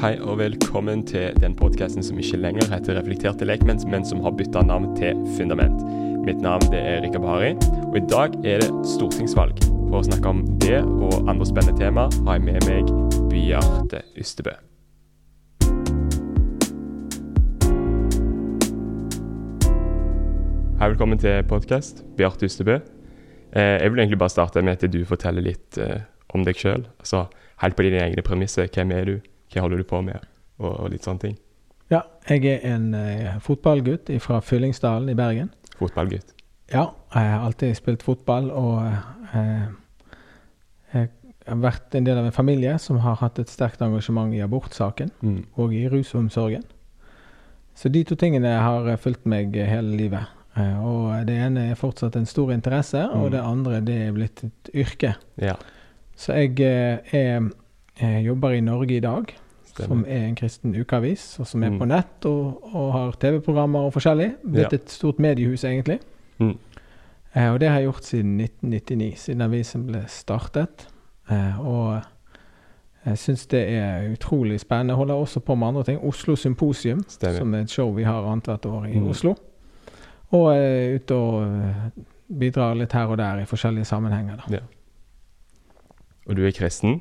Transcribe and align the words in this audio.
Hei 0.00 0.14
og 0.24 0.38
velkommen 0.40 1.02
til 1.04 1.34
den 1.42 1.52
podkasten 1.52 2.00
som 2.00 2.16
ikke 2.16 2.38
lenger 2.40 2.70
heter 2.72 2.96
Reflekterte 2.96 3.44
lekmenn, 3.44 3.82
men 3.92 4.06
som 4.08 4.22
har 4.24 4.32
bytta 4.32 4.62
navn 4.64 4.94
til 4.96 5.18
Fundament. 5.36 5.82
Mitt 6.24 6.40
navn 6.40 6.64
det 6.72 6.78
er 6.80 7.02
Rikard 7.04 7.20
Bahari, 7.20 7.50
og 7.84 7.98
i 7.98 8.02
dag 8.08 8.32
er 8.48 8.62
det 8.62 8.70
stortingsvalg. 8.88 9.60
For 9.90 9.98
å 9.98 10.06
snakke 10.06 10.30
om 10.32 10.40
det 10.62 10.78
og 10.80 11.28
andre 11.28 11.44
spennende 11.50 11.76
tema 11.76 12.06
har 12.24 12.38
jeg 12.38 12.46
med 12.46 12.64
meg 12.64 12.88
Bjarte 13.28 14.00
Ystebø. 14.16 14.54
Hei, 20.80 20.88
velkommen 20.94 21.20
til 21.20 21.44
podkast. 21.52 22.06
Bjarte 22.16 22.48
Ystebø. 22.48 22.78
Eh, 23.52 23.76
jeg 23.84 23.92
vil 23.92 24.00
egentlig 24.00 24.24
bare 24.24 24.32
starte 24.32 24.64
med 24.64 24.80
at 24.80 24.88
du 24.96 25.04
forteller 25.04 25.44
litt 25.44 25.76
eh, 25.76 26.08
om 26.32 26.48
deg 26.48 26.56
sjøl. 26.56 26.88
Altså, 27.04 27.26
helt 27.60 27.76
på 27.76 27.84
dine 27.84 28.00
egne 28.06 28.24
premisser. 28.24 28.72
Hvem 28.72 28.96
er 28.96 29.04
du? 29.04 29.29
Hva 29.52 29.60
holder 29.64 29.78
du 29.78 29.84
på 29.84 30.00
med? 30.06 30.20
Og, 30.60 30.72
og 30.84 30.90
litt 30.92 31.04
sånne 31.06 31.20
ting. 31.20 31.36
Ja, 31.90 32.02
jeg 32.28 32.44
er 32.46 32.74
en 32.74 32.94
uh, 32.94 33.38
fotballgutt 33.42 34.10
fra 34.22 34.40
Fyllingsdalen 34.44 35.08
i 35.10 35.14
Bergen. 35.18 35.48
Fotballgutt. 35.78 36.34
Ja, 36.70 36.84
jeg 37.14 37.30
har 37.32 37.46
alltid 37.48 37.74
spilt 37.74 38.02
fotball, 38.06 38.50
og 38.54 38.76
uh, 39.34 39.70
jeg 40.94 41.08
har 41.48 41.62
vært 41.62 41.94
en 41.98 42.04
del 42.06 42.18
av 42.20 42.26
en 42.28 42.34
familie 42.36 42.76
som 42.82 43.00
har 43.02 43.16
hatt 43.22 43.38
et 43.42 43.50
sterkt 43.50 43.80
engasjement 43.82 44.34
i 44.36 44.42
abortsaken 44.44 45.10
Mm. 45.22 45.40
og 45.56 45.72
i 45.74 45.86
rusomsorgen. 45.88 46.62
Så 47.74 47.88
de 47.88 48.04
to 48.04 48.14
tingene 48.14 48.52
har 48.60 48.96
fulgt 49.00 49.24
meg 49.26 49.54
hele 49.56 49.96
livet. 49.96 50.26
Og 50.84 51.26
det 51.26 51.36
ene 51.40 51.70
er 51.70 51.78
fortsatt 51.78 52.16
en 52.18 52.26
stor 52.26 52.50
interesse, 52.52 53.00
og 53.08 53.26
Mm. 53.26 53.30
det 53.32 53.40
andre 53.40 53.80
det 53.80 53.98
er 54.08 54.12
blitt 54.12 54.44
et 54.44 54.70
yrke. 54.74 55.14
Ja, 55.38 55.54
Så 56.16 56.34
jeg 56.34 56.60
er, 56.60 57.40
jobber 58.24 58.50
i 58.56 58.60
Norge 58.60 58.96
i 58.96 59.00
dag, 59.00 59.34
som 59.76 60.04
er 60.08 60.26
en 60.28 60.34
kristen 60.36 60.74
ukeavis, 60.74 61.38
og 61.40 61.46
som 61.46 61.62
er 61.64 61.70
Mm. 61.70 61.78
på 61.78 61.86
nett 61.88 62.26
og, 62.26 62.74
og 62.74 62.92
har 62.92 63.12
TV-programmer 63.12 63.80
og 63.80 63.92
forskjellig. 63.92 64.34
Blitt 64.44 64.72
Ja. 64.72 64.76
et 64.76 64.90
stort 64.90 65.18
mediehus, 65.18 65.64
egentlig. 65.64 65.98
Mm. 66.38 66.58
Eh, 67.34 67.48
og 67.52 67.60
det 67.60 67.68
har 67.68 67.78
jeg 67.80 67.86
gjort 67.92 68.04
siden 68.04 68.36
1999, 68.40 69.18
siden 69.18 69.40
avisen 69.42 69.86
ble 69.86 70.04
startet. 70.08 70.86
Eh, 71.30 71.60
og 71.60 72.02
jeg 73.06 73.16
syns 73.18 73.46
det 73.46 73.68
er 73.68 74.10
utrolig 74.12 74.60
spennende. 74.60 74.90
Jeg 74.92 74.96
holder 74.96 75.14
også 75.14 75.40
på 75.40 75.54
med 75.54 75.68
andre 75.68 75.84
ting. 75.84 76.00
Oslo 76.04 76.34
Symposium, 76.36 77.04
Stemmer. 77.08 77.38
som 77.38 77.54
er 77.54 77.60
et 77.60 77.70
show 77.70 77.92
vi 77.94 78.02
har 78.04 78.22
annethvert 78.26 78.66
år 78.66 78.84
i 78.88 78.98
Mm. 78.98 79.08
Oslo. 79.10 79.34
Og 80.32 80.52
er 80.56 80.94
ute 80.96 81.14
og 81.14 81.42
eh, 81.44 81.74
bidrar 82.38 82.74
litt 82.76 82.92
her 82.92 83.06
og 83.06 83.18
der 83.18 83.38
i 83.40 83.44
forskjellige 83.44 83.84
sammenhenger. 83.84 84.36
Da. 84.48 84.58
Og 86.28 86.36
du 86.36 86.44
er 86.46 86.50
kristen? 86.52 87.00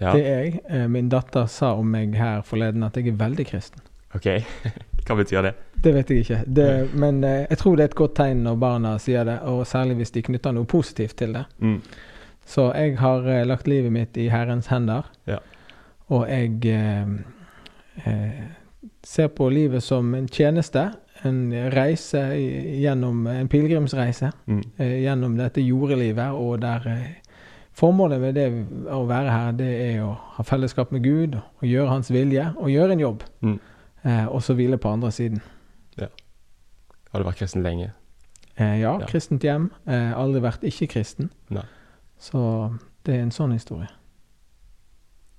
Ja. 0.00 0.12
Det 0.16 0.22
er 0.26 0.38
jeg. 0.44 0.60
Eh, 0.70 0.86
min 0.88 1.08
datter 1.12 1.46
sa 1.46 1.74
om 1.76 1.86
meg 1.92 2.14
her 2.16 2.40
forleden 2.46 2.82
at 2.86 2.96
jeg 2.96 3.08
er 3.12 3.18
veldig 3.20 3.46
kristen. 3.50 3.82
OK. 4.16 4.26
Hva 5.06 5.16
betyr 5.18 5.42
det? 5.42 5.52
Det 5.84 5.92
vet 5.94 6.10
jeg 6.10 6.24
ikke. 6.24 6.38
Det, 6.46 6.68
men 6.94 7.22
eh, 7.24 7.46
jeg 7.50 7.58
tror 7.60 7.76
det 7.76 7.84
er 7.84 7.90
et 7.92 7.98
godt 8.00 8.14
tegn 8.18 8.42
når 8.44 8.56
barna 8.60 8.94
sier 9.00 9.24
det, 9.28 9.38
og 9.48 9.62
særlig 9.66 9.96
hvis 10.00 10.10
de 10.16 10.22
knytter 10.22 10.52
noe 10.56 10.68
positivt 10.68 11.16
til 11.20 11.32
det. 11.36 11.44
Mm. 11.58 11.78
Så 12.46 12.70
jeg 12.74 12.96
har 13.00 13.28
eh, 13.30 13.44
lagt 13.46 13.68
livet 13.70 13.92
mitt 13.94 14.16
i 14.20 14.28
Herrens 14.32 14.66
hender. 14.72 15.06
Ja. 15.30 15.38
Og 16.10 16.26
jeg 16.28 16.58
eh, 16.74 18.42
ser 19.06 19.28
på 19.36 19.48
livet 19.52 19.82
som 19.84 20.14
en 20.14 20.28
tjeneste. 20.28 20.88
En 21.22 21.52
reise 21.74 22.20
gjennom 22.80 23.26
En 23.28 23.48
pilegrimsreise 23.52 24.30
Mm. 24.46 24.62
gjennom 24.78 25.36
dette 25.36 25.60
jordelivet. 25.60 26.32
Og 26.32 26.60
der 26.62 26.86
formålet 27.80 28.20
med 28.20 28.34
det 28.36 28.44
å 28.92 29.00
være 29.08 29.30
her, 29.32 29.52
det 29.58 29.70
er 29.86 30.02
å 30.04 30.12
ha 30.36 30.44
fellesskap 30.46 30.92
med 30.92 31.02
Gud, 31.04 31.38
og 31.40 31.64
gjøre 31.66 31.88
Hans 31.94 32.10
vilje, 32.12 32.50
og 32.60 32.68
gjøre 32.72 32.92
en 32.96 33.02
jobb. 33.06 33.24
Mm. 33.40 33.56
Eh, 34.04 34.26
og 34.28 34.42
så 34.44 34.54
hvile 34.58 34.78
på 34.80 34.92
andre 34.92 35.10
siden. 35.12 35.40
Har 37.10 37.18
du 37.18 37.26
vært 37.26 37.40
kristen 37.40 37.64
lenge? 37.66 37.88
Eh, 38.56 38.76
ja, 38.80 38.92
Ja. 39.00 39.06
kristent 39.10 39.42
hjem. 39.42 39.70
Eh, 39.88 40.12
aldri 40.14 40.40
vært 40.44 40.62
ikke-kristen. 40.62 41.30
Så 42.20 42.42
det 43.04 43.16
er 43.16 43.22
en 43.24 43.32
sånn 43.34 43.52
historie. 43.56 43.88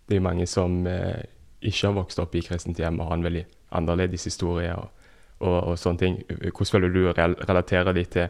Det 0.07 0.15
er 0.17 0.19
jo 0.19 0.25
mange 0.25 0.47
som 0.49 0.81
eh, 0.87 1.21
ikke 1.61 1.87
har 1.87 1.93
vokst 1.95 2.19
opp 2.19 2.35
i 2.35 2.41
kristent 2.41 2.77
hjem 2.81 2.99
og 2.99 3.07
har 3.07 3.13
en 3.19 3.23
veldig 3.23 3.45
annerledes 3.71 4.25
historie 4.27 4.73
og, 4.75 4.89
og, 5.39 5.57
og 5.71 5.77
sånne 5.79 6.01
ting. 6.01 6.17
Hvordan 6.27 6.71
føler 6.73 6.91
du 6.93 6.99
å 7.07 7.13
rel- 7.15 7.37
relatere 7.47 7.93
de 7.95 8.03
til 8.17 8.27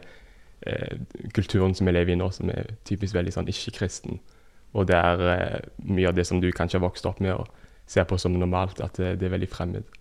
kulturen 1.34 1.74
som 1.74 1.88
vi 1.88 1.94
lever 1.94 2.14
i 2.14 2.18
nå, 2.20 2.28
som 2.30 2.50
er 2.52 2.74
typisk 2.88 3.16
veldig 3.16 3.32
sånn 3.34 3.50
ikke-kristen, 3.50 4.20
og 4.72 4.88
det 4.88 4.96
er 4.96 5.24
eh, 5.32 5.58
mye 5.84 6.08
av 6.08 6.16
det 6.16 6.26
som 6.28 6.40
du 6.40 6.48
kanskje 6.54 6.78
har 6.78 6.86
vokst 6.86 7.08
opp 7.08 7.20
med 7.20 7.34
og 7.34 7.48
ser 7.90 8.06
på 8.08 8.18
som 8.20 8.36
normalt, 8.38 8.80
at 8.80 8.96
det, 8.96 9.20
er 9.20 9.34
veldig 9.34 9.50
fremmed? 9.52 9.98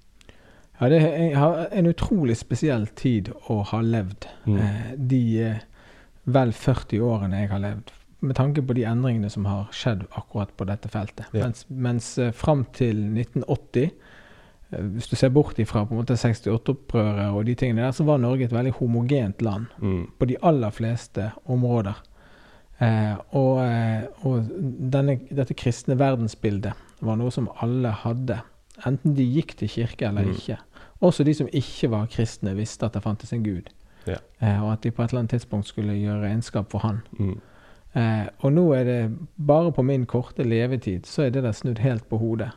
Ja, 0.79 0.89
det 0.89 1.01
er 1.01 1.65
en 1.75 1.89
utrolig 1.89 2.37
spesiell 2.39 2.87
tid 2.97 3.33
å 3.51 3.61
ha 3.69 3.81
levd. 3.83 4.29
Mm. 4.47 4.59
Eh, 4.61 4.93
de 5.11 5.23
eh, 5.43 5.65
vel 6.31 6.53
40 6.55 7.03
årene 7.05 7.43
jeg 7.43 7.51
har 7.51 7.63
levd. 7.65 7.91
Med 8.21 8.37
tanke 8.37 8.63
på 8.63 8.77
de 8.77 8.85
endringene 8.85 9.31
som 9.33 9.47
har 9.49 9.67
skjedd 9.75 10.05
akkurat 10.17 10.53
på 10.57 10.67
dette 10.69 10.89
feltet. 10.93 11.27
Ja. 11.33 11.49
Mens, 11.49 11.65
mens 11.67 12.11
eh, 12.21 12.31
fram 12.31 12.63
til 12.77 13.03
1980, 13.11 13.89
eh, 13.89 14.10
hvis 14.71 15.07
du 15.11 15.15
ser 15.15 15.29
bort 15.29 15.59
ifra 15.59 15.83
på 15.85 15.93
en 15.93 15.99
måte 16.01 16.15
68-opprøret 16.15 17.33
og 17.35 17.45
de 17.45 17.55
tingene 17.55 17.81
der, 17.83 17.91
så 17.91 18.03
var 18.07 18.17
Norge 18.23 18.45
et 18.47 18.53
veldig 18.55 18.71
homogent 18.79 19.41
land 19.41 19.65
Mm. 19.81 20.07
på 20.19 20.25
de 20.27 20.37
aller 20.43 20.69
fleste 20.71 21.31
områder. 21.45 21.93
Eh, 22.81 23.15
og 23.37 23.59
eh, 23.65 24.03
og 24.25 24.47
denne, 24.91 25.19
dette 25.31 25.53
kristne 25.53 25.97
verdensbildet 25.99 26.73
var 27.01 27.15
noe 27.19 27.31
som 27.31 27.49
alle 27.61 27.91
hadde. 27.91 28.39
Enten 28.87 29.13
de 29.15 29.23
gikk 29.35 29.55
til 29.57 29.67
kirke 29.69 30.07
eller 30.07 30.23
Mm. 30.25 30.31
ikke. 30.35 30.57
Også 31.01 31.23
de 31.23 31.33
som 31.33 31.47
ikke 31.51 31.89
var 31.91 32.05
kristne, 32.07 32.55
visste 32.55 32.85
at 32.85 32.93
det 32.93 33.03
fantes 33.03 33.33
en 33.33 33.43
gud. 33.43 33.69
Ja. 34.07 34.15
Eh, 34.41 34.63
og 34.63 34.71
at 34.73 34.81
de 34.83 34.91
på 34.91 35.03
et 35.03 35.09
eller 35.11 35.19
annet 35.19 35.29
tidspunkt 35.31 35.67
skulle 35.67 35.93
gjøre 35.93 36.21
regnskap 36.23 36.71
for 36.71 36.79
han. 36.79 37.01
Mm. 37.19 37.39
Eh, 37.95 38.27
og 38.39 38.53
nå 38.53 38.71
er 38.73 38.83
det 38.83 39.17
bare 39.37 39.71
på 39.71 39.83
min 39.83 40.05
korte 40.05 40.43
levetid 40.43 41.01
så 41.05 41.23
er 41.25 41.29
det 41.29 41.43
der 41.43 41.51
snudd 41.51 41.77
helt 41.79 42.07
på 42.09 42.17
hodet. 42.17 42.51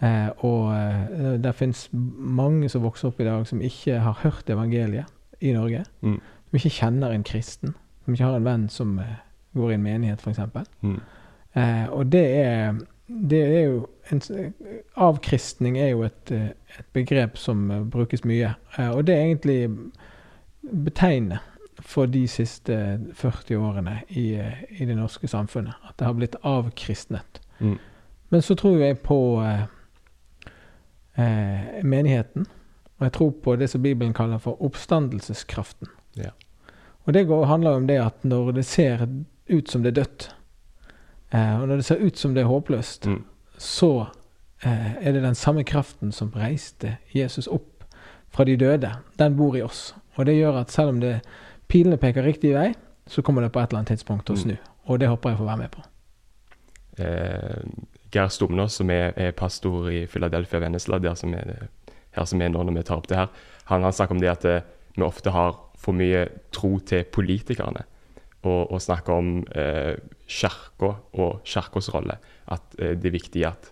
Eh, 0.00 0.28
og 0.46 0.70
eh, 0.72 1.34
det 1.44 1.54
fins 1.54 1.88
mange 1.92 2.68
som 2.72 2.84
vokser 2.84 3.10
opp 3.10 3.20
i 3.20 3.26
dag 3.28 3.46
som 3.46 3.60
ikke 3.60 3.98
har 4.00 4.20
hørt 4.22 4.50
evangeliet 4.50 5.06
i 5.40 5.52
Norge. 5.52 5.84
Mm. 6.00 6.20
Som 6.20 6.60
ikke 6.60 6.76
kjenner 6.78 7.12
en 7.14 7.24
kristen. 7.24 7.74
Som 8.04 8.14
ikke 8.14 8.24
har 8.24 8.36
en 8.36 8.48
venn 8.48 8.68
som 8.72 8.98
eh, 8.98 9.18
går 9.54 9.70
i 9.70 9.74
en 9.74 9.82
menighet, 9.82 10.20
f.eks. 10.20 10.40
Mm. 10.80 11.00
Eh, 11.54 11.86
og 11.90 12.12
det 12.12 12.24
er, 12.40 12.74
det 13.08 13.42
er 13.42 13.60
jo 13.60 13.86
en, 14.10 14.22
Avkristning 14.96 15.78
er 15.78 15.88
jo 15.88 16.02
et, 16.02 16.30
eh, 16.30 16.50
et 16.78 16.86
begrep 16.92 17.36
som 17.38 17.70
eh, 17.70 17.84
brukes 17.84 18.24
mye. 18.24 18.54
Eh, 18.78 18.90
og 18.90 19.06
det 19.06 19.14
er 19.14 19.22
egentlig 19.28 19.68
betegnende 20.84 21.38
for 21.80 22.06
de 22.06 22.26
siste 22.28 23.00
40 23.14 23.56
årene 23.56 24.00
i, 24.08 24.34
eh, 24.34 24.64
i 24.70 24.84
det 24.84 24.96
norske 24.96 25.28
samfunnet. 25.28 25.74
At 25.88 25.98
det 25.98 26.06
har 26.06 26.14
blitt 26.14 26.36
avkristnet. 26.42 27.40
Mm. 27.58 27.78
Men 28.30 28.42
så 28.42 28.54
tror 28.54 28.78
jeg 28.78 28.98
på 28.98 29.20
eh, 31.20 31.82
menigheten. 31.84 32.46
Og 32.98 33.04
jeg 33.06 33.12
tror 33.16 33.30
på 33.44 33.56
det 33.56 33.70
som 33.70 33.82
Bibelen 33.82 34.12
kaller 34.16 34.38
for 34.38 34.60
oppstandelseskraften. 34.62 35.88
Ja. 36.16 36.30
Og 37.06 37.14
det 37.14 37.26
går, 37.28 37.44
handler 37.48 37.70
om 37.78 37.86
det 37.88 37.96
at 38.02 38.24
når 38.24 38.52
det 38.58 38.64
ser 38.68 39.06
ut 39.50 39.70
som 39.70 39.82
det 39.82 39.92
er 39.94 40.02
dødt, 40.02 40.26
eh, 41.32 41.60
og 41.62 41.68
når 41.68 41.76
det 41.76 41.84
ser 41.84 42.02
ut 42.04 42.18
som 42.18 42.34
det 42.34 42.42
er 42.44 42.50
håpløst, 42.50 43.06
Mm. 43.06 43.24
så 43.58 44.06
eh, 44.64 44.96
er 45.06 45.12
det 45.12 45.22
den 45.22 45.34
samme 45.34 45.64
kraften 45.64 46.12
som 46.12 46.30
reiste 46.36 46.96
Jesus 47.14 47.46
opp 47.48 47.84
fra 48.30 48.44
de 48.44 48.56
døde. 48.56 48.90
Den 49.18 49.36
bor 49.36 49.56
i 49.56 49.62
oss. 49.62 49.94
Og 50.16 50.26
det 50.26 50.36
gjør 50.36 50.60
at 50.60 50.70
selv 50.70 50.88
om 50.88 51.00
det, 51.00 51.20
pilene 51.68 51.96
peker 51.96 52.22
riktig 52.22 52.52
vei, 52.54 52.74
så 53.06 53.22
kommer 53.22 53.42
det 53.42 53.52
på 53.52 53.60
et 53.60 53.70
eller 53.70 53.78
annet 53.78 53.88
tidspunkt 53.96 54.26
til 54.26 54.34
å 54.36 54.44
Mm. 54.46 54.56
Og 54.86 55.00
det 55.00 55.08
håper 55.08 55.30
jeg 55.30 55.38
får 55.38 55.44
være 55.46 55.56
med 55.58 55.70
på. 55.70 55.82
eh, 56.98 57.62
Geir 58.12 58.28
Stumnås, 58.28 58.74
som 58.80 58.90
er, 58.90 59.12
er 59.16 59.30
pastor 59.32 59.90
i 59.90 60.06
Philadelphia 60.10 60.60
Vennesla, 60.60 60.98
der 60.98 61.14
som 61.14 61.34
er 61.34 61.44
det, 61.46 61.56
her 62.16 62.24
som 62.26 62.40
er 62.42 62.48
nå 62.50 62.62
når 62.66 62.74
vi 62.80 62.82
tar 62.88 62.96
opp 62.98 63.06
det 63.10 63.16
her, 63.20 63.28
han 63.70 63.82
har 63.86 63.92
snakket 63.94 64.16
om 64.16 64.20
det 64.20 64.30
at 64.32 64.42
det, 64.42 64.56
vi 64.96 65.02
ofte 65.06 65.30
har 65.30 65.54
for 65.78 65.94
mye 65.94 66.24
tro 66.52 66.78
til 66.84 67.04
politikerne. 67.14 67.84
Og, 68.42 68.72
og 68.72 68.80
snakker 68.80 69.12
om 69.12 69.28
eh, 69.54 69.94
kirka 70.26 70.94
og 71.12 71.42
kirkas 71.44 71.90
rolle. 71.94 72.16
At 72.48 72.74
eh, 72.80 72.94
det 72.96 73.10
er 73.10 73.14
viktig 73.14 73.42
at 73.46 73.68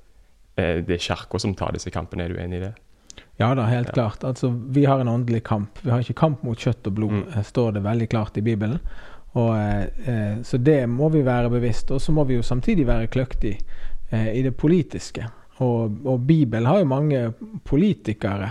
eh, 0.61 0.83
det 0.85 0.99
er 0.99 1.03
kirka 1.07 1.41
som 1.41 1.55
tar 1.57 1.73
disse 1.73 1.91
kampene. 1.91 2.27
Er 2.29 2.35
du 2.35 2.41
enig 2.43 2.61
i 2.61 2.65
det? 2.67 2.75
Ja 3.41 3.55
da, 3.57 3.65
helt 3.71 3.89
Ja. 3.89 3.95
klart. 3.97 4.25
Altså, 4.29 4.51
vi 4.53 4.85
har 4.85 5.01
en 5.01 5.09
åndelig 5.09 5.43
kamp. 5.49 5.79
Vi 5.83 5.91
har 5.91 6.01
ikke 6.05 6.19
kamp 6.21 6.43
mot 6.45 6.59
kjøtt 6.59 6.87
og 6.87 6.95
blod, 7.01 7.13
Mm. 7.17 7.25
eh, 7.35 7.43
står 7.49 7.73
det 7.79 7.83
veldig 7.83 8.09
klart 8.13 8.37
i 8.37 8.45
Bibelen. 8.45 8.79
Og, 9.35 9.57
eh, 9.57 9.89
eh, 10.07 10.37
så 10.43 10.59
det 10.63 10.87
må 10.89 11.09
vi 11.13 11.23
være 11.25 11.51
bevisst. 11.51 11.91
Og 11.91 12.01
så 12.01 12.13
må 12.13 12.25
vi 12.29 12.35
jo 12.37 12.43
samtidig 12.43 12.87
være 12.87 13.09
kløktig 13.09 13.59
eh, 14.11 14.33
i 14.39 14.43
det 14.43 14.57
politiske. 14.57 15.27
Og, 15.59 16.07
og 16.07 16.27
Bibelen 16.27 16.67
har 16.67 16.79
jo 16.79 16.89
mange 16.91 17.33
politikere. 17.65 18.51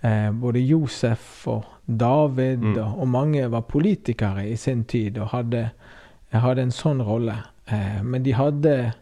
Eh, 0.00 0.30
både 0.32 0.60
Josef 0.60 1.46
og 1.46 1.64
David 1.86 2.58
Mm. 2.62 2.78
og, 2.78 2.98
og 3.00 3.08
mange 3.08 3.50
var 3.50 3.60
politikere 3.60 4.48
i 4.48 4.56
sin 4.56 4.84
tid 4.84 5.18
og 5.18 5.28
hadde, 5.28 5.70
hadde 6.30 6.62
en 6.62 6.70
sånn 6.70 7.02
rolle. 7.02 7.36
Eh, 7.66 8.02
men 8.02 8.22
de 8.22 8.32
hadde, 8.32 8.92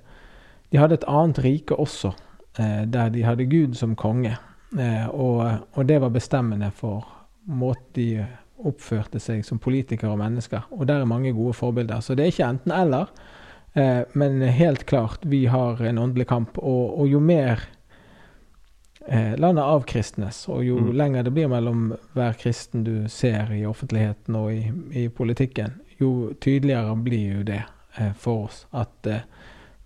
de 0.72 0.78
hadde 0.78 0.94
et 0.94 1.08
annet 1.08 1.38
rike 1.44 1.76
også 1.76 2.12
eh, 2.58 2.84
der 2.86 3.08
de 3.08 3.22
hadde 3.22 3.48
Gud 3.50 3.74
som 3.74 3.96
konge. 3.96 4.36
Eh, 4.78 5.08
og, 5.08 5.66
og, 5.74 5.86
det 5.88 6.00
var 6.00 6.10
bestemmende 6.14 6.70
for 6.70 7.06
måten 7.44 7.92
de 7.94 8.26
oppførte 8.60 9.18
seg 9.20 9.44
som 9.44 9.58
politikere 9.58 10.12
og 10.12 10.20
mennesker. 10.20 10.66
Og 10.70 10.86
der 10.88 11.00
er 11.00 11.08
mange 11.08 11.32
gode 11.32 11.54
forbilder. 11.56 12.00
Så 12.00 12.14
det 12.14 12.24
er 12.24 12.32
ikke 12.34 12.48
enten-eller, 12.48 13.08
eh, 13.74 14.00
men 14.12 14.42
helt 14.42 14.86
klart, 14.86 15.24
vi 15.24 15.46
har 15.46 15.82
en 15.82 15.98
åndelig 15.98 16.28
kamp. 16.28 16.58
Og, 16.58 17.00
og 17.00 17.08
jo 17.08 17.20
mer 17.20 17.62
eh, 19.06 19.36
landet 19.38 19.64
avkristnes, 19.64 20.48
og 20.48 20.64
jo 20.64 20.78
mm. 20.78 20.92
lenger 20.96 21.26
det 21.26 21.34
blir 21.36 21.50
mellom 21.50 21.92
hver 22.14 22.36
kristen 22.40 22.84
du 22.84 23.08
ser 23.08 23.52
i 23.54 23.64
offentligheten 23.66 24.36
og 24.36 24.52
i, 24.54 24.62
i 25.04 25.08
politikken, 25.08 25.78
jo 26.00 26.32
tydeligere 26.40 26.96
blir 26.96 27.40
jo 27.40 27.42
det 27.42 27.62
eh, 27.98 28.12
for 28.16 28.46
oss 28.48 28.64
at 28.70 29.06
eh, 29.06 29.26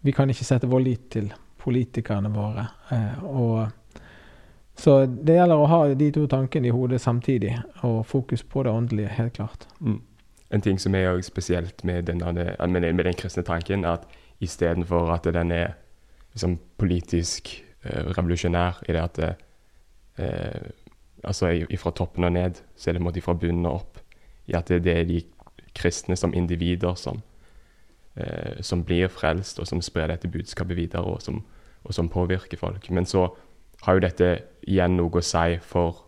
vi 0.05 0.13
kan 0.13 0.31
ikke 0.31 0.47
sette 0.47 0.69
vår 0.69 0.85
lit 0.85 1.09
til 1.15 1.33
politikerne 1.65 2.29
våre. 2.35 2.67
Eh, 2.93 3.25
og 3.25 3.67
så 4.77 5.05
det 5.07 5.39
gjelder 5.39 5.61
å 5.61 5.71
ha 5.71 5.81
de 5.95 6.11
to 6.13 6.27
tankene 6.31 6.69
i 6.69 6.75
hodet 6.75 7.01
samtidig, 7.03 7.55
og 7.87 8.03
fokus 8.07 8.43
på 8.43 8.65
det 8.67 8.75
åndelige, 8.75 9.15
helt 9.17 9.37
klart. 9.37 9.69
Mm. 9.81 10.01
En 10.55 10.63
ting 10.63 10.79
som 10.81 10.95
er 10.95 11.19
spesielt 11.27 11.85
med, 11.85 12.07
denne, 12.07 12.33
med, 12.33 12.93
med, 12.93 13.05
den 13.05 13.19
kristne 13.19 13.43
tanken, 13.43 13.85
er 13.85 13.99
at 13.99 14.07
istedenfor 14.41 15.11
at 15.15 15.27
den 15.35 15.51
er 15.53 15.75
liksom, 16.35 16.59
politisk 16.79 17.51
eh, 17.83 18.07
revolusjonær 18.15 18.83
i 18.89 18.95
det 18.95 19.03
at 19.03 19.21
det, 19.21 19.35
uh, 20.19 20.71
Altså 21.25 21.49
fra 21.81 21.91
toppen 21.91 22.25
og 22.25 22.33
ned, 22.33 22.59
så 22.77 22.91
er 22.91 22.95
det 22.95 23.01
en 23.01 23.07
måte 23.07 23.23
fra 23.25 23.33
bunnen 23.33 23.67
og 23.67 23.79
opp. 23.79 24.01
I 24.47 24.53
at 24.59 24.69
det 24.69 24.93
er 24.93 25.07
de 25.09 25.23
kristne 25.75 26.17
som 26.17 26.35
individer 26.35 26.95
som, 27.01 27.23
eh, 28.17 28.61
som 28.61 28.85
blir 28.85 29.09
frelst, 29.09 29.59
og 29.59 29.67
som 29.67 29.81
sprer 29.83 30.13
dette 30.13 30.29
budskapet 30.29 30.77
videre, 30.77 31.03
og 31.03 31.23
som, 31.23 31.43
og 31.85 31.95
som 31.95 32.09
påvirker 32.09 32.61
folk. 32.61 32.91
Men 32.91 33.07
så 33.07 33.29
har 33.83 33.95
jo 33.95 34.05
dette 34.05 34.31
igjen 34.67 34.97
noe 34.97 35.21
å 35.21 35.25
si 35.25 35.59
for 35.61 36.05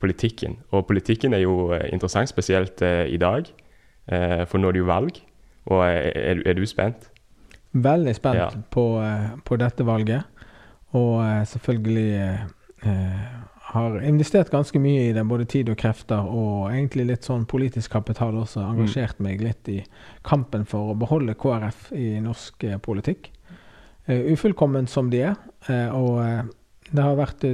politikken. 0.00 0.58
Og 0.70 0.86
politikken 0.86 1.34
er 1.34 1.42
jo 1.44 1.72
eh, 1.74 1.88
interessant, 1.92 2.30
spesielt 2.30 2.82
eh, 2.82 3.06
i 3.10 3.18
dag, 3.20 3.48
eh, 4.12 4.44
for 4.48 4.60
nå 4.60 4.70
er 4.70 4.76
det 4.76 4.84
jo 4.84 4.90
valg. 4.90 5.20
Og 5.68 5.84
er, 5.84 6.42
er 6.46 6.56
du 6.56 6.64
spent? 6.66 7.10
Veldig 7.76 8.14
spent 8.16 8.40
ja. 8.40 8.48
på, 8.72 8.86
på, 9.44 9.56
dette 9.60 9.84
valget. 9.84 10.24
Og 10.96 11.20
selvfølgelig 11.50 12.12
eh, 12.16 13.26
har 13.74 13.98
investert 14.08 14.48
ganske 14.50 14.80
mye 14.80 15.10
i 15.10 15.12
det, 15.12 15.26
både 15.28 15.44
tid 15.44 15.68
og 15.68 15.76
krefter, 15.76 16.24
og 16.24 16.70
egentlig 16.70 17.10
litt 17.10 17.28
sånn 17.28 17.44
politisk 17.44 17.92
kapital 17.98 18.38
også. 18.40 18.62
Engasjert 18.64 19.20
mm. 19.20 19.26
meg 19.26 19.44
litt 19.44 19.68
i 19.68 19.82
kampen 20.24 20.64
for 20.64 20.94
å 20.94 20.96
beholde 20.96 21.36
KrF 21.36 21.90
i 21.92 22.14
norsk 22.24 22.64
politikk. 22.80 23.28
Ufullkommen 24.08 24.88
som 24.88 25.10
de 25.12 25.26
er, 25.28 25.36
og 25.92 26.48
det 26.88 27.04
har 27.04 27.18
vært 27.18 27.44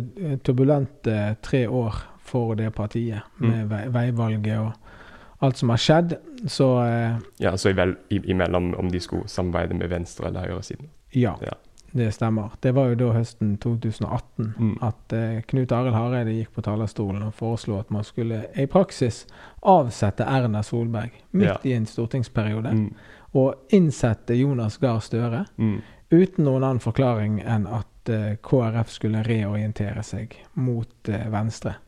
turbulente 0.47 1.17
tre 1.43 1.65
år 1.67 1.99
for 2.25 2.55
det 2.55 2.71
partiet, 2.71 3.21
mm. 3.39 3.51
med 3.51 3.69
vei, 3.69 3.83
veivalget 3.93 4.59
og 4.59 5.45
alt 5.45 5.61
som 5.61 5.73
har 5.75 5.83
skjedd. 5.83 6.17
Så 6.49 6.69
eh, 6.85 7.17
Ja, 7.39 7.57
så 7.57 7.73
vel, 7.73 7.97
imellom 8.09 8.75
om 8.75 8.91
de 8.91 9.01
skulle 9.01 9.29
samarbeide 9.29 9.75
med 9.75 9.93
venstre- 9.93 10.29
eller 10.29 10.49
høyresiden? 10.49 10.89
Ja, 11.11 11.37
ja, 11.45 11.55
det 11.93 12.13
stemmer. 12.17 12.57
Det 12.61 12.73
var 12.75 12.91
jo 12.91 12.99
da 12.99 13.13
høsten 13.15 13.57
2018 13.63 14.55
mm. 14.59 14.77
at 14.83 15.13
eh, 15.13 15.41
Knut 15.47 15.73
Arild 15.73 15.95
Hareide 15.95 16.35
gikk 16.35 16.55
på 16.57 16.65
talerstolen 16.65 17.23
og 17.29 17.35
foreslo 17.35 17.79
at 17.79 17.93
man 17.95 18.05
skulle 18.05 18.45
i 18.57 18.67
praksis 18.67 19.25
avsette 19.63 20.25
Erna 20.25 20.63
Solberg 20.63 21.13
midt 21.31 21.53
ja. 21.53 21.59
i 21.63 21.77
en 21.77 21.87
stortingsperiode. 21.87 22.73
Mm. 22.73 22.89
Og 23.35 23.75
innsette 23.75 24.35
Jonas 24.35 24.79
Gahr 24.79 25.01
Støre 25.03 25.45
mm. 25.57 25.81
uten 26.11 26.47
noen 26.47 26.63
annen 26.65 26.83
forklaring 26.83 27.43
enn 27.43 27.67
at 27.67 27.91
Eh, 28.09 28.37
KrF 28.37 28.91
skulle 28.91 29.23
reorientere 29.23 30.03
seg 30.05 30.37
mot 30.61 31.09
eh, 31.09 31.29
Venstre. 31.33 31.79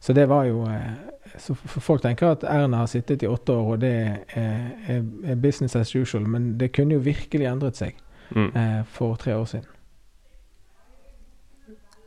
Så 0.00 0.12
det 0.12 0.26
var 0.28 0.44
jo 0.44 0.64
eh, 0.70 0.90
så 1.38 1.54
Folk 1.54 2.02
tenker 2.02 2.32
at 2.32 2.44
Erna 2.48 2.84
har 2.84 2.90
sittet 2.90 3.22
i 3.22 3.28
åtte 3.28 3.52
år, 3.52 3.72
og 3.74 3.80
det 3.82 3.92
er, 4.38 5.02
er 5.26 5.40
business 5.40 5.76
as 5.76 5.94
usual. 5.94 6.24
Men 6.28 6.54
det 6.58 6.70
kunne 6.72 6.96
jo 6.96 7.02
virkelig 7.04 7.48
endret 7.50 7.76
seg 7.76 7.98
mm. 8.30 8.84
for 8.88 9.18
tre 9.20 9.34
år 9.36 9.44
siden. 9.50 9.66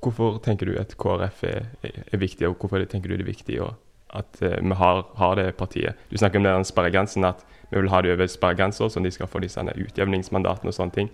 Hvorfor 0.02 0.40
tenker 0.42 0.66
du 0.66 0.80
at 0.80 0.96
KrF 0.98 1.44
er, 1.44 1.68
er 1.84 2.18
viktig, 2.18 2.48
og 2.48 2.56
hvorfor 2.58 2.82
tenker 2.90 3.12
du 3.12 3.18
det 3.18 3.28
er 3.28 3.30
viktig 3.30 3.60
at 4.18 4.42
vi 4.42 4.80
har, 4.82 5.04
har, 5.20 5.36
det 5.36 5.56
partiet? 5.60 6.00
Du 6.10 6.18
snakker 6.18 6.40
om 6.40 6.48
den 6.48 6.66
sperregrensen, 6.66 7.28
at 7.28 7.46
vi 7.70 7.78
vil 7.78 7.92
ha 7.92 8.02
det 8.02 8.16
over 8.16 8.28
sperregrenser, 8.28 8.90
så 8.90 9.04
de 9.04 9.12
skal 9.12 9.28
få 9.28 9.44
disse 9.44 9.62
utjevningsmandatene 9.62 10.72
og 10.72 10.80
sånne 10.80 10.96
ting. 10.96 11.12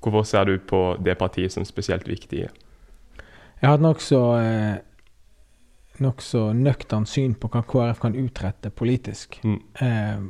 Hvorfor 0.00 0.22
ser 0.24 0.44
du 0.48 0.58
på 0.58 0.96
det 1.04 1.18
partiet 1.18 1.52
som 1.52 1.64
spesielt 1.64 2.08
viktig? 2.08 2.46
Jeg 3.60 3.68
har 3.68 3.76
hatt 3.76 3.84
nokså 3.84 4.20
eh, 4.40 4.78
nokså 6.00 6.50
nøkternt 6.56 7.08
syn 7.08 7.34
på 7.38 7.50
hva 7.52 7.62
KrF 7.66 8.00
kan 8.02 8.16
utrette 8.18 8.72
politisk. 8.72 9.38
Mm. 9.44 9.60
Eh, 9.84 10.24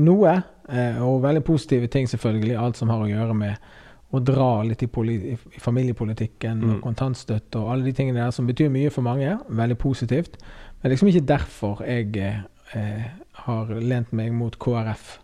noe, 0.00 0.34
eh, 0.68 0.98
og 1.04 1.22
veldig 1.24 1.44
positive 1.46 1.90
ting 1.92 2.08
selvfølgelig, 2.10 2.56
alt 2.58 2.80
som 2.80 2.92
har 2.92 3.04
å 3.04 3.10
gjøre 3.10 3.36
med 3.36 3.70
å 4.10 4.18
dra 4.26 4.64
litt 4.66 4.82
i, 4.82 4.88
i 4.90 5.62
familiepolitikken 5.62 6.58
mm. 6.58 6.70
og 6.74 6.80
kontantstøtte 6.82 7.60
og 7.60 7.70
alle 7.70 7.86
de 7.86 7.94
tingene 7.94 8.24
der 8.24 8.34
som 8.34 8.48
betyr 8.48 8.72
mye 8.72 8.90
for 8.90 9.06
mange. 9.06 9.36
Veldig 9.48 9.78
positivt. 9.78 10.40
Men 10.82 10.90
liksom 10.90 11.10
ikke 11.12 11.28
derfor 11.28 11.84
jeg 11.86 12.16
eh, 12.18 13.10
har 13.44 13.74
lent 13.78 14.14
meg 14.16 14.32
mot 14.34 14.56
KrF. 14.58 15.18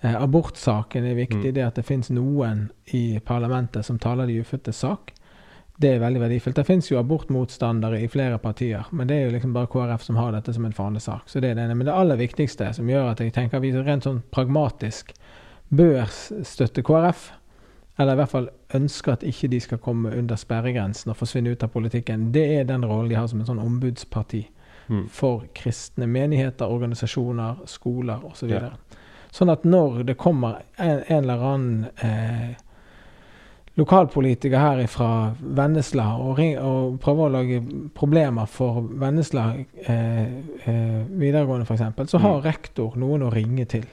Eh, 0.00 0.16
abortsaken 0.18 1.06
er 1.06 1.14
viktig. 1.20 1.52
Mm. 1.52 1.54
Det 1.54 1.66
at 1.66 1.78
det 1.78 1.86
finnes 1.86 2.10
noen 2.10 2.66
i 2.96 3.20
parlamentet 3.24 3.86
som 3.86 4.00
taler 4.02 4.28
de 4.28 4.40
ufødtes 4.42 4.82
sak, 4.82 5.14
det 5.76 5.90
er 5.90 6.02
veldig 6.02 6.20
verdifullt. 6.22 6.56
Det 6.56 6.66
finnes 6.68 6.90
jo 6.90 6.98
abortmotstandere 7.00 7.98
i 8.00 8.08
flere 8.08 8.38
partier, 8.38 8.86
men 8.94 9.08
det 9.10 9.16
er 9.16 9.24
jo 9.24 9.34
liksom 9.34 9.54
bare 9.56 9.70
KrF 9.72 10.04
som 10.06 10.18
har 10.20 10.30
dette 10.32 10.54
som 10.54 10.64
en 10.64 10.76
fanesak. 10.76 11.26
Så 11.26 11.42
det 11.42 11.50
er 11.50 11.58
det 11.58 11.64
ene. 11.66 11.74
Men 11.74 11.88
det 11.88 11.94
aller 11.94 12.20
viktigste 12.20 12.70
som 12.76 12.90
gjør 12.90 13.10
at 13.10 13.22
jeg 13.22 13.34
tenker 13.34 13.62
vi 13.62 13.72
rent 13.74 14.06
sånn 14.06 14.22
pragmatisk 14.34 15.10
bør 15.74 16.06
støtte 16.46 16.84
KrF, 16.86 17.32
eller 17.98 18.14
i 18.14 18.20
hvert 18.22 18.30
fall 18.30 18.48
ønsker 18.74 19.14
at 19.14 19.26
ikke 19.26 19.50
de 19.50 19.60
skal 19.62 19.80
komme 19.82 20.10
under 20.14 20.38
sperregrensen 20.38 21.12
og 21.12 21.18
forsvinne 21.18 21.54
ut 21.54 21.62
av 21.62 21.70
politikken, 21.74 22.30
det 22.34 22.44
er 22.58 22.68
den 22.70 22.86
rollen 22.86 23.10
de 23.10 23.18
har 23.18 23.26
som 23.30 23.42
en 23.42 23.48
sånn 23.48 23.62
ombudsparti 23.62 24.44
mm. 24.86 25.06
for 25.14 25.46
kristne 25.54 26.06
menigheter, 26.10 26.70
organisasjoner, 26.70 27.64
skoler 27.70 28.22
osv. 28.26 28.50
Ja. 28.50 28.72
Sånn 29.34 29.50
at 29.50 29.66
når 29.66 30.04
det 30.06 30.18
kommer 30.18 30.62
en, 30.76 31.02
en 31.02 31.22
eller 31.22 31.46
annen 31.50 31.86
eh, 31.98 32.54
lokalpolitiker 33.74 34.58
her 34.58 34.86
fra 34.86 35.08
Vennesla 35.40 36.06
og, 36.20 36.38
ring, 36.38 36.54
og, 36.58 36.98
prøver 37.02 37.26
å 37.26 37.34
lage 37.34 37.60
problemer 37.96 38.46
for 38.50 38.84
Vennesla 39.00 39.48
eh, 39.56 40.22
eh, 40.70 41.00
videregående 41.10 41.66
f.eks., 41.66 42.10
så 42.10 42.22
har 42.22 42.38
mm. 42.38 42.44
rektor 42.46 42.96
noen 43.00 43.26
å 43.26 43.32
ringe 43.34 43.66
til. 43.70 43.86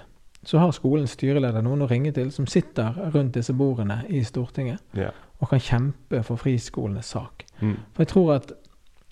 Så 0.45 0.61
har 0.61 0.73
skolens 0.73 1.15
styreleder 1.17 1.65
noen 1.65 1.85
å 1.85 1.89
ringe 1.89 2.13
til 2.13 2.31
som 2.33 2.47
sitter 2.49 2.97
rundt 3.13 3.35
disse 3.37 3.53
bordene 3.57 4.01
i 4.09 4.23
Stortinget 4.25 4.81
yeah. 4.97 5.13
og 5.41 5.51
kan 5.51 5.61
kjempe 5.61 6.23
for 6.25 6.41
friskolenes 6.41 7.13
sak. 7.13 7.45
Mm. 7.61 7.77
For 7.93 8.05
jeg 8.05 8.13
tror 8.13 8.33
at 8.37 8.53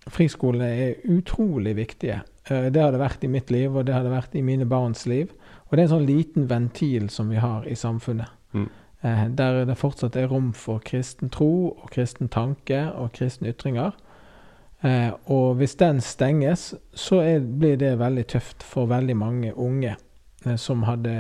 friskolene 0.10 0.70
er 0.86 1.10
utrolig 1.10 1.76
viktige. 1.78 2.22
Eh, 2.50 2.70
det 2.74 2.82
har 2.82 2.94
det 2.94 3.02
vært 3.02 3.26
i 3.26 3.32
mitt 3.32 3.50
liv, 3.54 3.74
og 3.74 3.86
det 3.90 3.98
har 3.98 4.06
det 4.06 4.14
vært 4.14 4.38
i 4.38 4.46
mine 4.46 4.70
barns 4.70 5.06
liv. 5.10 5.34
Og 5.70 5.76
det 5.76 5.84
er 5.84 5.88
en 5.88 5.96
sånn 5.98 6.10
liten 6.10 6.50
ventil 6.50 7.10
som 7.14 7.30
vi 7.30 7.42
har 7.42 7.66
i 7.70 7.78
samfunnet. 7.78 8.38
Mm. 8.58 8.70
Eh, 9.01 9.25
der 9.29 9.65
det 9.65 9.77
fortsatt 9.79 10.18
er 10.20 10.27
rom 10.27 10.51
for 10.53 10.82
kristen 10.84 11.32
tro 11.32 11.72
og 11.72 11.88
kristen 11.94 12.27
tanke 12.27 12.82
og 12.91 13.13
kristne 13.15 13.53
ytringer. 13.53 13.96
Eh, 14.84 15.12
og 15.32 15.56
hvis 15.60 15.75
den 15.79 16.01
stenges, 16.01 16.74
så 16.94 17.22
er, 17.24 17.39
blir 17.39 17.77
det 17.79 18.00
veldig 18.00 18.25
tøft 18.27 18.63
for 18.63 18.91
veldig 18.91 19.15
mange 19.18 19.56
unge 19.56 19.96
eh, 20.46 20.56
som 20.56 20.84
hadde 20.84 21.15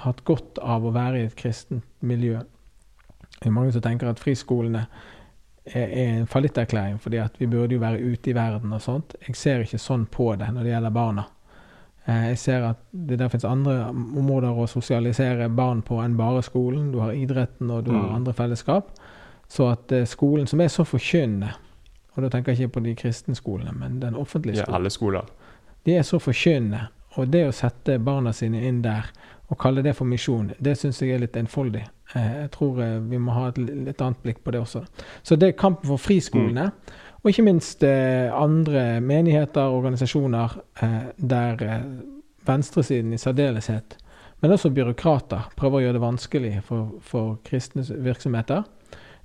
hatt 0.00 0.24
godt 0.24 0.58
av 0.62 0.86
å 0.86 0.94
være 0.94 1.20
i 1.20 1.26
et 1.28 1.36
kristent 1.38 1.86
miljø. 2.00 2.38
Det 3.40 3.48
er 3.48 3.54
mange 3.54 3.74
som 3.74 3.82
tenker 3.82 4.10
at 4.10 4.22
friskolene 4.22 4.86
er, 5.64 5.90
en 5.90 6.26
fallitterklæring, 6.30 6.98
fordi 7.02 7.20
at 7.22 7.38
vi 7.40 7.46
burde 7.50 7.74
jo 7.74 7.82
være 7.82 8.02
ute 8.02 8.30
i 8.30 8.34
verden 8.36 8.72
og 8.72 8.82
sånt. 8.82 9.14
Jeg 9.26 9.38
ser 9.38 9.66
ikke 9.66 9.82
sånn 9.82 10.06
på 10.10 10.32
det 10.38 10.50
når 10.54 10.66
det 10.66 10.74
gjelder 10.74 10.94
barna. 10.94 11.26
Eh, 12.10 12.28
jeg 12.28 12.38
ser 12.38 12.64
at 12.70 12.76
det 12.92 13.18
der 13.20 13.30
finnes 13.30 13.46
andre 13.46 13.76
områder 13.92 14.56
å 14.56 14.66
sosialisere 14.70 15.48
barn 15.52 15.82
på 15.86 16.00
enn 16.02 16.16
bare 16.18 16.42
skolen. 16.42 16.90
Du 16.92 17.00
har 17.04 17.14
idretten, 17.14 17.70
og 17.70 17.84
du 17.86 17.92
har 17.94 18.08
mm. 18.08 18.14
andre 18.16 18.34
fellesskap. 18.34 18.94
Så 19.50 19.68
at 19.70 19.92
eh, 19.92 20.06
skolen, 20.08 20.46
som 20.46 20.60
er 20.60 20.70
så 20.70 20.84
forkynnende 20.86 21.52
Og 22.14 22.24
da 22.24 22.28
tenker 22.28 22.52
jeg 22.52 22.66
ikke 22.66 22.74
på 22.74 22.80
de 22.84 22.94
kristne 22.98 23.34
skolene, 23.38 23.70
men 23.78 24.00
den 24.02 24.16
offentlige 24.18 24.56
skolen. 24.56 24.72
Ja, 24.72 24.78
alle 24.78 24.90
skoler. 24.90 25.28
De 25.86 25.94
er 25.94 26.02
så 26.02 26.18
forkynnende. 26.18 26.88
Og 27.18 27.30
det 27.30 27.44
å 27.46 27.52
sette 27.54 27.98
barna 28.02 28.32
sine 28.34 28.64
inn 28.66 28.82
der 28.82 29.06
og 29.50 29.58
kalle 29.58 29.82
det 29.82 29.96
for 29.98 30.06
misjon, 30.06 30.52
det 30.62 30.76
syns 30.78 31.00
jeg 31.02 31.14
er 31.14 31.22
litt 31.22 31.36
enfoldig. 31.38 31.84
Eh, 32.14 32.32
jeg 32.42 32.50
tror 32.54 32.82
vi 33.10 33.18
må 33.18 33.34
ha 33.34 33.48
et 33.50 33.58
litt 33.62 34.02
annet 34.02 34.18
blikk 34.22 34.42
på 34.44 34.50
det 34.54 34.60
også. 34.60 34.82
Så 35.22 35.38
det 35.38 35.48
er 35.48 35.58
kampen 35.58 35.86
for 35.86 36.02
friskolene. 36.02 36.66
Mm. 36.70 36.98
Og 37.22 37.30
ikke 37.30 37.44
minst 37.44 37.82
eh, 37.84 38.30
andre 38.32 39.00
menigheter 39.04 39.68
og 39.68 39.82
organisasjoner 39.82 40.54
eh, 40.82 41.10
der 41.16 41.64
eh, 41.66 41.82
venstresiden 42.48 43.12
i 43.12 43.18
særdeleshet, 43.20 43.98
men 44.40 44.54
også 44.54 44.70
byråkrater, 44.72 45.50
prøver 45.56 45.76
å 45.76 45.82
gjøre 45.84 45.98
det 45.98 46.04
vanskelig 46.04 46.52
for, 46.64 46.94
for 47.04 47.34
kristne 47.44 47.84
virksomheter. 47.84 48.64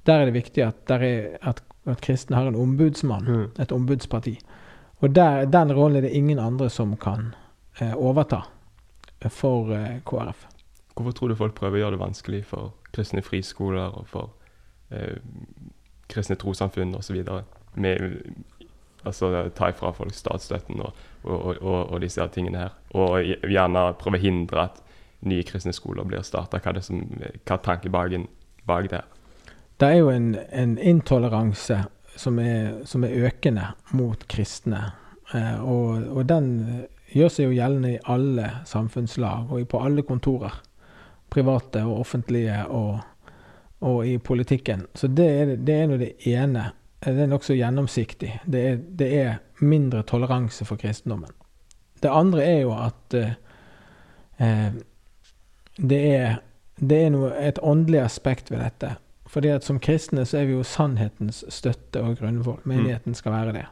Der 0.06 0.20
er 0.20 0.28
det 0.28 0.36
viktig 0.36 0.66
at, 0.66 0.82
der 0.90 1.06
er, 1.08 1.38
at, 1.42 1.64
at 1.88 2.02
kristne 2.04 2.36
har 2.36 2.48
en 2.52 2.60
ombudsmann, 2.60 3.24
Mm. 3.26 3.48
et 3.60 3.72
ombudsparti. 3.72 4.36
Og 5.00 5.16
der, 5.16 5.46
den 5.46 5.72
rollen 5.72 5.96
er 5.98 6.02
det 6.02 6.12
ingen 6.12 6.40
andre 6.40 6.70
som 6.70 6.98
kan 6.98 7.34
eh, 7.80 7.96
overta 7.96 8.42
for 9.30 9.72
eh, 9.72 10.02
KrF. 10.06 10.46
Hvorfor 10.96 11.12
tror 11.12 11.28
du 11.28 11.36
folk 11.36 11.56
prøver 11.56 11.78
å 11.78 11.80
gjøre 11.80 11.96
det 11.96 12.04
vanskelig 12.04 12.46
for 12.46 12.74
kristne 12.96 13.22
friskoler 13.24 13.96
og 14.00 14.08
for 14.08 14.30
eh, 14.92 15.18
kristne 16.12 16.36
trossamfunn 16.36 16.96
osv. 16.96 17.24
med 17.76 18.22
Altså 19.06 19.28
ta 19.54 19.68
ifra 19.70 19.92
folk 19.94 20.16
statsstøtten 20.18 20.80
og, 20.82 20.96
og, 21.30 21.60
og, 21.62 21.92
og 21.94 22.00
disse 22.02 22.26
tingene 22.34 22.64
her. 22.64 22.72
Og 22.98 23.20
gjerne 23.22 23.84
prøve 24.02 24.18
å 24.18 24.22
hindre 24.24 24.64
at 24.64 24.80
nye 25.30 25.46
kristne 25.46 25.74
skoler 25.78 26.08
blir 26.10 26.24
starta. 26.26 26.58
Hva 26.58 26.82
som, 26.82 27.04
hva 27.14 27.54
er 27.54 27.62
tanken 27.62 27.94
bak, 27.94 28.16
bak 28.66 28.90
det? 28.90 29.04
Det 29.78 29.92
er 29.92 30.00
jo 30.00 30.10
en, 30.10 30.32
en 30.50 30.78
intoleranse 30.82 31.84
som 32.16 32.40
er, 32.40 32.86
som 32.90 33.04
er 33.04 33.28
økende 33.28 33.74
mot 33.94 34.22
kristne. 34.32 34.82
Eh, 35.34 35.58
og, 35.62 36.06
og 36.16 36.26
den 36.30 36.48
gjør 37.14 37.34
seg 37.34 37.50
jo 37.50 37.58
gjeldende 37.58 37.96
i 37.96 38.04
alle 38.12 38.52
samfunnslag 38.68 39.52
og 39.52 39.68
på 39.70 39.82
alle 39.84 40.06
kontorer. 40.08 40.62
Private 41.30 41.84
og 41.84 42.00
offentlige 42.06 42.62
og, 42.72 43.00
og 43.84 44.08
i 44.08 44.18
politikken. 44.18 44.86
Så 44.96 45.12
det 45.12 45.28
er, 45.28 45.54
det 45.58 45.76
er 45.76 45.90
nå 45.92 46.00
det 46.02 46.14
ene. 46.32 46.70
Det 47.06 47.22
er 47.22 47.28
nokså 47.30 47.54
gjennomsiktig. 47.54 48.32
Det 48.50 48.62
er, 48.70 48.78
det 48.98 49.10
er 49.22 49.34
mindre 49.62 50.02
toleranse 50.04 50.66
for 50.66 50.76
kristendommen. 50.82 51.30
Det 52.02 52.10
andre 52.12 52.44
er 52.44 52.62
jo 52.64 52.72
at 52.76 53.14
eh, 53.14 53.34
eh, 54.42 54.74
det 55.78 56.00
er, 56.16 56.38
det 56.80 57.00
er 57.06 57.10
noe, 57.14 57.32
et 57.40 57.60
åndelig 57.64 58.02
aspekt 58.06 58.52
ved 58.52 58.60
dette. 58.64 58.96
Fordi 59.32 59.50
at 59.56 59.64
som 59.68 59.80
kristne 59.80 60.26
så 60.26 60.38
er 60.42 60.46
vi 60.50 60.56
jo 60.58 60.64
sannhetens 60.64 61.44
støtte 61.52 62.02
og 62.02 62.18
grunnvoll. 62.20 62.60
Menigheten 62.70 63.16
skal 63.18 63.32
være 63.36 63.54
det. 63.58 63.66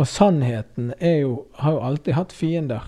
Og 0.00 0.08
sannheten 0.10 0.92
er 0.98 1.20
jo, 1.22 1.46
har 1.60 1.76
jo 1.76 1.82
alltid 1.86 2.16
hatt 2.16 2.32
fiender. 2.34 2.86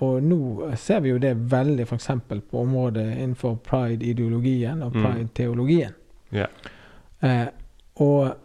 Og 0.00 0.22
nå 0.22 0.70
ser 0.78 1.00
vi 1.04 1.10
jo 1.10 1.18
det 1.20 1.34
veldig 1.50 1.84
f.eks. 1.90 2.08
på 2.50 2.60
området 2.62 3.04
innenfor 3.18 3.56
pride-ideologien 3.66 4.82
og 4.82 4.94
Mm. 4.94 5.02
pride-teologien. 5.04 5.92
Yeah. 6.32 6.48
Eh, 7.22 7.48
og, 7.96 8.36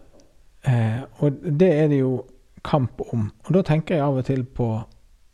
eh, 0.68 1.02
og 1.20 1.32
det 1.60 1.72
er 1.72 1.88
det 1.88 2.00
jo 2.00 2.26
kamp 2.64 3.02
om. 3.14 3.32
Og 3.46 3.54
da 3.54 3.62
tenker 3.62 3.96
jeg 3.96 4.04
av 4.04 4.18
og 4.18 4.26
til 4.26 4.44
på 4.44 4.68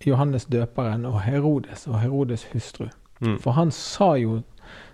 Johannes 0.05 0.45
døperen 0.45 1.05
og 1.05 1.21
Herodes 1.21 1.87
og 1.87 1.99
Herodes 2.01 2.47
hustru. 2.53 2.87
Mm. 3.21 3.39
For 3.39 3.51
han 3.51 3.71
sa 3.71 4.13
jo 4.15 4.41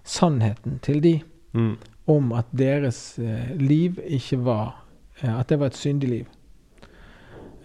sannheten 0.03 0.79
til 0.81 1.03
de 1.03 1.21
Mm. 1.55 1.77
om 2.07 2.31
at 2.33 2.45
deres 2.51 3.19
eh, 3.19 3.55
liv 3.55 3.99
ikke 4.03 4.45
var 4.45 4.83
eh, 5.21 5.39
At 5.39 5.49
det 5.49 5.59
var 5.59 5.65
et 5.65 5.75
syndig 5.75 6.09
liv. 6.09 6.25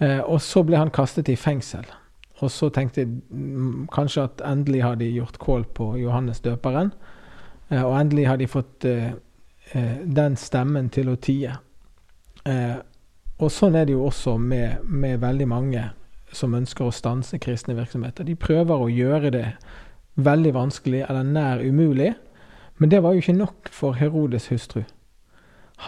Eh, 0.00 0.21
og 0.21 0.41
så 0.41 0.62
ble 0.62 0.77
han 0.77 0.91
kastet 0.91 1.29
i 1.29 1.37
fengsel. 1.37 1.85
Og 2.41 2.50
så 2.50 2.69
tenkte 2.69 3.00
jeg 3.00 3.09
mm, 3.31 3.89
kanskje 3.93 4.23
at 4.23 4.43
endelig 4.47 4.83
har 4.83 4.95
de 4.95 5.11
gjort 5.11 5.39
kål 5.39 5.65
på 5.75 5.97
Johannes 5.99 6.41
døperen. 6.41 6.93
Eh, 7.71 7.83
og 7.83 8.00
endelig 8.00 8.27
har 8.29 8.37
de 8.37 8.47
fått 8.47 8.85
eh, 8.85 9.11
den 10.07 10.37
stemmen 10.37 10.89
til 10.89 11.09
å 11.09 11.17
tie. 11.17 11.57
Eh, 12.49 12.78
og 13.40 13.52
sånn 13.52 13.76
er 13.76 13.88
det 13.88 13.97
jo 13.97 14.06
også 14.09 14.37
med, 14.38 14.85
med 14.85 15.20
veldig 15.20 15.49
mange 15.49 15.85
som 16.32 16.54
ønsker 16.54 16.87
å 16.87 16.94
stanse 16.94 17.40
kristne 17.42 17.75
virksomheter. 17.78 18.25
De 18.25 18.37
prøver 18.38 18.76
å 18.76 18.90
gjøre 18.92 19.30
det 19.35 19.47
veldig 20.20 20.54
vanskelig 20.54 21.04
eller 21.06 21.26
nær 21.26 21.62
umulig. 21.64 22.14
Men 22.78 22.90
det 22.90 23.02
var 23.02 23.12
jo 23.12 23.25
ikke 23.25 23.37
nok 23.37 23.70
for 23.73 23.99
Herodes 23.99 24.49
hustru. 24.52 24.82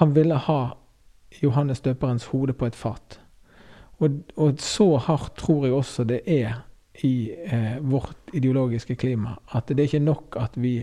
Han 0.01 0.15
ville 0.17 0.37
ha 0.37 0.61
Johannes 1.43 1.81
døperens 1.81 2.31
hode 2.33 2.53
på 2.53 2.67
et 2.69 2.77
fat. 2.77 3.21
Og, 3.99 4.23
og 4.37 4.61
så 4.61 4.97
hardt 4.97 5.37
tror 5.41 5.67
jeg 5.67 5.77
også 5.77 6.05
det 6.05 6.21
er 6.27 6.63
i 7.03 7.31
eh, 7.47 7.79
vårt 7.81 8.35
ideologiske 8.35 8.95
klima 9.01 9.39
at 9.57 9.69
det 9.69 9.79
er 9.79 9.89
ikke 9.89 10.05
nok 10.05 10.37
at 10.37 10.59
vi 10.61 10.83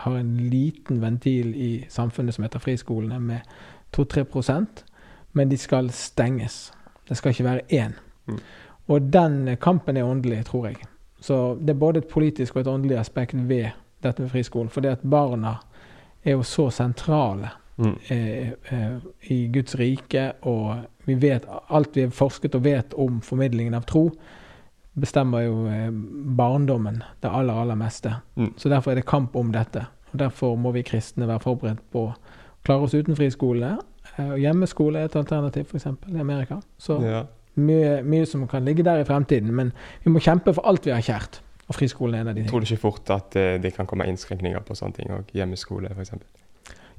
har 0.00 0.16
en 0.16 0.36
liten 0.48 1.02
ventil 1.02 1.52
i 1.56 1.84
samfunnet 1.88 2.34
som 2.34 2.46
heter 2.46 2.62
friskolene 2.62 3.18
med 3.20 3.40
2-3 3.96 4.66
men 5.32 5.48
de 5.48 5.56
skal 5.56 5.90
stenges. 5.90 6.72
Det 7.08 7.16
skal 7.16 7.30
ikke 7.30 7.44
være 7.44 7.60
én. 7.70 7.92
Mm. 8.26 8.38
Og 8.88 9.12
den 9.12 9.56
kampen 9.56 9.96
er 9.96 10.04
åndelig, 10.04 10.44
tror 10.46 10.66
jeg. 10.66 10.76
Så 11.20 11.54
det 11.60 11.70
er 11.70 11.78
både 11.78 11.98
et 11.98 12.08
politisk 12.08 12.56
og 12.56 12.60
et 12.60 12.66
åndelig 12.66 12.98
aspekt 12.98 13.34
ved 13.48 13.70
dette 14.02 14.22
med 14.22 14.30
friskolen. 14.30 14.68
For 14.68 14.80
det 14.80 14.90
at 14.90 15.10
barna 15.10 15.54
er 16.24 16.30
jo 16.32 16.42
så 16.42 16.70
sentrale 16.70 17.50
Mm. 17.80 17.98
eh, 18.08 18.48
eh, 18.48 18.96
i 19.20 19.48
Guds 19.48 19.74
rike, 19.74 20.32
og 20.42 20.76
vi 21.04 21.14
vet 21.14 21.46
alt 21.68 21.96
vi 21.96 22.02
har 22.02 22.10
forsket 22.10 22.54
og 22.54 22.64
vet 22.64 22.94
om 22.94 23.20
formidlingen 23.24 23.74
av 23.74 23.86
tro, 23.88 24.10
bestemmer 25.00 25.46
jo 25.46 25.62
eh, 25.70 25.88
barndommen 26.36 27.00
det 27.22 27.30
aller, 27.30 27.56
aller 27.56 27.78
meste. 27.80 28.12
Mm. 28.36 28.52
Så 28.56 28.68
derfor 28.68 28.90
er 28.92 29.00
det 29.00 29.06
kamp 29.08 29.36
om 29.36 29.52
dette. 29.52 29.86
Og 30.12 30.18
Derfor 30.18 30.56
må 30.56 30.74
vi 30.76 30.82
kristne 30.82 31.28
være 31.28 31.40
forberedt 31.40 31.80
på 31.92 32.10
klare 32.64 32.82
oss 32.82 32.94
uten 32.94 33.16
friskolene. 33.16 33.78
Eh, 34.18 34.34
hjemmeskole 34.42 34.98
er 35.00 35.04
et 35.10 35.16
alternativ, 35.16 35.66
f.eks. 35.70 35.86
i 36.14 36.18
Amerika. 36.20 36.60
Så 36.78 37.00
Ja. 37.02 37.24
mye, 37.56 38.02
mye 38.02 38.26
som 38.26 38.46
kan 38.48 38.64
ligge 38.64 38.82
der 38.84 39.00
i 39.00 39.04
fremtiden. 39.04 39.52
Men 39.52 39.72
vi 40.04 40.10
må 40.10 40.18
kjempe 40.20 40.54
for 40.54 40.62
alt 40.66 40.84
vi 40.86 40.90
har 40.92 41.00
kjært. 41.02 41.40
Og 41.68 41.74
friskolen 41.74 42.14
er 42.14 42.20
en 42.20 42.28
av 42.28 42.34
de 42.34 42.44
Tror 42.44 42.60
du 42.60 42.66
ikke 42.66 42.80
fort 42.80 43.10
at 43.10 43.36
eh, 43.36 43.58
det 43.58 43.74
kan 43.76 43.86
komme 43.86 44.04
innskrenkninger 44.06 44.60
på 44.66 44.74
sånne 44.74 44.94
ting? 44.94 45.10
Og 45.10 45.24
hjemmeskole, 45.32 45.88
f.eks.? 45.90 46.12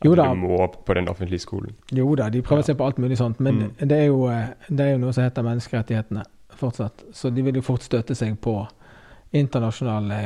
Jo 0.04 0.16
da. 0.16 0.30
Du 0.34 0.36
må 0.36 0.68
på 0.86 0.94
den 0.96 1.08
offentlige 1.10 1.40
skolen. 1.40 1.76
Jo 1.94 2.16
da, 2.16 2.30
de 2.30 2.42
prøver 2.42 2.58
Ja. 2.64 2.64
se 2.64 2.74
på 2.74 2.86
alt 2.86 2.98
mulig 2.98 3.18
sånt, 3.18 3.40
men 3.40 3.56
Mm. 3.60 3.88
det, 3.88 3.92
er 3.92 4.06
jo, 4.08 4.26
eh, 4.28 4.48
det 4.70 4.80
er 4.80 4.92
jo 4.94 4.98
noe 4.98 5.14
som 5.14 5.24
heter 5.24 5.44
menneskerettighetene 5.44 6.24
fortsatt. 6.56 7.04
Så 7.14 7.30
de 7.34 7.42
vil 7.44 7.56
jo 7.56 7.62
fort 7.62 7.82
støtte 7.84 8.16
seg 8.16 8.40
på 8.42 8.68
internasjonale 9.34 10.18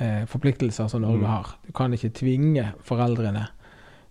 eh, 0.00 0.24
forpliktelser 0.26 0.88
som 0.88 1.02
Norge 1.02 1.18
Mm. 1.18 1.24
har. 1.26 1.46
Du 1.66 1.72
kan 1.72 1.92
ikke 1.92 2.10
tvinge 2.12 2.72
foreldrene. 2.82 3.46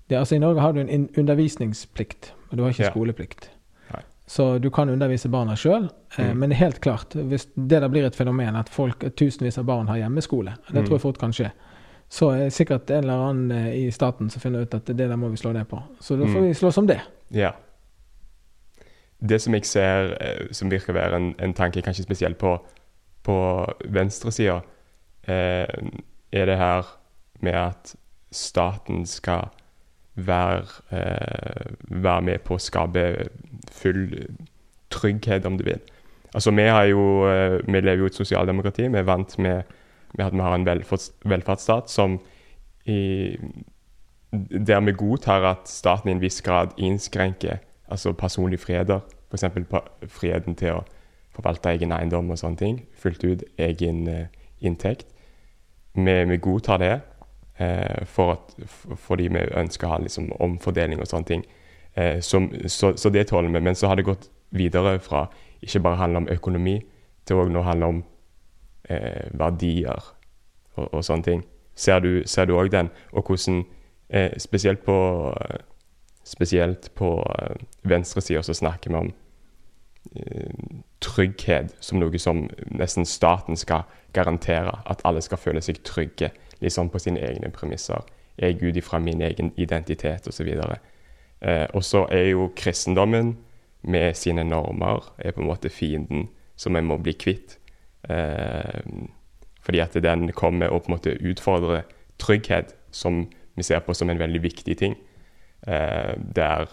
Det, 0.10 0.18
altså 0.18 0.36
I 0.36 0.40
Norge 0.42 0.62
har 0.62 0.74
du 0.74 0.80
en 0.82 1.10
undervisningsplikt, 1.18 2.32
men 2.50 2.58
du 2.58 2.64
har 2.64 2.72
ikke 2.74 2.84
Ja. 2.88 2.90
skoleplikt. 2.92 3.50
Nei. 3.94 4.02
Så 4.28 4.60
du 4.62 4.70
kan 4.74 4.90
undervise 4.90 5.30
barna 5.30 5.54
sjøl, 5.56 5.90
eh, 6.18 6.26
Mm. 6.32 6.38
men 6.40 6.50
det 6.50 6.56
er 6.58 6.66
helt 6.66 6.82
klart, 6.82 7.14
hvis 7.14 7.46
det 7.56 7.82
da 7.82 7.88
blir 7.88 8.06
et 8.06 8.16
fenomen 8.16 8.56
at 8.56 8.70
folk, 8.70 9.00
tusenvis 9.16 9.58
av 9.60 9.66
barn 9.66 9.88
har 9.88 9.98
hjemmeskole, 9.98 10.56
det 10.68 10.76
Mm. 10.82 10.86
tror 10.88 10.92
jeg 10.98 11.02
fort 11.02 11.18
kan 11.20 11.32
skje, 11.32 11.52
så 12.10 12.32
er 12.34 12.38
det 12.46 12.54
sikkert 12.54 12.90
en 12.90 13.04
eller 13.04 13.14
annen 13.30 13.52
eh, 13.52 13.88
i 13.88 13.92
staten 13.92 14.30
som 14.32 14.42
finner 14.42 14.62
ut 14.62 14.74
at 14.74 14.86
det 14.86 14.98
der 14.98 15.16
må 15.16 15.30
vi 15.30 15.36
slå 15.38 15.54
ned 15.54 15.68
på. 15.68 15.82
Så 16.02 16.18
da 16.18 16.26
får 16.26 16.40
Mm. 16.42 16.48
vi 16.48 16.54
slå 16.54 16.78
om 16.78 16.88
det. 16.88 17.02
Ja. 17.32 17.52
Det 19.22 19.42
som 19.42 19.54
jeg 19.54 19.66
ser 19.66 20.18
eh, 20.22 20.48
som 20.52 20.70
virker 20.72 20.94
å 20.94 20.96
være 20.96 21.16
en, 21.16 21.36
en 21.40 21.54
tanke, 21.54 21.82
kanskje 21.84 22.04
spesielt 22.06 22.38
på, 22.40 22.58
på 23.24 23.74
venstresida, 23.92 24.62
eh, 25.28 25.68
er 26.32 26.46
det 26.46 26.58
her 26.58 26.86
med 27.42 27.54
at 27.54 27.96
staten 28.32 29.06
skal 29.06 29.50
være, 30.28 30.64
eh, 30.92 31.72
være 31.90 32.22
med 32.22 32.44
på 32.46 32.56
å 32.56 32.62
skape 32.62 33.06
full 33.72 34.28
trygghet, 34.90 35.46
om 35.46 35.58
du 35.58 35.64
vil. 35.64 35.80
Altså, 36.34 36.52
vi, 36.52 36.68
jo, 36.90 37.26
eh, 37.30 37.60
vi 37.66 37.80
lever 37.80 37.98
jo 37.98 38.10
i 38.10 38.14
et 38.14 38.16
sosialdemokrati. 38.16 38.88
Vi 38.88 38.98
er 38.98 39.08
vant 39.08 39.40
med, 39.40 39.64
med 40.18 40.26
at 40.26 40.34
vi 40.34 40.40
har 40.40 40.56
en 40.56 40.66
velferdsstat 41.26 41.90
som 41.90 42.20
i, 42.86 43.38
der 44.32 44.80
vi 44.86 44.92
godtar 44.92 45.46
at 45.52 45.70
staten 45.70 46.10
i 46.10 46.12
en 46.12 46.22
viss 46.22 46.42
grad 46.42 46.78
innskrenker 46.78 47.58
altså 47.90 48.14
personlige 48.14 48.62
freder. 48.62 49.00
F.eks. 49.30 49.44
friheten 50.08 50.56
til 50.56 50.80
å 50.80 50.84
forvalte 51.36 51.70
egen 51.74 51.92
eiendom 51.94 52.30
og 52.30 52.40
sånne 52.42 52.58
ting. 52.58 52.82
Fullt 52.98 53.24
ut 53.24 53.44
egen 53.58 54.08
eh, 54.08 54.28
inntekt. 54.62 55.08
Vi, 55.94 56.16
vi 56.30 56.38
godtar 56.38 56.82
det 56.82 56.96
for 58.08 58.38
at, 58.38 58.54
for 58.64 58.96
fordi 59.10 59.26
vi 59.28 59.42
ønsker 59.60 59.88
å 59.88 59.92
ha 59.92 59.98
liksom, 60.00 60.30
omfordeling 60.40 61.02
og 61.04 61.10
sånne 61.12 61.28
ting. 61.28 61.42
Eh, 61.94 62.20
som, 62.20 62.52
så, 62.68 62.94
så 62.98 63.10
det 63.10 63.28
tåler 63.28 63.50
vi. 63.50 63.60
Men 63.60 63.76
så 63.76 63.88
har 63.88 63.96
det 63.96 64.08
gått 64.08 64.30
videre 64.50 65.00
fra 65.00 65.28
ikke 65.62 65.80
bare 65.84 66.00
handle 66.00 66.24
om 66.24 66.30
økonomi, 66.32 66.80
til 67.28 67.42
òg 67.42 67.52
nå 67.52 67.62
handle 67.62 67.86
om 67.94 68.04
eh, 68.90 69.28
verdier 69.38 70.14
og, 70.76 70.94
og 70.94 71.04
sånne 71.04 71.28
ting. 71.28 71.44
Ser 71.76 72.00
du 72.46 72.56
òg 72.56 72.72
den? 72.72 72.90
Og 73.12 73.28
hvordan 73.28 73.64
eh, 74.10 74.38
Spesielt 74.40 74.84
på 74.84 74.96
eh, 75.42 75.60
Spesielt 76.24 76.92
på 76.96 77.18
eh, 77.40 77.56
venstresida 77.84 78.42
så 78.44 78.54
snakker 78.54 78.92
vi 78.92 78.98
om 79.00 79.12
eh, 80.16 80.82
trygghet 81.02 81.76
som 81.80 82.00
noe 82.00 82.20
som 82.20 82.48
nesten 82.72 83.06
staten 83.06 83.58
skal 83.58 83.88
garantere. 84.14 84.80
At 84.86 85.02
alle 85.06 85.22
skal 85.22 85.42
føle 85.42 85.62
seg 85.62 85.82
trygge, 85.84 86.32
liksom 86.62 86.90
på 86.90 87.00
sine 87.00 87.20
egne 87.20 87.52
premisser. 87.52 88.06
Jeg 88.38 88.50
er 88.50 88.60
Gud 88.60 88.78
ifra 88.80 89.00
min 89.00 89.22
egen 89.22 89.54
identitet 89.58 90.28
osv. 90.28 90.48
Eh, 91.42 91.68
og 91.74 91.84
så 91.84 92.06
er 92.12 92.30
jo 92.30 92.52
kristendommen 92.56 93.38
med 93.82 94.14
sine 94.14 94.44
normer 94.44 95.14
er 95.18 95.32
på 95.32 95.42
en 95.42 95.48
måte 95.48 95.70
fienden 95.70 96.28
som 96.60 96.76
vi 96.76 96.82
må 96.82 96.98
bli 96.98 97.14
kvitt. 97.14 97.58
Eh, 98.10 98.82
fordi 99.62 99.80
at 99.80 99.94
den 99.94 100.32
kommer 100.32 100.68
og 100.68 100.84
på 100.84 100.92
en 100.92 100.98
måte 100.98 101.18
utfordrer 101.20 101.82
trygghet, 102.20 102.76
som 102.92 103.28
vi 103.56 103.64
ser 103.64 103.80
på 103.80 103.94
som 103.94 104.10
en 104.10 104.20
veldig 104.20 104.44
viktig 104.44 104.78
ting. 104.78 104.98
eh, 105.68 106.16
der 106.36 106.66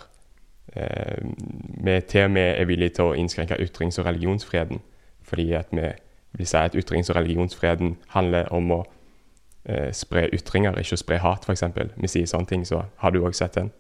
eh, 0.77 1.25
vi 1.85 2.01
til 2.01 2.25
og 2.25 2.31
med 2.31 2.61
er 2.61 2.65
villige 2.65 2.89
til 2.89 3.05
å 3.05 3.15
innskrenke 3.15 3.57
ytrings- 3.59 3.99
og 3.99 4.07
religionsfreden. 4.07 4.81
Fordi 5.23 5.53
at 5.53 5.67
vi 5.73 5.93
vil 6.33 6.47
si 6.47 6.57
at 6.57 6.77
ytrings- 6.77 7.11
og 7.11 7.17
religionsfreden 7.17 7.97
handler 8.09 8.49
om 8.53 8.71
å 8.71 8.85
eh, 9.69 9.91
spre 9.93 10.29
ytringer, 10.35 10.79
ikke 10.81 10.97
å 10.97 11.03
spre 11.03 11.19
hat, 11.23 11.47
f.eks. 11.47 11.67
Vi 11.97 12.11
sier 12.11 12.31
sånne 12.31 12.51
ting, 12.51 12.65
så 12.67 12.87
har 13.03 13.15
du 13.15 13.23
òg 13.23 13.37
sett 13.37 13.59
den? 13.59 13.73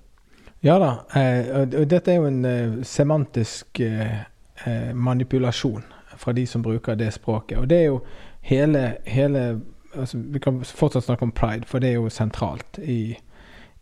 Ja 0.64 0.78
da. 0.78 0.92
Eh, 1.14 1.50
og, 1.60 1.74
dette 1.90 2.12
er 2.12 2.20
jo 2.20 2.30
en 2.30 2.44
eh, 2.48 2.78
semantisk 2.86 3.80
eh, 3.84 4.22
eh, 4.64 4.90
manipulasjon 4.94 5.84
fra 6.16 6.32
de 6.32 6.46
som 6.48 6.64
bruker 6.64 6.96
det 6.96 7.12
språket. 7.14 7.58
Og 7.60 7.68
det 7.68 7.82
er 7.82 7.86
jo 7.90 8.00
hele, 8.46 8.96
hele 9.04 9.60
altså, 9.94 10.18
Vi 10.32 10.40
kan 10.40 10.62
fortsatt 10.64 11.04
snakke 11.04 11.28
om 11.28 11.32
pride, 11.32 11.68
for 11.68 11.82
det 11.82 11.92
er 11.92 12.00
jo 12.00 12.10
sentralt 12.10 12.80
i, 12.80 13.16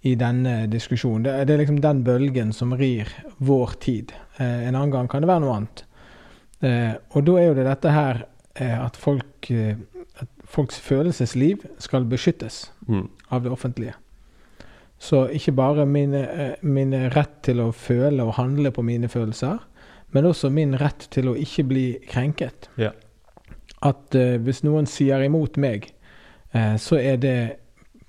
i 0.02 0.14
denne 0.18 0.64
diskusjonen. 0.66 1.24
Det 1.24 1.46
det 1.46 1.54
er 1.54 1.62
liksom 1.62 1.80
den 1.80 2.04
bølgen 2.04 2.52
som 2.52 2.74
rir 2.74 3.08
vår 3.38 3.78
tid. 3.80 4.12
Eh, 4.38 4.66
en 4.68 4.74
annen 4.74 4.92
gang 4.92 5.08
kan 5.08 5.22
det 5.22 5.30
være 5.30 5.46
noe 5.46 5.58
annet. 5.60 5.86
Og 6.64 7.26
da 7.26 7.32
er 7.36 7.50
jo 7.50 7.54
det 7.58 7.64
dette 7.66 7.90
her 7.92 8.22
at, 8.56 8.96
folk, 8.96 9.50
folks 10.54 10.80
følelsesliv 10.80 11.64
skal 11.82 12.06
beskyttes 12.08 12.72
Mm. 12.88 13.08
av 13.30 13.42
det 13.42 13.52
offentlige. 13.52 13.94
Så 14.98 15.26
ikke 15.26 15.52
bare 15.52 15.86
min, 15.86 16.14
eh, 16.14 16.54
min 16.62 16.92
rett 16.92 17.42
til 17.42 17.60
å 17.60 17.72
føle 17.72 18.22
og 18.22 18.34
handle 18.34 18.70
på 18.70 18.82
mine 18.82 19.08
følelser, 19.08 19.58
men 20.12 20.24
også 20.24 20.50
min 20.50 20.74
rett 20.80 21.08
til 21.10 21.28
å 21.28 21.34
ikke 21.34 21.64
bli 21.68 21.98
krenket. 22.08 22.68
Ja. 22.78 22.90
At 23.82 24.14
uh, 24.14 24.36
hvis 24.38 24.62
noen 24.64 24.86
sier 24.86 25.20
imot 25.20 25.56
meg, 25.56 25.90
uh, 26.54 26.76
så 26.76 26.96
er 26.96 27.16
det 27.16 27.56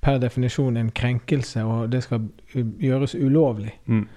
per 0.01 0.19
definisjon 0.21 0.77
en 0.77 0.91
krenkelse, 0.91 1.63
og 1.63 1.91
det 1.91 2.03
skal 2.03 2.29
gjøres 2.79 3.15
ulovlig. 3.15 3.73
Mm. 3.87 4.07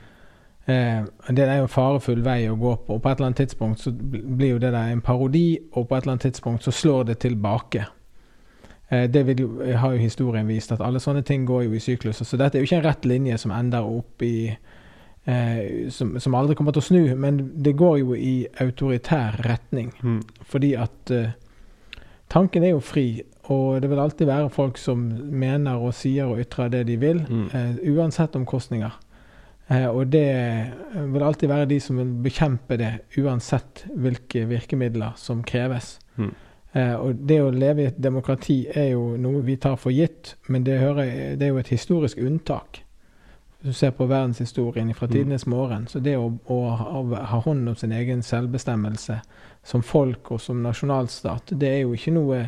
Eh, 0.69 1.05
det 1.33 1.45
er 1.49 1.57
jo 1.57 1.65
en 1.65 1.73
farefull 1.73 2.21
vei 2.25 2.43
å 2.51 2.57
gå 2.61 2.75
på, 2.85 2.99
og 2.99 3.03
på 3.03 3.09
et 3.09 3.17
eller 3.17 3.31
annet 3.31 3.41
tidspunkt 3.41 3.81
så 3.81 3.93
blir 3.93 4.51
jo 4.51 4.59
det 4.61 4.75
der 4.75 4.91
en 4.93 5.01
parodi, 5.01 5.57
og 5.73 5.89
på 5.89 5.97
et 5.97 6.03
eller 6.03 6.19
annet 6.19 6.27
tidspunkt 6.29 6.67
så 6.67 6.75
slår 6.77 7.07
det 7.09 7.19
tilbake. 7.25 7.87
Eh, 8.91 9.05
det 9.11 9.39
jo, 9.41 9.49
har 9.77 9.93
jo 9.93 9.99
historien 10.01 10.47
vist, 10.49 10.73
at 10.73 10.81
alle 10.81 11.01
sånne 11.03 11.23
ting 11.27 11.45
går 11.49 11.65
jo 11.67 11.73
i 11.77 11.81
sykluser. 11.83 12.25
Så 12.25 12.39
dette 12.41 12.57
er 12.57 12.63
jo 12.65 12.69
ikke 12.71 12.79
en 12.81 12.87
rett 12.89 13.05
linje 13.05 13.39
som 13.39 13.53
ender 13.53 13.85
opp 13.85 14.23
i 14.25 14.49
eh, 15.29 15.89
som, 15.93 16.15
som 16.21 16.35
aldri 16.39 16.57
kommer 16.57 16.73
til 16.73 16.81
å 16.85 16.89
snu, 16.89 17.03
men 17.21 17.43
det 17.63 17.77
går 17.77 17.99
jo 18.01 18.15
i 18.17 18.47
autoritær 18.65 19.37
retning. 19.45 19.93
Mm. 20.03 20.23
Fordi 20.49 20.73
at 20.81 21.13
eh, 21.15 21.35
tanken 22.33 22.65
er 22.65 22.75
jo 22.77 22.81
fri, 22.85 23.23
og 23.49 23.81
det 23.83 23.89
vil 23.93 24.01
alltid 24.03 24.29
være 24.29 24.51
folk 24.53 24.77
som 24.81 25.05
mener 25.33 25.81
og 25.81 25.95
sier 25.97 26.29
og 26.29 26.41
ytrer 26.43 26.73
det 26.73 26.87
de 26.89 26.97
vil, 27.01 27.23
Mm. 27.29 27.47
eh, 27.53 27.77
uansett 27.95 28.37
omkostninger. 28.37 28.97
Eh, 29.71 29.87
og 29.89 30.09
det 30.13 30.25
vil 30.97 31.23
alltid 31.23 31.49
være 31.49 31.69
de 31.69 31.79
som 31.81 31.97
vil 32.01 32.13
bekjempe 32.25 32.77
det, 32.81 32.93
uansett 33.21 33.85
hvilke 33.93 34.47
virkemidler 34.49 35.13
som 35.21 35.43
kreves. 35.45 35.99
Mm. 36.17 36.33
Eh, 36.79 36.95
og 37.01 37.23
det 37.29 37.39
å 37.43 37.51
leve 37.55 37.83
i 37.83 37.89
et 37.91 37.99
demokrati 38.05 38.59
er 38.71 38.91
jo 38.93 39.17
noe 39.21 39.41
vi 39.47 39.57
tar 39.61 39.77
for 39.81 39.91
gitt, 39.95 40.35
men 40.49 40.65
det, 40.67 40.79
hører, 40.83 41.37
det 41.41 41.47
er 41.49 41.55
jo 41.55 41.59
et 41.63 41.73
historisk 41.73 42.19
unntak. 42.23 42.83
Du 43.65 43.73
ser 43.75 43.91
på 43.97 44.07
verdenshistorien 44.07 44.93
fra 44.95 45.09
Mm. 45.09 45.13
tidenes 45.17 45.47
morgen, 45.51 45.87
så 45.91 45.99
det 46.01 46.15
å, 46.17 46.29
å 46.47 46.59
ha, 46.79 47.01
ha 47.33 47.41
hånd 47.43 47.69
om 47.69 47.75
sin 47.77 47.93
egen 47.93 48.23
selvbestemmelse 48.23 49.17
som 49.67 49.83
folk 49.83 50.31
og 50.31 50.41
som 50.41 50.61
nasjonalstat, 50.63 51.51
det 51.59 51.69
er 51.69 51.81
jo 51.83 51.97
ikke 51.97 52.13
noe 52.15 52.45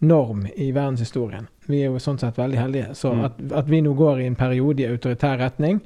norm 0.00 0.46
i 0.56 0.72
verdenshistorien. 0.72 1.46
Vi 1.68 1.82
er 1.84 1.92
jo 1.92 2.00
sånn 2.02 2.18
sett 2.18 2.36
veldig 2.40 2.58
heldige. 2.58 2.94
Så 2.94 3.12
Mm. 3.14 3.24
at, 3.24 3.40
at 3.52 3.68
vi 3.70 3.80
nå 3.82 3.94
går 3.94 4.20
i 4.20 4.26
en 4.26 4.34
periode 4.34 4.80
i 4.82 4.88
autoritær 4.90 5.38
retning, 5.38 5.80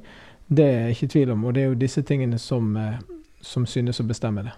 det 0.49 0.65
er 0.65 0.87
jeg 0.87 0.95
ikke 0.95 1.11
tvil 1.13 1.31
om. 1.31 1.45
Og 1.45 1.53
det 1.53 1.63
er 1.63 1.67
jo 1.67 1.75
disse 1.75 2.01
tingene 2.01 2.39
som, 2.39 2.75
eh, 2.77 2.97
som 3.41 3.65
synes 3.65 3.99
å 4.01 4.07
bestemme 4.07 4.43
det. 4.43 4.53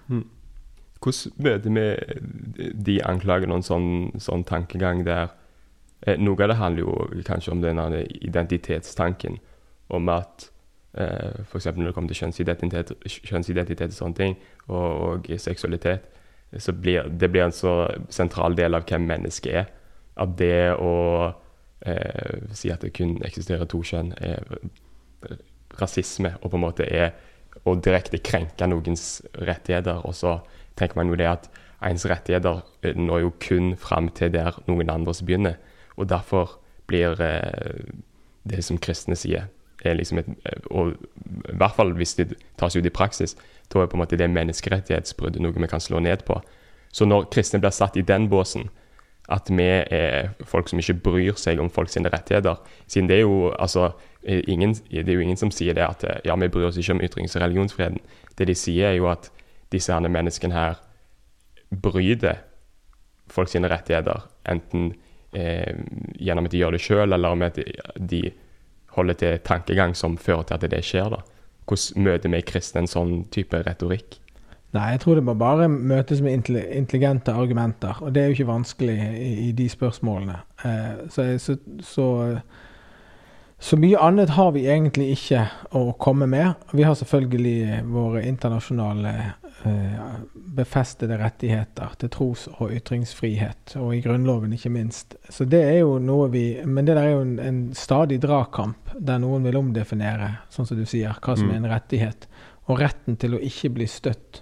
Hvordan 1.03 1.43
møter 1.45 1.73
vi 1.73 2.69
de 2.73 2.97
anklagene 3.05 3.53
og 3.53 3.61
en 3.61 3.67
sånn, 3.67 3.89
sånn 4.21 4.45
tankegang 4.47 5.03
der 5.05 5.29
eh, 6.01 6.17
Noe 6.17 6.41
av 6.43 6.51
det 6.51 6.59
handler 6.59 6.85
jo 6.85 7.23
kanskje 7.27 7.53
om 7.53 7.61
denne 7.61 8.03
identitetstanken, 8.21 9.37
om 9.93 10.09
at 10.09 10.49
eh, 10.97 11.43
f.eks. 11.45 11.69
når 11.75 11.89
det 11.89 11.95
kommer 11.95 12.13
til 12.13 12.21
kjønnsidentitet, 12.23 12.93
kjønnsidentitet 13.05 13.93
og 13.93 13.99
sånne 13.99 14.19
ting, 14.21 14.37
og, 14.67 14.87
og 15.09 15.31
seksualitet, 15.41 16.07
så 16.57 16.73
blir 16.73 17.09
det 17.11 17.29
blir 17.31 17.47
en 17.47 17.55
så 17.55 17.79
sentral 18.13 18.55
del 18.57 18.77
av 18.77 18.87
hvem 18.87 19.07
mennesket 19.09 19.61
er. 19.61 19.71
At 20.17 20.37
det 20.39 20.73
å 20.81 20.93
eh, 21.85 22.51
si 22.57 22.71
at 22.73 22.81
det 22.85 22.95
kun 22.97 23.17
eksisterer 23.27 23.69
to 23.69 23.83
kjønn, 23.85 24.13
er 24.17 24.45
rasisme, 25.77 26.35
og 26.41 26.51
på 26.51 26.57
en 26.57 26.63
måte 26.63 26.87
er 26.87 27.11
å 27.67 27.75
direkte 27.75 28.21
krenke 28.23 28.67
noens 28.69 29.19
rettigheter. 29.33 30.01
Og 30.07 30.15
så 30.15 30.37
tenker 30.77 30.99
man 30.99 31.09
jo 31.11 31.17
det 31.19 31.27
at 31.29 31.49
ens 31.85 32.05
rettigheter 32.09 32.61
eh, 32.83 32.95
når 32.95 33.19
jo 33.19 33.33
kun 33.41 33.75
fram 33.77 34.09
til 34.09 34.33
der 34.33 34.57
noen 34.67 34.89
andres 34.89 35.21
begynner. 35.21 35.57
Og 35.97 36.09
derfor 36.09 36.57
blir 36.87 37.21
eh, 37.21 37.83
det 38.47 38.63
som 38.65 38.79
kristne 38.81 39.17
sier, 39.19 39.49
er 39.85 39.93
liksom 39.93 40.17
et 40.17 40.29
eh, 40.45 40.59
Og 40.71 40.95
i 41.49 41.57
hvert 41.57 41.75
fall 41.75 41.93
hvis 41.93 42.15
det 42.15 42.33
tas 42.57 42.75
ut 42.75 42.85
i 42.85 42.93
praksis, 42.93 43.37
da 43.73 43.81
er 43.81 43.91
på 43.91 43.97
en 43.97 44.05
måte 44.05 44.17
det 44.17 44.29
menneskerettighetsbruddet 44.29 45.41
noe 45.41 45.53
vi 45.53 45.67
kan 45.67 45.83
slå 45.83 45.99
ned 45.99 46.25
på. 46.25 46.41
Så 46.91 47.05
når 47.05 47.29
kristne 47.31 47.59
blir 47.59 47.75
satt 47.75 47.97
i 47.97 48.01
den 48.01 48.29
båsen, 48.29 48.69
at 49.29 49.49
vi 49.51 49.63
er 49.91 50.29
folk 50.47 50.69
som 50.69 50.79
ikke 50.79 51.01
bryr 51.03 51.35
seg 51.35 51.59
om 51.59 51.69
folks 51.69 51.97
rettigheter. 51.97 52.55
Siden 52.87 53.09
det 53.09 53.17
er 53.17 53.25
jo 53.25 53.51
altså 53.59 53.91
ingen, 54.23 54.73
Det 54.73 55.09
er 55.09 55.13
jo 55.13 55.19
ingen 55.19 55.37
som 55.37 55.51
sier 55.51 55.73
det 55.73 55.83
at 55.83 56.03
ja, 56.25 56.35
vi 56.35 56.47
bryr 56.47 56.67
oss 56.67 56.77
ikke 56.77 56.93
om 56.93 57.01
ytrings- 57.01 57.35
og 57.35 57.41
religionsfriheten. 57.41 57.99
Det 58.37 58.47
de 58.47 58.55
sier, 58.55 58.87
er 58.87 58.93
jo 58.93 59.09
at 59.11 59.31
disse 59.73 59.93
her 59.93 60.07
menneskene 60.07 60.55
her 60.55 60.81
bryter 61.83 62.43
folk 63.31 63.49
sine 63.51 63.69
rettigheter. 63.71 64.23
Enten 64.47 64.93
eh, 65.35 65.75
gjennom 66.19 66.47
at 66.47 66.53
de 66.53 66.61
gjør 66.61 66.77
det 66.77 66.83
sjøl, 66.83 67.13
eller 67.13 67.35
med 67.35 67.57
at 67.57 67.97
de 67.99 68.21
holder 68.97 69.19
til 69.19 69.41
tankegang 69.45 69.95
som 69.95 70.17
fører 70.17 70.47
til 70.47 70.57
at 70.57 70.71
det 70.71 70.85
skjer. 70.85 71.09
da. 71.13 71.21
Hvordan 71.67 72.07
møter 72.07 72.31
vi 72.31 72.45
kristne 72.47 72.85
en 72.85 72.91
sånn 72.91 73.19
type 73.33 73.59
retorikk? 73.67 74.21
Nei, 74.75 74.91
jeg 74.93 75.01
tror 75.01 75.15
det 75.15 75.23
må 75.23 75.33
bare 75.39 75.69
møtes 75.71 76.19
med 76.21 76.35
intelligente 76.35 77.31
argumenter, 77.31 78.01
og 78.03 78.11
det 78.13 78.21
er 78.21 78.25
jo 78.27 78.35
ikke 78.35 78.49
vanskelig 78.49 78.95
i, 78.99 79.29
i 79.47 79.51
de 79.55 79.67
spørsmålene. 79.71 80.41
Eh, 80.67 81.05
så, 81.13 81.27
så, 81.39 81.55
så, 81.87 82.07
så 83.59 83.79
mye 83.79 84.01
annet 84.03 84.35
har 84.35 84.51
vi 84.55 84.67
egentlig 84.67 85.13
ikke 85.15 85.45
å 85.71 85.85
komme 85.99 86.27
med. 86.27 86.67
Vi 86.75 86.83
har 86.83 86.99
selvfølgelig 86.99 87.85
våre 87.87 88.25
internasjonale 88.27 89.13
befestede 90.55 91.17
rettigheter 91.17 91.95
til 91.99 92.09
tros- 92.13 92.47
og 92.59 92.71
ytringsfrihet, 92.71 93.75
og 93.81 93.95
i 93.95 94.01
Grunnloven 94.01 94.53
ikke 94.53 94.69
minst. 94.69 95.15
Så 95.29 95.45
det 95.49 95.63
er 95.63 95.79
jo 95.79 95.97
noe 95.99 96.29
vi 96.33 96.61
Men 96.65 96.85
det 96.85 96.95
der 96.95 97.03
er 97.03 97.15
jo 97.15 97.21
en, 97.21 97.39
en 97.39 97.61
stadig 97.73 98.19
dragkamp, 98.21 98.93
der 98.99 99.19
noen 99.19 99.43
vil 99.43 99.57
omdefinere, 99.57 100.37
sånn 100.49 100.67
som 100.69 100.77
du 100.77 100.85
sier, 100.85 101.15
hva 101.21 101.37
som 101.37 101.47
Mm. 101.47 101.51
er 101.51 101.57
en 101.57 101.71
rettighet. 101.71 102.27
Og 102.67 102.79
retten 102.79 103.15
til 103.17 103.33
å 103.35 103.39
ikke 103.39 103.69
bli 103.73 103.87
støtt 103.87 104.41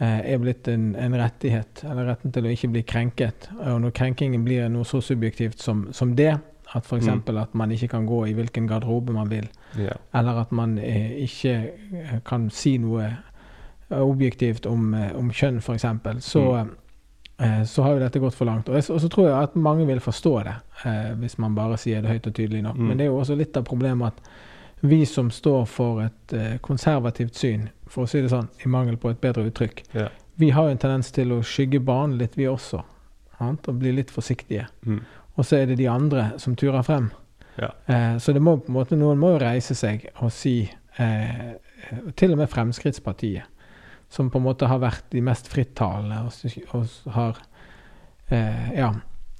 eh, 0.00 0.32
er 0.32 0.38
blitt 0.38 0.68
en, 0.68 0.94
en 0.96 1.14
rettighet, 1.18 1.84
eller 1.84 2.06
retten 2.06 2.32
til 2.32 2.46
å 2.46 2.52
ikke 2.52 2.70
bli 2.70 2.82
krenket. 2.82 3.48
Og 3.58 3.80
når 3.82 3.90
krenkingen 3.90 4.44
blir 4.44 4.68
noe 4.68 4.84
så 4.84 5.00
subjektivt 5.02 5.58
som, 5.60 5.88
som 5.92 6.14
det, 6.14 6.38
at 6.74 6.84
f.eks. 6.84 7.06
Mm. 7.06 7.38
at 7.40 7.54
man 7.54 7.70
ikke 7.72 7.88
kan 7.88 8.06
gå 8.06 8.26
i 8.28 8.34
hvilken 8.36 8.66
garderobe 8.68 9.12
man 9.12 9.30
vil, 9.30 9.46
yeah. 9.78 9.96
eller 10.14 10.42
at 10.42 10.50
man 10.52 10.78
eh, 10.78 11.14
ikke 11.24 11.54
eh, 11.96 12.18
kan 12.28 12.50
si 12.52 12.74
noe 12.78 13.06
eh, 13.06 13.14
objektivt 13.88 14.66
om, 14.66 14.92
eh, 14.94 15.16
om 15.16 15.30
kjønn, 15.32 15.62
f.eks., 15.62 15.86
så, 16.24 16.44
mm. 16.64 17.64
så 17.66 17.82
har 17.82 17.96
jo 17.96 18.02
dette 18.02 18.20
gått 18.22 18.36
for 18.36 18.48
langt. 18.48 18.68
Og, 18.68 18.76
jeg, 18.76 18.88
og 18.92 19.00
så 19.00 19.08
tror 19.12 19.28
jeg 19.28 19.48
at 19.48 19.56
mange 19.56 19.86
vil 19.88 20.00
forstå 20.02 20.34
det, 20.48 20.54
eh, 20.84 21.10
hvis 21.22 21.38
man 21.38 21.56
bare 21.56 21.78
sier 21.80 22.04
det 22.04 22.12
høyt 22.12 22.28
og 22.30 22.36
tydelig 22.36 22.62
nok. 22.66 22.78
Mm. 22.78 22.86
Men 22.90 23.00
det 23.00 23.06
er 23.06 23.12
jo 23.12 23.20
også 23.22 23.38
litt 23.38 23.56
av 23.56 23.66
problemet 23.68 24.12
at 24.12 24.30
vi 24.80 25.06
som 25.06 25.30
står 25.30 25.64
for 25.66 26.02
et 26.04 26.32
eh, 26.36 26.56
konservativt 26.62 27.34
syn, 27.34 27.68
for 27.88 28.04
å 28.04 28.10
si 28.10 28.22
det 28.22 28.30
sånn, 28.30 28.50
i 28.62 28.70
mangel 28.70 28.98
på 29.00 29.10
et 29.10 29.20
bedre 29.20 29.48
uttrykk, 29.48 29.82
yeah. 29.96 30.12
vi 30.38 30.52
har 30.54 30.68
jo 30.68 30.76
en 30.76 30.82
tendens 30.84 31.10
til 31.14 31.32
å 31.34 31.42
skygge 31.42 31.80
banen 31.82 32.18
litt, 32.20 32.36
vi 32.38 32.46
også. 32.50 32.82
Sant? 33.38 33.70
Og 33.70 33.80
bli 33.80 33.94
litt 33.94 34.10
forsiktige. 34.10 34.66
Mm. 34.86 35.00
Og 35.38 35.46
så 35.46 35.60
er 35.60 35.70
det 35.70 35.78
de 35.80 35.88
andre 35.90 36.32
som 36.42 36.56
turer 36.58 36.82
frem. 36.86 37.10
Ja. 37.58 37.72
Eh, 37.86 38.18
så 38.18 38.34
det 38.34 38.42
må 38.42 38.56
på 38.58 38.70
en 38.70 38.78
måte, 38.78 38.98
noen 38.98 39.18
må 39.18 39.34
jo 39.34 39.42
reise 39.42 39.74
seg 39.74 40.04
og 40.22 40.30
si 40.30 40.60
eh, 40.98 41.48
Til 42.18 42.34
og 42.34 42.38
med 42.38 42.50
Fremskrittspartiet, 42.50 43.46
som 44.10 44.30
på 44.30 44.38
en 44.40 44.44
måte 44.46 44.66
har 44.70 44.78
vært 44.80 45.04
de 45.12 45.20
mest 45.20 45.48
frittalende 45.52 46.22
og, 46.26 46.32
og 46.74 47.12
har 47.14 47.36
eh, 48.30 48.72
Ja. 48.78 48.94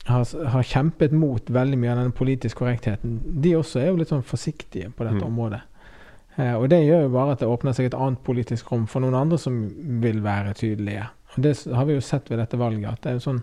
Har, 0.09 0.25
har 0.49 0.63
kjempet 0.65 1.13
mot 1.13 1.51
veldig 1.53 1.77
mye 1.79 1.91
av 1.93 1.99
den 2.01 2.13
politiske 2.17 2.57
korrektheten. 2.63 3.19
De 3.45 3.51
også 3.59 3.81
er 3.83 3.91
jo 3.91 3.97
litt 4.01 4.09
sånn 4.09 4.23
forsiktige 4.25 4.89
på 4.97 5.05
dette 5.05 5.21
Mm. 5.21 5.27
området. 5.27 5.61
Eh, 6.39 6.55
og 6.55 6.69
det 6.71 6.79
gjør 6.87 7.03
jo 7.03 7.09
bare 7.13 7.33
at 7.33 7.41
det 7.41 7.49
åpner 7.49 7.75
seg 7.77 7.87
et 7.91 7.95
annet 7.99 8.23
politisk 8.25 8.71
rom 8.73 8.87
for 8.87 9.01
noen 9.05 9.15
andre 9.19 9.37
som 9.39 9.59
vil 10.01 10.23
være 10.25 10.55
tydelige. 10.55 11.09
Og 11.37 11.43
det 11.45 11.53
har 11.75 11.85
vi 11.85 11.93
jo 11.99 12.01
sett 12.01 12.31
ved 12.31 12.39
dette 12.41 12.57
valget, 12.57 12.89
at 12.89 13.03
det 13.03 13.11
er 13.11 13.19
en 13.19 13.21
sånn 13.27 13.43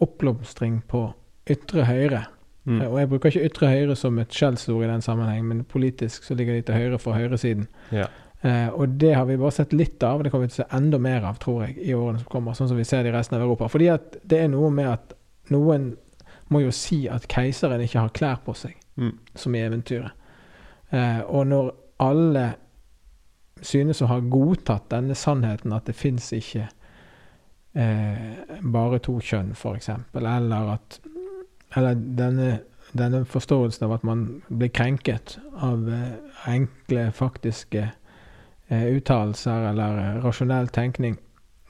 oppblomstring 0.00 0.82
på 0.88 1.12
ytre 1.50 1.84
høyre 1.86 2.26
Mm. 2.66 2.82
Eh, 2.82 2.88
Og 2.92 2.98
jeg 2.98 3.08
bruker 3.08 3.30
ikke 3.30 3.44
ytre 3.48 3.68
høyre 3.68 3.94
som 3.96 4.18
et 4.18 4.28
skjellsord 4.36 4.84
i 4.84 4.86
den 4.86 5.00
sammenheng, 5.00 5.44
men 5.48 5.64
politisk 5.64 6.22
så 6.26 6.34
ligger 6.36 6.52
de 6.54 6.62
til 6.62 6.74
høyre 6.74 6.98
for 7.00 7.14
høyresiden. 7.16 7.68
Ja. 7.90 8.04
Eh, 8.42 8.68
og 8.72 8.88
det 9.00 9.14
har 9.14 9.26
vi 9.28 9.36
bare 9.36 9.52
sett 9.52 9.72
litt 9.76 10.02
av, 10.02 10.22
det 10.24 10.30
kommer 10.32 10.46
vi 10.48 10.54
til 10.54 10.62
å 10.62 10.66
se 10.66 10.76
enda 10.76 10.98
mer 10.98 11.26
av, 11.28 11.36
tror 11.42 11.66
jeg, 11.66 11.76
i 11.84 11.92
årene 11.96 12.22
som 12.22 12.30
kommer. 12.32 12.56
Sånn 12.56 12.70
som 12.70 12.78
vi 12.80 12.86
ser 12.88 13.02
det 13.04 13.12
i 13.12 13.16
resten 13.18 13.36
av 13.36 13.42
Europa. 13.44 13.68
Fordi 13.68 13.90
at 13.92 14.16
det 14.24 14.38
er 14.44 14.48
noe 14.52 14.70
med 14.72 14.88
at 14.88 15.12
noen 15.52 15.90
må 16.50 16.62
jo 16.64 16.72
si 16.74 17.02
at 17.12 17.28
keiseren 17.30 17.82
ikke 17.84 18.00
har 18.06 18.14
klær 18.16 18.40
på 18.46 18.54
seg, 18.56 18.76
Mm. 19.00 19.14
som 19.34 19.54
i 19.54 19.60
eventyret. 19.62 20.10
Eh, 20.92 21.20
og 21.28 21.46
når 21.46 21.70
alle 22.00 22.54
synes 23.62 24.00
å 24.02 24.08
ha 24.10 24.18
godtatt 24.20 24.88
denne 24.90 25.14
sannheten 25.14 25.72
at 25.72 25.84
det 25.86 25.94
fins 25.94 26.32
ikke 26.32 26.66
eh, 27.76 28.58
bare 28.62 28.98
to 29.04 29.18
kjønn, 29.20 29.52
f.eks., 29.54 29.90
eller 30.14 30.74
at 30.74 31.00
Eller 31.76 31.94
denne, 31.94 32.60
denne 32.98 33.24
forståelsen 33.24 33.84
av 33.86 33.92
at 33.92 34.02
man 34.04 34.42
blir 34.48 34.72
krenket 34.74 35.36
av 35.62 35.84
enkle, 36.50 37.12
faktiske 37.14 37.84
uttalelser 38.70 39.70
eller 39.72 39.98
eh, 39.98 40.20
rasjonell 40.24 40.70
tenkning, 40.74 41.18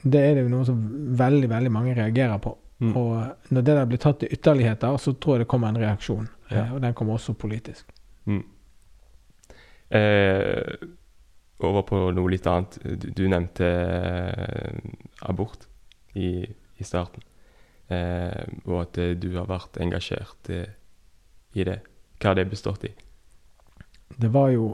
det 0.01 0.21
er 0.21 0.35
det 0.35 0.45
jo 0.45 0.51
noe 0.53 0.65
som 0.65 0.79
veldig, 1.17 1.49
veldig 1.49 1.71
mange 1.73 1.95
reagerer 1.97 2.37
på. 2.41 2.55
Mm. 2.81 2.93
Og 2.97 3.51
når 3.53 3.65
det 3.65 3.75
der 3.77 3.89
blir 3.89 4.01
tatt 4.01 4.19
til 4.21 4.31
ytterligheter, 4.33 4.97
så 4.97 5.13
tror 5.13 5.37
jeg 5.37 5.43
det 5.43 5.51
kommer 5.51 5.69
en 5.69 5.81
reaksjon. 5.81 6.29
Ja. 6.49 6.65
Eh, 6.65 6.73
og 6.75 6.81
den 6.81 6.95
kommer 6.97 7.17
også 7.17 7.33
politisk. 7.37 7.91
Mm. 8.25 8.43
Eh, 9.91 10.87
over 11.61 11.85
på 11.85 11.99
noe 12.15 12.31
litt 12.33 12.47
annet. 12.49 12.79
Du, 12.81 13.09
du 13.17 13.27
nevnte 13.29 13.67
eh, 13.67 14.79
abort 15.29 15.67
i, 16.17 16.41
i 16.77 16.87
starten. 16.87 17.21
Eh, 17.91 18.45
og 18.65 18.77
at 18.85 19.01
eh, 19.01 19.13
du 19.19 19.33
har 19.35 19.49
vært 19.49 19.77
engasjert 19.83 20.49
eh, 20.53 20.69
i 21.53 21.65
det. 21.67 21.81
Hva 22.21 22.31
har 22.31 22.39
det 22.39 22.49
bestått 22.49 22.85
i? 22.87 22.93
Det 24.21 24.29
var 24.31 24.51
jo 24.53 24.73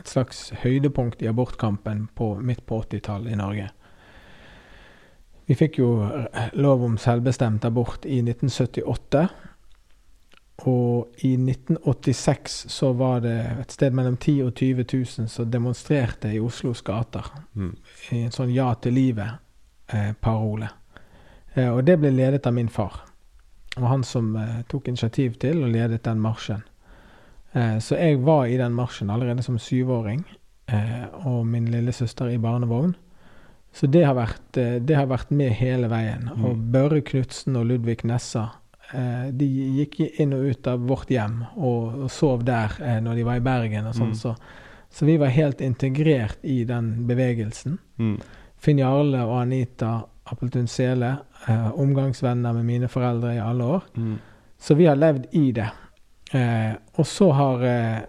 et 0.00 0.08
slags 0.08 0.48
høydepunkt 0.62 1.22
i 1.22 1.28
abortkampen 1.30 2.08
på, 2.16 2.34
midt 2.40 2.64
på 2.66 2.80
80-tallet 2.82 3.34
i 3.34 3.38
Norge. 3.38 3.68
Vi 5.50 5.56
fikk 5.58 5.80
jo 5.80 5.92
eh, 6.06 6.52
lov 6.62 6.84
om 6.86 6.98
selvbestemt 7.00 7.64
abort 7.66 8.04
i 8.06 8.20
1978. 8.22 9.24
Og 10.70 11.24
i 11.24 11.32
1986 11.34 12.56
så 12.70 12.92
var 12.92 13.22
det 13.24 13.36
et 13.62 13.72
sted 13.72 13.96
mellom 13.96 14.16
10 14.16 14.44
og 14.44 14.54
20 14.54 14.84
000 14.92 15.28
som 15.32 15.50
demonstrerte 15.50 16.30
i 16.34 16.40
Oslos 16.40 16.84
gater. 16.86 17.26
Mm. 17.54 17.76
I 18.12 18.22
en 18.26 18.34
sånn 18.34 18.52
Ja 18.54 18.68
til 18.78 18.94
livet-parole. 19.00 20.68
Eh, 21.54 21.70
og 21.70 21.82
det 21.88 21.98
ble 21.98 22.12
ledet 22.14 22.46
av 22.46 22.54
min 22.54 22.70
far. 22.70 23.00
Og 23.78 23.88
han 23.88 24.04
som 24.04 24.34
eh, 24.36 24.60
tok 24.68 24.92
initiativ 24.92 25.38
til 25.42 25.64
og 25.64 25.72
ledet 25.72 26.04
den 26.04 26.20
marsjen. 26.22 26.62
Eh, 27.52 27.78
så 27.82 27.98
jeg 27.98 28.20
var 28.24 28.46
i 28.46 28.58
den 28.60 28.74
marsjen 28.76 29.10
allerede 29.10 29.42
som 29.42 29.58
syvåring, 29.58 30.24
eh, 30.70 31.06
og 31.26 31.46
min 31.46 31.68
lillesøster 31.70 32.30
i 32.30 32.38
barnevogn. 32.38 32.94
Så 33.72 33.86
det 33.86 34.04
har 34.06 34.14
vært, 34.14 34.56
eh, 34.56 34.78
det 34.78 34.96
har 34.96 35.06
vært 35.06 35.30
med 35.30 35.52
hele 35.52 35.88
veien. 35.88 36.30
Mm. 36.34 36.44
Og 36.44 36.72
Børre 36.72 37.00
Knutsen 37.00 37.56
og 37.56 37.66
Ludvig 37.66 38.04
Nessa 38.04 38.50
de 38.90 39.46
gikk 39.46 40.00
inn 40.18 40.32
og 40.34 40.48
ut 40.50 40.66
av 40.66 40.80
vårt 40.82 41.06
hjem 41.14 41.44
og, 41.54 41.92
og 41.94 42.08
sov 42.10 42.40
der 42.42 42.72
når 42.98 43.20
de 43.20 43.22
var 43.22 43.36
i 43.38 43.40
Bergen. 43.46 43.86
og 43.86 43.94
sånn. 43.94 44.10
Mm. 44.10 44.18
Så, 44.18 44.34
så 44.90 45.06
vi 45.06 45.14
var 45.16 45.30
helt 45.30 45.60
integrert 45.60 46.42
i 46.42 46.64
den 46.64 47.06
bevegelsen. 47.06 47.78
Mm. 48.02 48.16
Finn 48.58 48.82
Jarle 48.82 49.22
og 49.22 49.44
Anita 49.44 49.92
Appeltun 50.30 50.66
Sele, 50.66 51.16
eh, 51.46 51.80
omgangsvenner 51.80 52.52
med 52.52 52.64
mine 52.64 52.88
foreldre 52.88 53.34
i 53.34 53.38
alle 53.38 53.64
år. 53.64 53.82
Mm. 53.96 54.18
Så 54.58 54.74
vi 54.74 54.86
har 54.86 54.96
levd 54.96 55.26
i 55.32 55.52
det. 55.52 55.70
Eh, 56.32 56.74
og 56.98 57.06
så 57.06 57.30
har 57.34 57.62
eh, 57.66 58.02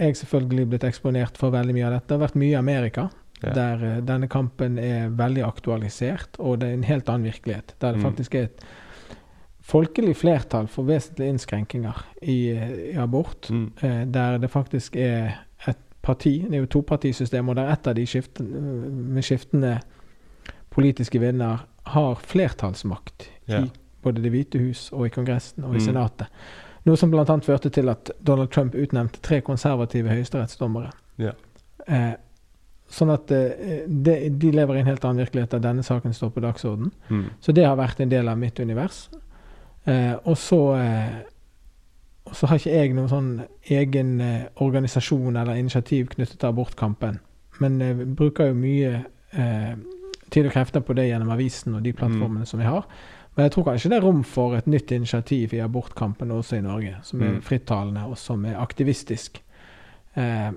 jeg 0.00 0.16
selvfølgelig 0.16 0.68
blitt 0.70 0.84
eksponert 0.88 1.36
for 1.36 1.50
veldig 1.52 1.74
mye 1.76 1.86
av 1.86 1.92
dette. 1.98 2.06
Det 2.08 2.16
har 2.18 2.26
vært 2.28 2.38
mye 2.40 2.54
i 2.54 2.60
Amerika, 2.60 3.08
Ja. 3.42 3.52
der 3.56 3.82
eh, 3.84 4.00
denne 4.04 4.28
kampen 4.28 4.78
er 4.78 5.08
veldig 5.16 5.44
aktualisert, 5.46 6.38
og 6.38 6.58
det 6.60 6.68
er 6.68 6.72
en 6.78 6.82
helt 6.88 7.08
annen 7.08 7.24
virkelighet. 7.32 7.74
Der 7.80 7.92
det 7.92 8.00
Mm. 8.02 8.06
faktisk 8.12 8.34
er 8.34 8.42
et 8.44 8.64
folkelig 9.62 10.16
flertall 10.16 10.66
for 10.68 10.84
vesentlige 10.84 11.28
innskrenkinger 11.34 12.00
i, 12.22 12.50
i 12.92 12.96
abort. 12.96 13.50
Mm. 13.50 13.72
Eh, 13.82 14.04
der 14.06 14.38
det 14.38 14.50
faktisk 14.50 14.96
er 14.96 15.38
et 15.68 15.76
parti, 16.02 16.38
det 16.48 16.54
er 16.54 16.60
jo 16.64 16.66
topartisystem, 16.66 17.48
og 17.48 17.56
der 17.56 17.70
et 17.72 17.86
av 17.86 17.94
de 17.94 18.06
skiftende, 18.06 18.90
med 19.14 19.22
skiftende 19.22 19.80
politiske 20.70 21.20
vinner 21.20 21.66
har 21.86 22.14
flertallsmakt 22.14 23.28
Ja. 23.48 23.62
i 23.64 23.70
både 24.02 24.22
Det 24.22 24.32
hvite 24.32 24.58
hus 24.58 24.90
og 24.92 25.06
i 25.06 25.10
Kongressen 25.10 25.64
og 25.64 25.74
i 25.74 25.78
Mm. 25.78 25.84
Senatet. 25.86 26.26
Noe 26.88 26.96
som 26.96 27.12
bl.a. 27.12 27.24
førte 27.44 27.70
til 27.72 27.92
at 27.92 28.12
Donald 28.26 28.50
Trump 28.54 28.74
utnevnte 28.74 29.20
tre 29.24 29.40
konservative 29.44 30.12
høyesterettsdommere. 30.12 30.92
Ja. 31.20 31.34
Eh, 31.86 32.12
sånn 32.90 33.12
at 33.12 33.30
eh, 33.34 33.82
de, 33.86 34.16
de 34.30 34.52
lever 34.54 34.78
i 34.78 34.84
en 34.84 34.88
helt 34.88 35.04
annen 35.04 35.24
virkelighet 35.24 35.52
der 35.56 35.66
denne 35.66 35.84
saken 35.86 36.16
står 36.16 36.32
på 36.34 36.44
dagsorden. 36.44 36.94
Mm. 37.10 37.26
Så 37.40 37.52
det 37.56 37.66
har 37.68 37.76
vært 37.80 38.00
en 38.00 38.12
del 38.12 38.32
av 38.32 38.40
mitt 38.40 38.58
univers. 38.60 39.08
Eh, 39.84 40.16
og 40.24 40.38
så 40.40 40.62
eh, 40.78 41.20
så 42.32 42.46
har 42.46 42.60
ikke 42.60 42.74
jeg 42.74 42.94
noen 42.94 43.10
sånn 43.10 43.30
egen 43.74 44.18
eh, 44.22 44.48
organisasjon 44.62 45.38
eller 45.40 45.58
initiativ 45.58 46.10
knyttet 46.14 46.38
til 46.40 46.50
abortkampen. 46.50 47.18
Men 47.60 47.80
jeg 47.82 48.10
bruker 48.16 48.50
jo 48.50 48.58
mye 48.58 48.92
eh, 49.32 49.72
tid 50.30 50.46
og 50.46 50.54
krefter 50.54 50.84
på 50.84 50.94
det 50.96 51.08
gjennom 51.08 51.32
avisen 51.34 51.76
og 51.76 51.84
de 51.84 51.94
plattformene 51.96 52.46
som 52.48 52.62
vi 52.62 52.68
har. 52.68 52.86
Men 53.40 53.46
jeg 53.48 53.52
tror 53.54 53.64
kanskje 53.70 53.88
det 53.88 53.96
er 53.96 54.04
rom 54.04 54.18
for 54.28 54.52
et 54.58 54.66
nytt 54.68 54.90
initiativ 54.92 55.54
i 55.56 55.60
abortkampen 55.64 56.28
også 56.34 56.58
i 56.58 56.60
Norge, 56.60 56.96
som 57.02 57.22
er 57.22 57.30
Mm. 57.38 57.40
frittalende 57.40 58.02
og 58.10 58.18
som 58.18 58.44
er 58.44 58.58
aktivistisk. 58.60 59.40
Eh, 60.14 60.50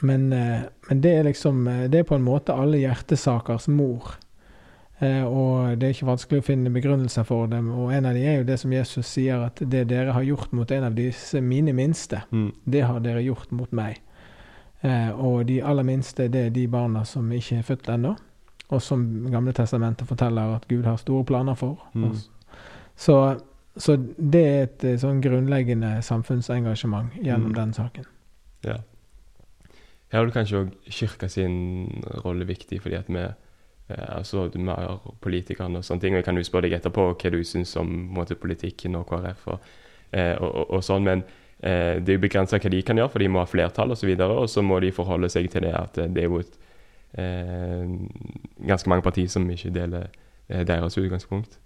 men, 0.00 0.32
eh, 0.32 0.62
men 0.88 1.00
det 1.02 1.12
er 1.12 1.24
liksom 1.24 1.68
eh, 1.68 1.88
Det 1.88 1.98
er 1.98 2.04
på 2.04 2.14
en 2.14 2.24
måte 2.24 2.54
alle 2.56 2.78
hjertesakers 2.78 3.68
mor. 3.68 4.14
Eh, 5.00 5.24
og 5.26 5.78
det 5.78 5.84
er 5.90 5.92
ikke 5.92 6.06
vanskelig 6.16 6.40
å 6.40 6.44
finne 6.46 6.72
begrunnelser 6.72 7.24
for 7.26 7.46
dem. 7.48 7.68
Og 7.70 7.92
en 7.92 8.06
av 8.06 8.14
de 8.14 8.24
er 8.24 8.38
jo 8.38 8.44
det 8.44 8.58
som 8.60 8.70
Jesus 8.72 9.06
sier, 9.06 9.44
at 9.44 9.56
det 9.56 9.88
dere 9.88 10.12
har 10.12 10.22
gjort 10.22 10.52
mot 10.52 10.70
en 10.70 10.84
av 10.84 10.94
disse 10.94 11.40
mine 11.42 11.74
minste, 11.74 12.22
Mm. 12.32 12.52
det 12.66 12.82
har 12.84 13.00
dere 13.00 13.22
gjort 13.22 13.52
mot 13.52 13.70
meg. 13.72 13.98
Og 15.18 15.46
de 15.46 15.60
aller 15.62 15.82
minste, 15.82 16.28
det 16.30 16.46
er 16.46 16.50
de 16.50 16.66
barna 16.68 17.04
som 17.04 17.28
ikke 17.32 17.58
er 17.58 17.62
født 17.62 17.88
ennå. 17.88 18.16
Og 18.68 18.82
som 18.82 19.04
Gamle 19.30 19.52
testamentet 19.54 20.08
forteller 20.08 20.56
at 20.56 20.66
Gud 20.68 20.84
har 20.84 20.96
store 20.98 21.24
planer 21.24 21.54
for. 21.54 21.78
Mm. 21.94 22.16
Så, 22.96 23.38
så 23.76 23.96
det 24.18 24.42
er 24.42 24.62
et 24.66 24.84
eh, 24.84 24.96
sånn 24.98 25.20
grunnleggende 25.22 26.00
samfunnsengasjement 26.02 27.14
gjennom 27.22 27.52
Mm. 27.52 27.54
den 27.54 27.72
saken. 27.76 28.04
Ja. 28.64 28.78
Her 30.12 30.20
er 30.20 30.26
det 30.26 30.34
kanskje 30.34 30.64
òg 30.64 30.70
kirka 30.90 31.28
sin 31.28 32.02
rolle 32.24 32.46
viktig, 32.46 32.80
fordi 32.82 32.94
at 32.98 33.08
vi 33.08 33.22
eh, 33.22 34.16
altså, 34.18 34.48
vi 34.54 34.64
har 34.66 35.00
politikerne 35.20 35.78
og 35.78 35.84
sånne 35.84 36.00
ting. 36.00 36.14
Og 36.14 36.22
jeg 36.22 36.24
kan 36.24 36.36
jo 36.36 36.42
spørre 36.46 36.68
deg 36.68 36.78
etterpå 36.80 37.08
hva 37.14 37.30
du 37.30 37.42
syns 37.44 37.76
om 37.76 37.90
måte, 38.14 38.34
politikken 38.34 38.96
og 38.96 39.06
KrF 39.10 39.46
og, 39.46 39.58
eh, 40.12 40.34
og, 40.40 40.50
og, 40.54 40.70
og 40.70 40.82
sånn. 40.84 41.04
Men 41.04 41.22
eh, 41.60 42.02
det 42.02 42.08
er 42.08 42.18
jo 42.18 42.24
begrensa 42.26 42.58
hva 42.58 42.70
de 42.70 42.82
kan 42.82 42.96
gjøre, 42.98 43.10
for 43.12 43.18
de 43.22 43.28
må 43.28 43.38
ha 43.42 43.46
flertall 43.46 43.90
osv. 43.90 43.92
Og, 43.92 43.98
så 43.98 44.06
videre, 44.06 44.38
og 44.42 44.48
så 44.50 44.62
må 44.62 44.80
de 44.80 44.92
forholde 44.92 45.28
seg 45.30 45.50
til 45.50 45.62
det 45.68 45.74
at 45.74 45.98
eh, 45.98 46.08
det 46.10 46.22
er 46.24 46.30
jo 46.30 46.38
et, 46.42 46.54
eh, 46.56 46.65
ganske 47.16 48.88
mange 48.88 49.02
partier 49.02 49.28
som 49.32 49.48
ikke 49.50 49.72
deler 49.74 50.08
eh, 50.48 50.66
deres 50.66 50.98
utgangspunkt. 50.98 51.58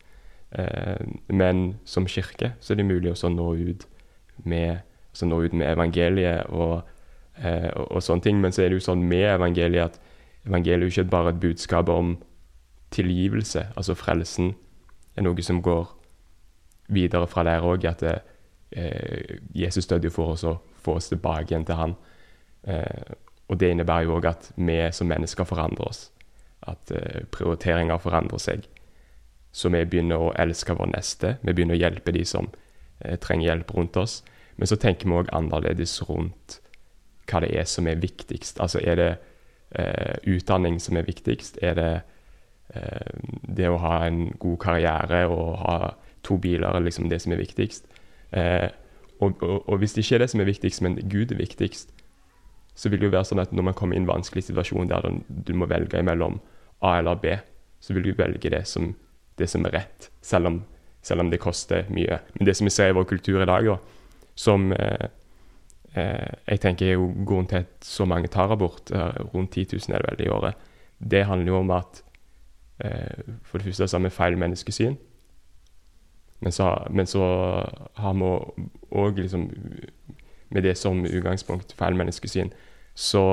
Eh, 0.53 1.01
men 1.29 1.77
som 1.85 2.07
kirke 2.07 2.53
så 2.61 2.73
er 2.73 2.81
det 2.81 2.87
mulig 2.87 3.13
å 3.13 3.33
nå 3.33 3.53
ut 3.55 3.87
med, 4.45 4.81
altså 5.11 5.27
nå 5.27 5.43
ut 5.45 5.53
med 5.53 5.73
evangeliet 5.73 6.47
og 6.49 6.83
eh, 7.39 7.71
og, 7.77 7.87
og 7.91 8.03
sånne 8.03 8.23
ting. 8.23 8.41
Men 8.41 8.53
så 8.53 8.63
er 8.63 8.71
det 8.71 8.81
jo 8.81 8.89
sånn 8.89 9.07
med 9.09 9.29
evangeliet 9.35 9.95
at 9.95 10.01
evangeliet 10.49 10.81
er 10.81 10.89
jo 10.89 10.95
ikke 10.95 11.11
bare 11.11 11.35
et 11.35 11.41
budskap 11.41 11.89
om 11.89 12.17
tilgivelse. 12.91 13.69
Altså 13.77 13.95
frelsen 13.95 14.55
er 15.17 15.27
noe 15.27 15.43
som 15.43 15.63
går 15.63 15.89
videre 16.91 17.27
fra 17.31 17.45
der 17.47 17.63
òg, 17.63 17.87
at 17.87 18.01
det, 18.03 18.19
eh, 18.73 19.39
Jesus 19.55 19.87
døde 19.87 20.11
jo 20.11 20.15
for 20.15 20.35
oss 20.35 20.45
å 20.45 20.59
få 20.83 20.97
oss 20.99 21.09
tilbake 21.09 21.53
igjen 21.53 21.67
til 21.67 21.79
Han. 21.79 21.97
Eh, 22.65 23.15
og 23.51 23.59
det 23.59 23.73
innebærer 23.75 24.07
jo 24.07 24.17
òg 24.21 24.29
at 24.31 24.51
vi 24.57 24.79
som 24.95 25.09
mennesker 25.11 25.47
forandrer 25.49 25.91
oss. 25.91 26.05
At 26.71 26.93
eh, 26.95 27.25
prioriteringer 27.35 27.99
forandrer 27.99 28.39
seg. 28.39 28.69
Så 29.51 29.73
vi 29.75 29.83
begynner 29.91 30.23
å 30.23 30.35
elske 30.39 30.77
vår 30.79 30.93
neste. 30.93 31.35
Vi 31.43 31.55
begynner 31.55 31.75
å 31.75 31.81
hjelpe 31.81 32.15
de 32.15 32.23
som 32.29 32.47
eh, 33.01 33.17
trenger 33.19 33.49
hjelp 33.49 33.75
rundt 33.75 33.99
oss. 33.99 34.21
Men 34.57 34.71
så 34.71 34.79
tenker 34.79 35.11
vi 35.11 35.19
òg 35.19 35.33
annerledes 35.35 35.97
rundt 36.07 36.61
hva 37.31 37.43
det 37.43 37.51
er 37.59 37.67
som 37.67 37.89
er 37.91 37.99
viktigst. 37.99 38.61
Altså 38.63 38.83
er 38.87 39.01
det 39.01 39.11
eh, 39.75 40.15
utdanning 40.31 40.79
som 40.83 40.99
er 41.01 41.09
viktigst? 41.09 41.59
Er 41.63 41.75
det 41.79 41.93
eh, 42.75 43.19
det 43.51 43.67
å 43.71 43.81
ha 43.83 44.05
en 44.07 44.29
god 44.39 44.61
karriere 44.63 45.25
og 45.27 45.57
ha 45.65 45.79
to 46.27 46.39
biler 46.39 46.71
er 46.71 46.87
liksom 46.87 47.11
det 47.11 47.19
som 47.25 47.35
er 47.35 47.43
viktigst? 47.43 47.89
Og, 48.31 49.43
og, 49.43 49.65
og 49.67 49.81
hvis 49.81 49.97
det 49.97 50.05
ikke 50.05 50.21
er 50.21 50.23
det 50.23 50.31
som 50.31 50.41
er 50.41 50.47
viktigst, 50.47 50.83
men 50.87 50.95
Gud 51.11 51.33
er 51.35 51.41
viktigst, 51.41 51.91
så 52.75 52.89
vil 52.89 53.03
det 53.03 53.11
jo 53.11 53.15
være 53.15 53.29
sånn 53.29 53.43
at 53.43 53.53
når 53.53 53.71
man 53.71 53.77
kommer 53.77 53.97
i 53.97 54.01
en 54.01 54.09
vanskelig 54.09 54.47
situasjon 54.47 54.91
der 54.91 55.09
du 55.29 55.55
må 55.59 55.69
velge 55.71 56.03
mellom 56.07 56.39
A 56.87 56.99
eller 56.99 57.19
B, 57.21 57.35
så 57.81 57.97
vil 57.97 58.11
du 58.11 58.13
velge 58.17 58.53
det 58.53 58.63
som, 58.69 58.93
det 59.41 59.49
som 59.51 59.65
er 59.69 59.75
rett, 59.81 60.11
selv 60.25 60.51
om 60.51 60.61
selv 61.03 61.21
om 61.21 61.31
det 61.31 61.41
koster 61.41 61.89
mye. 61.93 62.21
Men 62.37 62.47
det 62.47 62.57
som 62.57 62.69
vi 62.69 62.75
ser 62.75 62.93
i 62.93 62.97
vår 62.97 63.09
kultur 63.09 63.43
i 63.43 63.49
dag, 63.49 63.67
da, 63.67 63.77
som 64.37 64.73
eh, 64.73 65.07
eh, 65.95 66.33
jeg 66.47 66.63
tenker 66.65 66.87
er 66.87 66.99
jo 66.99 67.11
grunnen 67.27 67.49
til 67.51 67.65
at 67.65 67.87
så 67.87 68.07
mange 68.09 68.29
tar 68.33 68.53
abort, 68.53 68.91
eh, 68.93 69.21
rundt 69.35 69.57
10 69.57 69.79
000 69.89 69.97
er 69.97 70.05
det 70.05 70.11
vel 70.11 70.27
i 70.27 70.33
året, 70.33 70.67
det 70.99 71.25
handler 71.27 71.53
jo 71.53 71.61
om 71.63 71.71
at 71.77 72.03
eh, 72.85 73.33
for 73.43 73.59
det 73.59 73.71
første 73.71 73.89
så 73.89 73.99
har 73.99 74.05
vi 74.05 74.17
feil 74.19 74.39
menneskesyn. 74.39 74.99
Men 76.41 76.53
så, 76.53 76.71
men 76.91 77.07
så 77.07 77.25
har 78.01 78.15
vi 78.17 78.29
òg 78.97 79.19
liksom 79.21 79.51
Med 80.51 80.67
det 80.67 80.75
som 80.79 81.05
utgangspunkt, 81.07 81.73
feil 81.79 81.95
menneskesyn, 81.95 82.51
så 82.95 83.25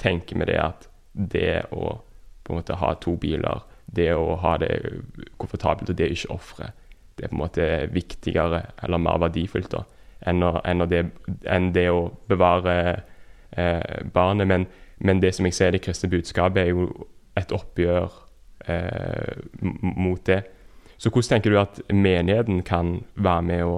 tenker 0.00 0.38
vi 0.38 0.46
det 0.48 0.60
at 0.62 0.88
det 1.12 1.66
å 1.74 1.98
på 2.44 2.54
en 2.54 2.62
måte 2.62 2.78
ha 2.80 2.94
to 2.96 3.12
biler, 3.20 3.60
det 3.84 4.12
å 4.16 4.36
ha 4.40 4.54
det 4.60 4.70
komfortabelt 5.36 5.90
og 5.92 5.98
det 5.98 6.08
ikke 6.14 6.32
ofre, 6.32 6.70
det 7.18 7.26
er 7.26 7.32
på 7.32 7.36
en 7.36 7.42
måte 7.42 7.66
viktigere 7.92 8.62
eller 8.84 9.02
mer 9.02 9.18
verdifullt 9.20 9.72
da, 9.74 9.82
enn, 10.26 10.42
å, 10.46 10.54
enn, 10.64 10.84
å 10.84 10.88
det, 10.88 11.02
enn 11.50 11.72
det, 11.74 11.88
å 11.92 12.06
bevare 12.30 12.76
eh, 13.50 14.04
barnet. 14.14 14.48
Men, 14.48 14.66
men, 14.98 15.20
det 15.20 15.34
som 15.36 15.48
jeg 15.48 15.56
ser 15.58 15.72
i 15.72 15.76
det 15.76 15.84
kristne 15.84 16.10
budskapet, 16.12 16.62
er 16.62 16.72
jo 16.72 17.08
et 17.38 17.52
oppgjør 17.54 18.14
eh, 18.70 19.42
mot 19.60 20.22
det. 20.26 20.40
Så 20.98 21.12
hvordan 21.12 21.36
tenker 21.36 21.54
du 21.54 21.60
at 21.60 21.80
menigheten 21.92 22.62
kan 22.66 23.00
være 23.14 23.46
med 23.50 23.64
å, 23.66 23.76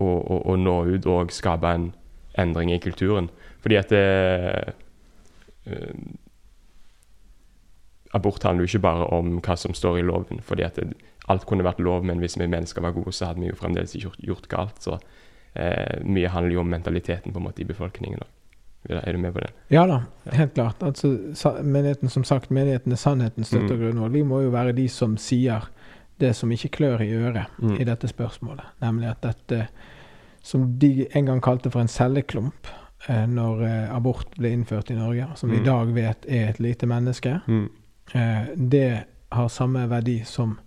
å, 0.00 0.08
å, 0.08 0.40
å 0.52 0.56
nå 0.56 0.76
ut 0.94 1.06
og 1.10 1.32
skape 1.34 1.74
en 1.76 1.90
endring 2.38 2.72
i 2.72 2.80
kulturen? 2.82 3.30
Fordi 3.62 3.78
at 3.78 3.92
det, 3.92 4.74
uh, 5.68 5.94
Abort 8.12 8.44
handler 8.44 8.66
jo 8.66 8.74
ikke 8.74 8.84
bare 8.84 9.08
om 9.16 9.38
hva 9.40 9.56
som 9.56 9.74
står 9.76 10.00
i 10.00 10.04
loven. 10.04 10.42
fordi 10.44 10.66
at 10.66 10.76
det, 10.76 10.92
alt 11.30 11.46
kunne 11.46 11.64
vært 11.64 11.80
lov, 11.80 12.04
men 12.04 12.18
hvis 12.18 12.36
vi 12.36 12.50
mennesker 12.50 12.82
var 12.82 12.96
gode, 12.96 13.14
så 13.14 13.30
hadde 13.30 13.40
vi 13.40 13.52
jo 13.52 13.56
fremdeles 13.56 13.94
ikke 13.94 14.08
gjort, 14.08 14.22
gjort 14.26 14.48
galt. 14.50 14.82
Så 14.82 14.98
uh, 14.98 15.96
mye 16.04 16.28
handler 16.28 16.56
jo 16.56 16.64
om 16.64 16.72
mentaliteten 16.72 17.32
på 17.32 17.40
en 17.40 17.46
måte 17.46 17.62
i 17.62 17.68
befolkningen. 17.68 18.22
Da. 18.22 18.30
Er 18.90 19.12
du 19.14 19.18
med 19.22 19.32
på 19.32 19.44
det? 19.44 19.52
Ja 19.70 19.84
da, 19.86 20.00
helt 20.34 20.54
klart. 20.54 20.82
Altså, 20.82 21.14
menigheten, 21.62 22.10
som 22.10 22.24
sagt, 22.26 22.50
menigheten 22.50 22.92
er 22.92 22.98
sannheten, 22.98 23.46
støtter 23.46 23.76
og 23.76 23.84
grunnmål. 23.84 24.10
Vi 24.12 24.24
må 24.26 24.40
jo 24.42 24.50
være 24.50 24.74
de 24.74 24.88
som 24.90 25.14
sier 25.20 25.68
det 26.22 26.32
som 26.38 26.52
ikke 26.54 26.72
klør 26.78 27.02
i 27.04 27.10
øret 27.14 27.58
mm. 27.58 27.76
i 27.80 27.86
dette 27.88 28.08
spørsmålet. 28.10 28.64
Nemlig 28.82 29.10
at 29.10 29.22
dette, 29.26 29.66
som 30.42 30.66
de 30.78 31.06
en 31.10 31.28
gang 31.28 31.42
kalte 31.44 31.70
for 31.70 31.82
en 31.82 31.90
celleklump, 31.90 32.70
eh, 33.08 33.26
når 33.28 33.62
eh, 33.66 33.94
abort 33.94 34.34
ble 34.38 34.54
innført 34.54 34.90
i 34.90 34.98
Norge, 34.98 35.28
som 35.36 35.50
vi 35.50 35.60
mm. 35.60 35.62
i 35.62 35.68
dag 35.68 35.94
vet 35.94 36.28
er 36.28 36.48
et 36.50 36.60
lite 36.60 36.88
menneske, 36.88 37.38
mm. 37.46 37.68
eh, 38.14 38.52
det 38.56 38.88
har 39.32 39.48
samme 39.48 39.86
verdi 39.90 40.22
som 40.28 40.58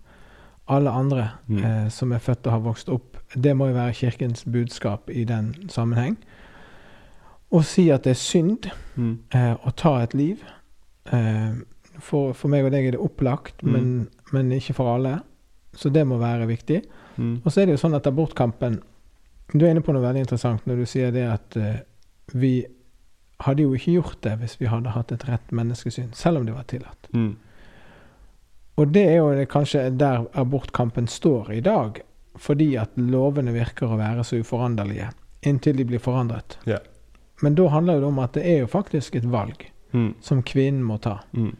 alle 0.68 0.90
andre 0.90 1.28
mm. 1.46 1.58
eh, 1.64 1.88
som 1.94 2.12
er 2.12 2.22
født 2.22 2.46
og 2.46 2.52
har 2.52 2.64
vokst 2.64 2.88
opp. 2.90 3.20
Det 3.34 3.56
må 3.56 3.70
jo 3.70 3.78
være 3.78 3.94
Kirkens 3.94 4.44
budskap 4.44 5.10
i 5.10 5.24
den 5.24 5.54
sammenheng 5.70 6.16
å 7.54 7.62
si 7.66 7.86
at 7.94 8.06
det 8.06 8.14
er 8.14 8.20
synd 8.20 8.68
mm. 8.96 9.14
eh, 9.34 9.54
å 9.54 9.72
ta 9.78 9.96
et 10.02 10.16
liv. 10.18 10.42
Eh, 11.12 11.62
for, 12.02 12.34
for, 12.36 12.52
meg 12.52 12.66
og 12.66 12.74
deg 12.74 12.88
er 12.88 12.96
det 12.96 13.02
opplagt, 13.02 13.62
mm. 13.62 13.72
men, 13.72 13.90
men, 14.34 14.52
ikke 14.56 14.76
for 14.76 14.96
alle. 14.96 15.18
Så 15.76 15.92
det 15.92 16.06
må 16.08 16.18
være 16.20 16.48
viktig. 16.48 16.80
Mm. 17.16 17.40
Og 17.44 17.50
så 17.52 17.62
er 17.62 17.68
det 17.68 17.76
jo 17.76 17.82
sånn 17.84 17.96
at 17.96 18.08
abortkampen 18.08 18.80
Du 19.52 19.62
er 19.62 19.70
inne 19.70 19.84
på 19.84 19.92
noe 19.94 20.02
veldig 20.02 20.24
interessant 20.24 20.64
når 20.66 20.80
du 20.82 20.88
sier 20.90 21.12
det 21.14 21.22
at 21.30 21.56
uh, 21.60 21.76
vi 22.34 22.66
hadde 23.46 23.62
jo 23.62 23.76
ikke 23.76 23.92
gjort 23.94 24.18
det 24.24 24.32
hvis 24.40 24.56
vi 24.58 24.66
hadde 24.66 24.90
hatt 24.90 25.12
et 25.14 25.26
rett 25.28 25.52
menneskesyn, 25.54 26.08
selv 26.18 26.40
om 26.40 26.48
det 26.48 26.56
var 26.56 26.66
tillatt. 26.66 27.06
Mm. 27.14 27.36
Og 28.76 28.90
det 28.92 29.04
er 29.06 29.20
jo 29.20 29.44
kanskje 29.52 29.84
der 29.94 30.26
abortkampen 30.34 31.06
står 31.06 31.52
i 31.54 31.60
dag, 31.62 32.00
fordi 32.34 32.72
at 32.80 32.98
lovene 32.98 33.54
virker 33.54 33.92
å 33.92 34.00
være 34.00 34.24
så 34.26 34.40
uforanderlige 34.42 35.12
inntil 35.46 35.78
de 35.78 35.86
blir 35.88 36.02
forandret. 36.02 36.58
Yeah. 36.66 36.82
Men 37.40 37.54
da 37.54 37.68
handler 37.68 38.00
det 38.00 38.08
om 38.08 38.18
at 38.18 38.34
det 38.34 38.44
er 38.48 38.64
jo 38.64 38.72
faktisk 38.72 39.14
et 39.14 39.28
valg 39.30 39.68
mm. 39.92 40.14
som 40.20 40.42
kvinnen 40.42 40.84
må 40.84 40.98
ta. 40.98 41.18
Mm. 41.32 41.54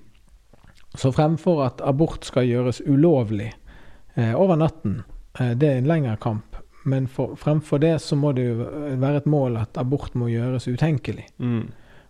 Så 0.97 1.13
fremfor 1.13 1.63
at 1.67 1.83
abort 1.85 2.25
skal 2.25 2.49
gjøres 2.49 2.81
ulovlig 2.87 3.53
over 4.17 4.57
natten, 4.57 5.03
eh, 5.39 5.53
det 5.59 5.69
er 5.69 5.81
en 5.81 5.91
lengre 5.91 6.17
kamp. 6.17 6.57
Men 6.87 7.09
for, 7.09 7.35
fremfor 7.37 7.79
det 7.83 7.99
så 8.03 8.17
må 8.17 8.33
det 8.33 8.47
jo 8.47 8.69
være 9.01 9.25
et 9.25 9.27
mål 9.27 9.57
at 9.59 9.79
abort 9.81 10.15
må 10.15 10.29
gjøres 10.31 10.69
utenkelig. 10.69 11.27
Mm. 11.39 11.67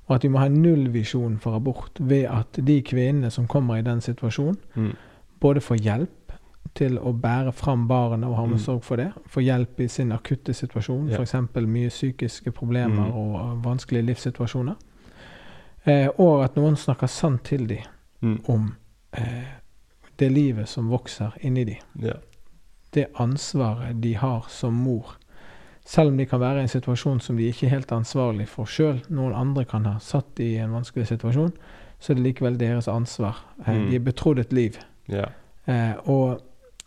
Og 0.06 0.14
at 0.14 0.24
vi 0.24 0.30
må 0.30 0.38
ha 0.38 0.50
en 0.50 0.60
nullvisjon 0.62 1.38
for 1.42 1.56
abort 1.56 1.98
ved 1.98 2.28
at 2.30 2.60
de 2.66 2.76
kvinnene 2.84 3.30
som 3.32 3.48
kommer 3.48 3.80
i 3.80 3.86
den 3.86 4.00
situasjonen, 4.04 4.58
mm. 4.74 4.92
både 5.40 5.64
får 5.64 5.80
hjelp 5.80 6.36
til 6.76 6.98
å 6.98 7.14
bære 7.16 7.54
fram 7.56 7.86
barnet 7.88 8.28
og 8.28 8.36
ha 8.36 8.44
omsorg 8.44 8.82
mm. 8.82 8.84
for 8.84 9.00
det. 9.00 9.08
Få 9.32 9.40
hjelp 9.40 9.80
i 9.80 9.88
sin 9.88 10.12
akutte 10.12 10.54
situasjon, 10.54 11.08
ja. 11.10 11.18
f.eks. 11.18 11.34
mye 11.64 11.88
psykiske 11.88 12.52
problemer 12.52 13.08
mm. 13.08 13.16
og 13.16 13.64
vanskelige 13.64 14.10
livssituasjoner. 14.10 14.76
Eh, 15.86 16.08
og 16.20 16.44
at 16.44 16.56
noen 16.58 16.76
snakker 16.76 17.10
sant 17.10 17.46
til 17.46 17.64
dem 17.70 17.86
mm. 18.20 18.38
om 18.52 18.68
eh, 19.16 19.56
det 20.16 20.30
livet 20.32 20.68
som 20.68 20.88
vokser 20.92 21.36
inni 21.44 21.64
dem. 21.68 22.02
Ja. 22.02 22.16
Det 22.94 23.06
ansvaret 23.20 24.00
de 24.02 24.14
har 24.16 24.46
som 24.48 24.74
mor. 24.74 25.16
Selv 25.86 26.10
om 26.10 26.16
de 26.16 26.26
kan 26.26 26.40
være 26.40 26.58
i 26.58 26.66
en 26.66 26.72
situasjon 26.72 27.20
som 27.22 27.36
de 27.38 27.46
ikke 27.46 27.68
er 27.68 27.76
helt 27.76 27.92
ansvarlig 27.94 28.48
for 28.50 28.66
sjøl, 28.66 28.98
noen 29.12 29.36
andre 29.36 29.62
kan 29.68 29.84
ha 29.86 30.00
satt 30.02 30.40
i 30.42 30.56
en 30.58 30.72
vanskelig 30.74 31.06
situasjon, 31.12 31.52
så 32.00 32.12
er 32.12 32.18
det 32.18 32.24
likevel 32.24 32.58
deres 32.58 32.88
ansvar. 32.90 33.38
Eh, 33.66 33.74
mm. 33.74 33.84
De 33.90 33.98
er 34.00 34.06
betrodd 34.08 34.40
et 34.42 34.54
liv. 34.56 34.80
Ja. 35.06 35.28
Eh, 35.70 35.94
og 36.10 36.40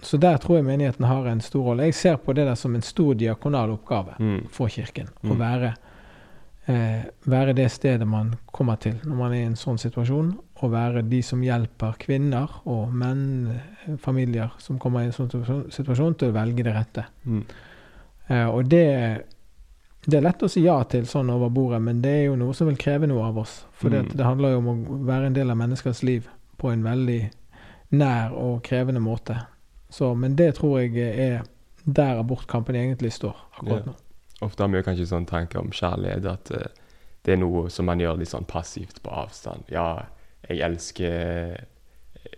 så 0.04 0.18
der 0.18 0.38
tror 0.38 0.60
jeg 0.60 0.66
menigheten 0.66 1.06
har 1.06 1.26
en 1.28 1.42
stor 1.42 1.72
rolle. 1.72 1.88
Jeg 1.90 1.96
ser 1.96 2.20
på 2.24 2.34
det 2.34 2.46
der 2.48 2.56
som 2.56 2.76
en 2.76 2.84
stor 2.84 3.14
diakonal 3.14 3.72
oppgave 3.76 4.16
mm. 4.20 4.42
for 4.52 4.72
Kirken. 4.72 5.10
Mm. 5.22 5.32
Å 5.32 5.40
være, 5.40 5.72
eh, 6.66 7.02
være, 7.24 7.56
det 7.56 7.68
stedet 7.72 8.08
man 8.08 8.36
kommer 8.52 8.80
til 8.80 9.00
når 9.04 9.16
man 9.16 9.34
er 9.36 9.44
i 9.44 9.50
en 9.50 9.60
sånn 9.60 9.80
situasjon. 9.82 10.32
Og 10.60 10.72
være 10.74 11.06
de 11.08 11.22
som 11.24 11.44
hjelper 11.44 11.96
kvinner 12.02 12.60
og 12.68 12.94
menn, 12.96 13.52
eh, 13.54 13.98
familier 14.02 14.52
som 14.60 14.80
kommer 14.82 15.06
i 15.06 15.10
en 15.10 15.16
sånn 15.16 15.32
situasjon, 15.72 16.18
til 16.20 16.34
å 16.34 16.36
velge 16.36 16.66
det 16.68 16.74
rette. 16.76 17.06
Mm. 17.24 17.44
Uh, 18.30 18.50
og 18.52 18.68
det, 18.70 18.84
det, 20.06 20.18
er 20.20 20.26
lett 20.26 20.44
å 20.46 20.50
si 20.52 20.62
ja 20.66 20.76
til 20.92 21.08
sånn 21.10 21.32
over 21.34 21.50
bordet, 21.50 21.80
men 21.82 22.02
det 22.04 22.12
er 22.18 22.26
jo 22.28 22.36
noe 22.38 22.54
som 22.54 22.68
vil 22.70 22.78
kreve 22.78 23.08
noe 23.10 23.24
av 23.26 23.40
oss. 23.42 23.64
For 23.80 23.90
mm. 23.90 24.12
det 24.14 24.28
handler 24.28 24.54
jo 24.54 24.60
om 24.62 24.70
å 24.74 25.00
være 25.08 25.32
en 25.32 25.38
del 25.38 25.50
av 25.50 25.58
menneskers 25.58 26.04
liv 26.06 26.28
på 26.60 26.74
en 26.74 26.84
veldig 26.86 27.22
nær 27.96 28.36
og 28.38 28.60
krevende 28.68 29.02
måte. 29.02 29.40
Så, 29.90 30.12
men 30.14 30.36
det 30.38 30.52
tror 30.60 30.82
jeg 30.84 31.00
er 31.00 31.42
der 31.90 32.20
abortkampen 32.20 32.78
egentlig 32.78 33.16
står 33.16 33.38
akkurat 33.56 33.88
nå. 33.88 33.96
Ja. 33.96 34.06
Ofte 34.46 34.64
har 34.64 34.72
vi 34.72 34.84
kanskje 34.86 35.10
sånn 35.10 35.26
tanke 35.28 35.60
om 35.60 35.72
kjærlighet, 35.76 36.28
at 36.30 36.52
uh, 36.54 36.68
det 37.28 37.36
er 37.36 37.42
noe 37.42 37.68
som 37.74 37.90
man 37.90 38.00
gjør 38.00 38.22
litt 38.22 38.32
sånn 38.32 38.48
passivt 38.48 39.02
på 39.04 39.12
avstand. 39.12 39.68
Ja, 39.74 40.06
jeg 40.48 40.62
elsker 40.66 41.66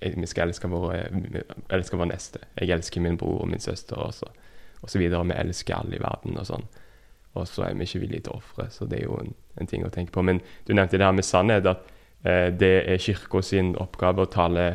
Vi 0.02 0.28
skal 0.30 0.50
elske 0.50 0.68
vår, 0.68 0.94
elsker 1.70 1.98
vår 1.98 2.10
neste. 2.10 2.40
Jeg 2.60 2.70
elsker 2.74 3.02
min 3.02 3.18
bror 3.18 3.44
og 3.44 3.50
min 3.52 3.60
søster 3.60 4.00
og 4.02 4.14
så, 4.14 4.30
og 4.82 4.90
så 4.90 5.00
videre. 5.00 5.26
Vi 5.26 5.38
elsker 5.38 5.76
alle 5.76 5.98
i 5.98 6.02
verden 6.02 6.38
og 6.38 6.48
sånn. 6.48 6.66
Og 7.34 7.48
så 7.48 7.66
er 7.66 7.76
vi 7.76 7.88
ikke 7.88 8.02
villige 8.04 8.26
til 8.28 8.34
å 8.36 8.40
ofre, 8.42 8.68
så 8.74 8.86
det 8.86 9.00
er 9.00 9.06
jo 9.08 9.18
en, 9.22 9.34
en, 9.56 9.68
ting 9.68 9.86
å 9.88 9.92
tenke 9.94 10.12
på. 10.12 10.24
Men 10.28 10.42
du 10.68 10.74
nevnte 10.74 11.00
det 11.00 11.06
her 11.08 11.16
med 11.16 11.26
sannhet, 11.26 11.68
at 11.70 11.86
eh, 12.28 12.50
det 12.52 12.74
er 12.92 13.00
kirka 13.00 13.42
sin 13.46 13.72
oppgave 13.80 14.26
å 14.26 14.32
tale 14.32 14.66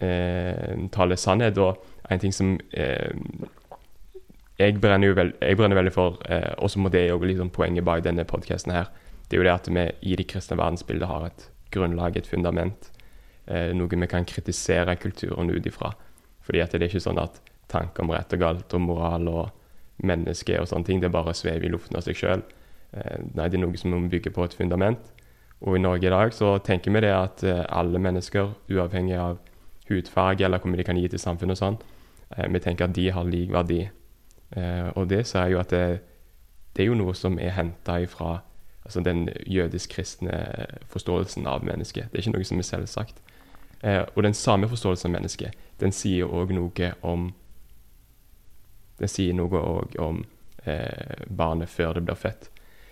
eh, 0.00 0.88
tale 0.94 1.16
sannhet. 1.16 1.58
Og 1.58 2.10
en 2.10 2.22
ting 2.22 2.34
som 2.34 2.56
eh, 2.72 3.12
jeg, 4.58 4.80
brenner 4.80 5.12
jo 5.12 5.18
veld, 5.18 5.36
jeg 5.42 5.58
brenner 5.60 5.78
veldig 5.78 5.94
for, 5.94 6.18
eh, 6.28 6.50
og 6.58 6.74
må 6.82 6.90
det 6.92 7.08
jo 7.08 7.20
liksom 7.22 7.52
poenget 7.54 7.86
bak 7.86 8.02
denne 8.04 8.26
podkasten 8.26 8.74
her, 8.74 8.90
det 9.28 9.36
er 9.36 9.42
jo 9.42 9.46
det 9.46 9.54
at 9.54 9.70
vi 9.70 9.86
i 10.12 10.16
det 10.16 10.26
kristne 10.30 10.58
verdensbildet 10.58 11.08
har 11.08 11.28
et 11.28 11.48
grunnlag, 11.74 12.16
et 12.16 12.26
fundament. 12.26 12.90
Eh, 13.46 13.72
noe 13.76 13.88
vi 13.88 14.10
kan 14.10 14.26
kritisere 14.28 14.96
kulturen 14.96 15.50
ut 15.50 15.66
ifra. 15.66 15.92
Fordi 16.44 16.60
at 16.64 16.72
det 16.72 16.82
er 16.82 16.90
ikke 16.90 17.04
sånn 17.04 17.20
at 17.20 17.40
tanker 17.68 18.04
om 18.04 18.12
rett 18.12 18.32
og 18.32 18.40
galt 18.40 18.74
og 18.74 18.80
moral 18.80 19.28
og 19.28 20.04
menneske 20.04 20.56
og 20.60 20.68
sånne 20.70 20.86
ting, 20.86 21.00
det 21.02 21.12
bare 21.12 21.34
svever 21.36 21.66
i 21.66 21.72
luften 21.72 21.98
av 21.98 22.06
seg 22.06 22.16
sjøl. 22.16 22.44
Eh, 22.92 23.18
nei, 23.34 23.48
det 23.48 23.58
er 23.58 23.64
noe 23.64 23.80
som 23.80 23.92
må 23.92 24.00
bygge 24.08 24.32
på 24.34 24.46
et 24.46 24.56
fundament. 24.56 25.12
Og 25.60 25.76
i 25.76 25.82
Norge 25.82 26.06
i 26.06 26.12
dag 26.12 26.32
så 26.34 26.54
tenker 26.62 26.94
vi 26.94 27.02
det 27.02 27.12
at 27.14 27.44
eh, 27.44 27.64
alle 27.68 28.00
mennesker, 28.00 28.52
uavhengig 28.70 29.16
av 29.18 29.38
hudfarge 29.88 30.44
eller 30.44 30.60
hvor 30.62 30.70
mye 30.70 30.82
de 30.82 30.86
kan 30.86 30.98
gi 31.00 31.08
til 31.10 31.22
samfunnet 31.22 31.56
og 31.56 31.62
sånn. 31.62 31.78
Eh, 32.36 32.46
vi 32.52 32.62
tenker 32.62 32.86
at 32.86 32.94
de 32.96 33.08
har 33.14 33.26
lik 33.26 33.52
verdi. 33.54 33.80
Eh, 34.56 34.88
og 34.94 35.08
det 35.10 35.24
jeg 35.26 35.52
jo 35.52 35.60
at 35.60 35.74
det, 35.74 36.00
det 36.76 36.84
er 36.84 36.92
jo 36.92 37.00
noe 37.00 37.16
som 37.16 37.40
er 37.42 37.56
henta 37.56 37.98
ifra 38.04 38.38
altså 38.84 39.00
den 39.00 39.28
jødisk-kristne 39.46 40.66
forståelsen 40.88 41.46
av 41.46 41.64
mennesket. 41.64 42.10
Det 42.10 42.18
er 42.18 42.26
ikke 42.26 42.36
noe 42.36 42.48
som 42.48 42.58
er 42.62 42.68
selvsagt. 42.68 43.22
Eh, 43.80 44.02
og 44.14 44.22
den 44.22 44.34
samme 44.34 44.68
forståelsen 44.68 45.10
av 45.10 45.20
mennesket, 45.20 45.66
den 45.80 45.94
sier 45.94 46.26
òg 46.26 46.54
noe 46.56 46.94
om 47.02 47.32
Den 48.98 49.08
sier 49.08 49.34
noe 49.34 49.58
òg 49.62 49.92
om 50.02 50.24
eh, 50.66 51.26
barnet 51.30 51.70
før 51.70 51.92
det 51.94 52.00
blir 52.02 52.16
født. 52.18 52.48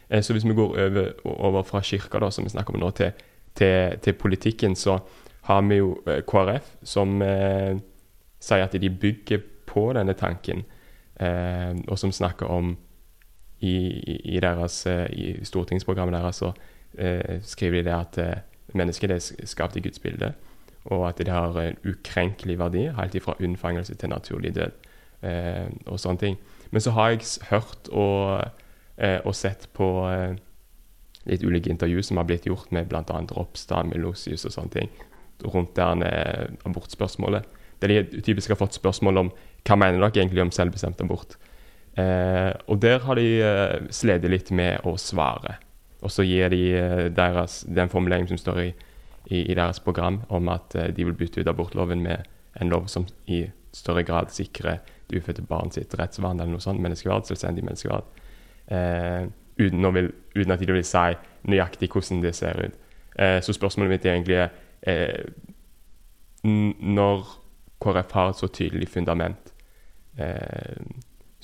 Eh, 0.08 0.22
så 0.22 0.32
hvis 0.32 0.44
vi 0.46 0.54
går 0.54 0.76
over, 0.84 1.08
over 1.24 1.62
fra 1.66 1.80
kirka, 1.82 2.20
da, 2.22 2.30
som 2.30 2.44
vi 2.44 2.52
snakker 2.52 2.74
om 2.74 2.80
nå, 2.80 2.90
til, 2.94 3.10
til, 3.58 3.98
til 3.98 4.14
politikken, 4.14 4.76
så 4.76 5.00
har 5.46 5.62
vi 5.66 5.80
jo 5.80 5.96
eh, 6.06 6.22
KrF, 6.22 6.70
som 6.82 7.20
eh, 7.22 7.74
sier 8.38 8.64
at 8.68 8.78
de 8.78 8.90
bygger 8.90 9.42
på 9.66 9.88
denne 9.98 10.14
tanken, 10.14 10.64
eh, 11.18 11.74
og 11.88 11.98
som 11.98 12.14
snakker 12.14 12.50
om 12.50 12.76
i, 13.60 13.76
i, 14.34 14.40
deres, 14.40 14.86
eh, 14.86 15.06
i 15.12 15.44
stortingsprogrammet 15.44 16.16
deres 16.18 16.42
så 16.42 16.52
eh, 16.98 17.38
skriver 17.42 17.80
de 17.80 17.86
det 17.88 17.94
at 17.94 18.18
eh, 18.20 18.42
mennesket 18.76 19.14
er 19.14 19.46
skapt 19.48 19.78
i 19.78 19.84
Guds 19.84 20.02
bilde, 20.02 20.32
og 20.92 21.08
at 21.08 21.18
det 21.18 21.32
har 21.32 21.56
en 21.60 21.78
ukrenkelig 21.86 22.58
verdi 22.60 22.88
helt 22.94 23.14
ifra 23.16 23.36
unnfangelse 23.40 23.94
til 23.94 24.12
naturlig 24.12 24.54
død. 24.54 24.82
og 25.86 25.98
sånne 25.98 26.20
ting. 26.20 26.36
Men 26.70 26.80
så 26.80 26.90
har 26.90 27.08
jeg 27.10 27.24
hørt 27.50 27.88
og, 27.88 28.44
og 29.24 29.34
sett 29.34 29.66
på 29.74 29.86
litt 31.24 31.42
ulike 31.42 31.70
intervjuer 31.72 32.04
som 32.04 32.20
har 32.20 32.28
blitt 32.28 32.46
gjort 32.46 32.70
med 32.70 32.86
bl.a. 32.86 33.02
Ropstad, 33.32 33.88
Melosius 33.90 34.44
og 34.44 34.52
sånne 34.52 34.74
ting 34.76 34.92
rundt 35.42 35.74
det 35.74 36.12
abortspørsmålet. 36.68 37.48
Der 37.82 37.88
de 37.88 38.20
typisk 38.20 38.52
har 38.52 38.60
fått 38.60 38.76
spørsmål 38.76 39.24
om 39.24 39.32
hva 39.66 39.76
mener 39.80 39.98
dere 39.98 40.22
egentlig 40.22 40.44
om 40.44 40.52
selvbestemt 40.54 41.00
abort. 41.02 41.36
Eh, 41.96 42.52
og 42.68 42.80
der 42.82 43.00
har 43.06 43.16
de 43.16 43.28
eh, 43.40 43.86
slitt 43.94 44.26
litt 44.28 44.50
med 44.52 44.84
å 44.84 44.96
svare. 45.00 45.56
Og 46.04 46.12
så 46.12 46.26
gir 46.26 46.52
de 46.52 46.62
eh, 46.76 47.04
deres, 47.14 47.62
den 47.68 47.88
formuleringen 47.92 48.28
som 48.34 48.40
står 48.40 48.60
i, 48.62 48.68
i, 49.30 49.40
i, 49.46 49.54
deres 49.54 49.80
program 49.80 50.20
om 50.28 50.50
at 50.52 50.76
eh, 50.76 50.90
de 50.94 51.06
vil 51.08 51.16
bytte 51.16 51.40
ut 51.40 51.48
abortloven 51.50 52.04
med 52.04 52.28
en 52.60 52.72
lov 52.72 52.86
som 52.92 53.06
i 53.26 53.46
større 53.76 54.04
grad 54.06 54.30
sikrer 54.32 54.80
det 55.08 55.20
ufødte 55.20 55.44
barn 55.46 55.72
sitt 55.72 55.94
rettsvern 55.98 56.40
eller 56.40 56.56
noe 56.56 56.64
sånt, 56.64 56.80
menneskeverd, 56.82 57.26
selvstendig 57.28 57.64
menneskeverd. 57.64 58.06
Eh, 58.66 59.24
uten, 59.60 59.88
vil, 59.94 60.12
uten, 60.36 60.52
at 60.52 60.62
de 60.62 60.72
vil 60.72 60.86
si 60.86 61.08
nøyaktig 61.48 61.90
hvordan 61.92 62.22
det 62.24 62.34
ser 62.36 62.62
ut. 62.66 62.78
Eh, 63.16 63.40
så 63.40 63.56
spørsmålet 63.56 63.94
mitt 63.94 64.06
er 64.06 64.16
egentlig 64.16 64.40
eh, 64.82 65.24
Når 66.44 67.22
KrF 67.82 68.12
har 68.12 68.30
et 68.30 68.40
så 68.40 68.48
tydelig 68.52 68.88
fundament, 68.88 69.52
eh, 70.18 70.76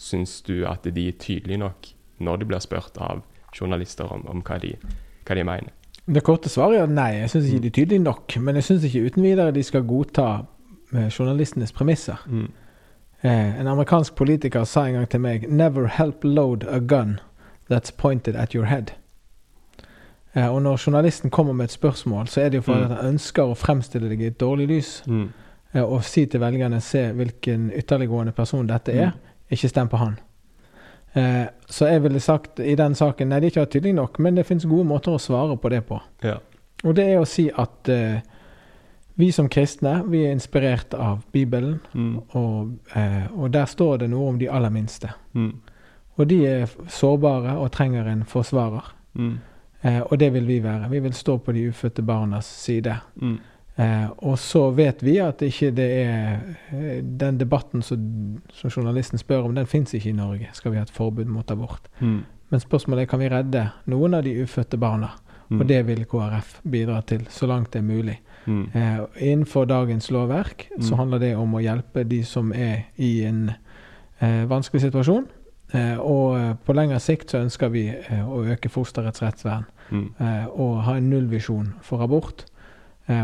syns 0.03 0.41
du 0.47 0.65
at 0.69 0.87
de 0.87 1.09
er 1.09 1.19
tydelige 1.21 1.61
nok 1.63 1.93
når 2.23 2.43
de 2.43 2.49
blir 2.51 2.63
spurt 2.63 2.99
av 3.03 3.23
journalister 3.55 4.11
om, 4.13 4.25
om 4.31 4.43
hva, 4.47 4.59
de, 4.63 4.75
hva, 5.27 5.37
de, 5.37 5.45
mener? 5.47 5.73
Det 6.07 6.25
korte 6.27 6.51
svaret 6.51 6.81
er 6.81 6.91
nei. 6.91 7.11
Jeg 7.21 7.31
syns 7.33 7.51
ikke 7.51 7.63
de 7.63 7.71
er 7.71 7.77
tydelige 7.79 8.05
nok. 8.07 8.37
Men 8.43 8.59
jeg 8.59 8.69
syns 8.69 8.87
ikke 8.89 9.05
uten 9.07 9.27
videre 9.27 9.55
de 9.55 9.63
skal 9.67 9.87
godta 9.87 10.29
eh, 10.95 11.09
journalistenes 11.09 11.75
premisser. 11.75 12.23
Mm. 12.27 12.49
Eh, 13.23 13.61
en 13.61 13.71
amerikansk 13.71 14.17
politiker 14.19 14.65
sa 14.67 14.87
en 14.87 14.99
gang 14.99 15.09
til 15.09 15.23
meg 15.23 15.47
'Never 15.49 15.87
help 15.87 16.25
load 16.25 16.67
a 16.69 16.79
gun 16.79 17.21
that's 17.71 17.95
pointed 17.97 18.37
at 18.37 18.55
your 18.55 18.67
head'. 18.67 18.95
Eh, 20.35 20.55
og 20.55 20.63
når 20.63 20.77
journalisten 20.87 21.31
kommer 21.31 21.53
med 21.53 21.65
et 21.65 21.71
spørsmål, 21.71 22.29
så 22.29 22.41
er 22.41 22.49
det 22.49 22.57
jo 22.57 22.63
fordi 22.63 22.85
mm. 22.85 22.91
han 22.91 23.07
ønsker 23.07 23.43
å 23.43 23.55
fremstille 23.55 24.09
deg 24.09 24.21
i 24.21 24.27
et 24.27 24.41
dårlig 24.41 24.69
lys. 24.69 25.03
Mm. 25.07 25.29
Eh, 25.75 25.83
og 25.83 26.05
si 26.05 26.27
til 26.27 26.41
velgerne 26.41 26.81
se 26.81 27.13
hvilken 27.13 27.71
ytterliggående 27.77 28.33
person 28.33 28.69
dette 28.69 28.93
er. 28.93 29.13
Ikke 29.53 29.69
stem 29.69 29.91
på 29.93 30.01
han. 30.01 30.17
Eh, 31.13 31.45
så 31.69 31.91
jeg 31.91 32.03
ville 32.07 32.21
sagt 32.25 32.61
i 32.61 32.73
den 32.79 32.95
saken 32.97 33.29
Nei, 33.29 33.43
det 33.43 33.51
er 33.51 33.53
ikke 33.53 33.73
tydelig 33.75 33.93
nok, 33.99 34.19
men 34.25 34.39
det 34.39 34.47
finnes 34.49 34.65
gode 34.65 34.87
måter 34.89 35.13
å 35.13 35.21
svare 35.21 35.59
på 35.61 35.73
det 35.73 35.83
på. 35.89 36.01
Ja. 36.25 36.39
Og 36.83 36.97
det 36.97 37.05
er 37.13 37.21
å 37.21 37.29
si 37.29 37.51
at 37.53 37.91
eh, 37.93 38.23
vi 39.21 39.29
som 39.33 39.49
kristne 39.53 39.99
vi 40.09 40.25
er 40.27 40.33
inspirert 40.33 40.95
av 40.95 41.21
Bibelen, 41.33 41.79
mm. 41.93 42.15
og, 42.39 42.73
eh, 42.97 43.29
og, 43.37 43.51
der 43.53 43.69
står 43.69 44.03
det 44.03 44.11
noe 44.13 44.33
om 44.33 44.41
de 44.41 44.49
aller 44.49 44.73
minste. 44.73 45.13
Mm. 45.37 45.53
Og 46.17 46.29
de 46.29 46.41
er 46.49 46.73
sårbare 46.93 47.59
og 47.61 47.73
trenger 47.73 48.09
en 48.09 48.25
forsvarer. 48.29 48.93
Mm. 49.15 49.37
Eh, 49.83 50.01
og 50.01 50.19
det 50.21 50.33
vil 50.33 50.49
vi 50.49 50.59
være. 50.65 50.89
Vi 50.91 51.01
vil 51.05 51.15
stå 51.15 51.39
på 51.39 51.53
de 51.53 51.69
ufødte 51.69 52.03
barnas 52.03 52.49
side. 52.65 52.97
Mm. 53.21 53.39
Eh, 53.77 54.09
og 54.19 54.37
så 54.39 54.67
vet 54.77 55.01
vi 55.01 55.17
at 55.25 55.41
ikke 55.43 55.71
det 55.73 55.87
er 56.03 56.41
eh, 56.77 56.99
Den 57.01 57.39
debatten 57.41 57.81
som, 57.81 58.03
som 58.53 58.69
journalisten 58.69 59.19
spør 59.19 59.47
om, 59.49 59.55
den 59.57 59.67
fins 59.67 59.95
ikke 59.97 60.11
i 60.11 60.17
Norge. 60.17 60.51
Skal 60.53 60.75
vi 60.75 60.81
ha 60.81 60.85
et 60.85 60.93
forbud 60.93 61.31
mot 61.33 61.51
abort? 61.51 61.89
Mm. 62.01 62.21
Men 62.53 62.61
spørsmålet 62.61 63.07
er 63.07 63.09
kan 63.09 63.23
vi 63.23 63.31
redde 63.33 63.67
noen 63.89 64.15
av 64.15 64.27
de 64.27 64.35
ufødte 64.43 64.77
barna. 64.77 65.15
Mm. 65.49 65.61
Og 65.61 65.69
det 65.69 65.81
vil 65.89 66.05
KrF 66.09 66.61
bidra 66.69 67.01
til, 67.09 67.25
så 67.31 67.49
langt 67.49 67.73
det 67.73 67.81
er 67.81 67.89
mulig. 67.89 68.19
Mm. 68.47 68.65
Eh, 68.75 69.01
innenfor 69.31 69.65
dagens 69.65 70.11
lovverk 70.11 70.67
så 70.81 70.95
mm. 70.95 70.99
handler 70.99 71.23
det 71.23 71.35
om 71.37 71.55
å 71.55 71.63
hjelpe 71.63 72.05
de 72.09 72.23
som 72.27 72.53
er 72.53 72.89
i 72.97 73.23
en 73.29 73.47
eh, 73.53 74.43
vanskelig 74.49 74.85
situasjon. 74.87 75.29
Eh, 75.73 75.97
og 75.97 76.37
eh, 76.39 76.53
på 76.65 76.77
lengre 76.77 77.01
sikt 77.01 77.33
så 77.33 77.41
ønsker 77.45 77.73
vi 77.73 77.87
å 78.21 78.43
øke 78.53 78.73
fosterets 78.73 79.25
rettsvern. 79.25 79.69
Mm. 79.93 80.07
og 80.57 80.79
ha 80.87 80.95
en 80.97 81.11
nullvisjon 81.11 81.67
for 81.85 82.01
abort 82.01 82.47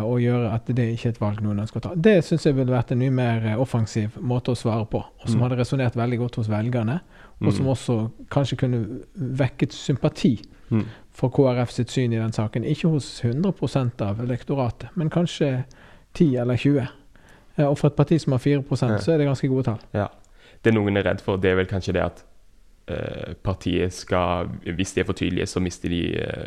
og 0.05 0.20
gjøre 0.22 0.51
at 0.53 0.68
det 0.74 0.85
ikke 0.94 1.09
er 1.09 1.14
et 1.14 1.20
valg 1.22 1.40
noen 1.44 1.62
ønsker 1.62 1.81
å 1.81 1.85
ta. 1.88 1.94
Det 1.94 2.18
syns 2.27 2.46
jeg 2.46 2.57
ville 2.57 2.74
vært 2.74 2.92
en 2.94 3.01
mye 3.01 3.14
mer 3.14 3.46
eh, 3.46 3.61
offensiv 3.61 4.18
måte 4.20 4.53
å 4.53 4.59
svare 4.59 4.87
på, 4.90 5.01
og 5.01 5.27
som 5.27 5.38
mm. 5.38 5.44
hadde 5.44 5.59
resonnert 5.61 5.98
veldig 5.98 6.20
godt 6.22 6.38
hos 6.40 6.51
velgerne, 6.53 6.98
og 7.38 7.51
som 7.53 7.68
mm. 7.68 7.72
også 7.74 7.96
kanskje 8.35 8.59
kunne 8.64 8.81
vekket 9.14 9.77
sympati 9.77 10.35
mm. 10.72 10.85
for 11.14 11.35
KrF 11.35 11.74
sitt 11.74 11.94
syn 11.94 12.16
i 12.16 12.20
den 12.20 12.35
saken. 12.35 12.66
Ikke 12.68 12.90
hos 12.92 13.11
100 13.24 13.55
av 14.07 14.22
elektoratet, 14.24 14.90
men 14.98 15.12
kanskje 15.14 15.53
10 16.18 16.42
eller 16.44 16.59
20. 16.59 16.81
Eh, 17.57 17.66
og 17.66 17.79
for 17.79 17.92
et 17.92 17.98
parti 17.98 18.18
som 18.22 18.35
har 18.35 18.42
4 18.44 18.62
ja. 18.62 18.98
så 18.98 19.14
er 19.14 19.22
det 19.22 19.31
ganske 19.31 19.53
gode 19.53 19.68
tall. 19.70 19.85
Ja. 19.94 20.09
Det 20.64 20.74
noen 20.74 20.98
er 20.98 21.07
redd 21.07 21.22
for, 21.22 21.38
det 21.38 21.53
er 21.53 21.61
vel 21.62 21.70
kanskje 21.70 21.98
det 21.98 22.07
at 22.07 22.24
partiet 23.44 23.92
skal 23.92 24.46
Hvis 24.64 24.94
de 24.96 25.03
er 25.03 25.05
for 25.05 25.12
tydelige, 25.12 25.44
så 25.46 25.61
mister 25.61 25.92
de 25.92 25.98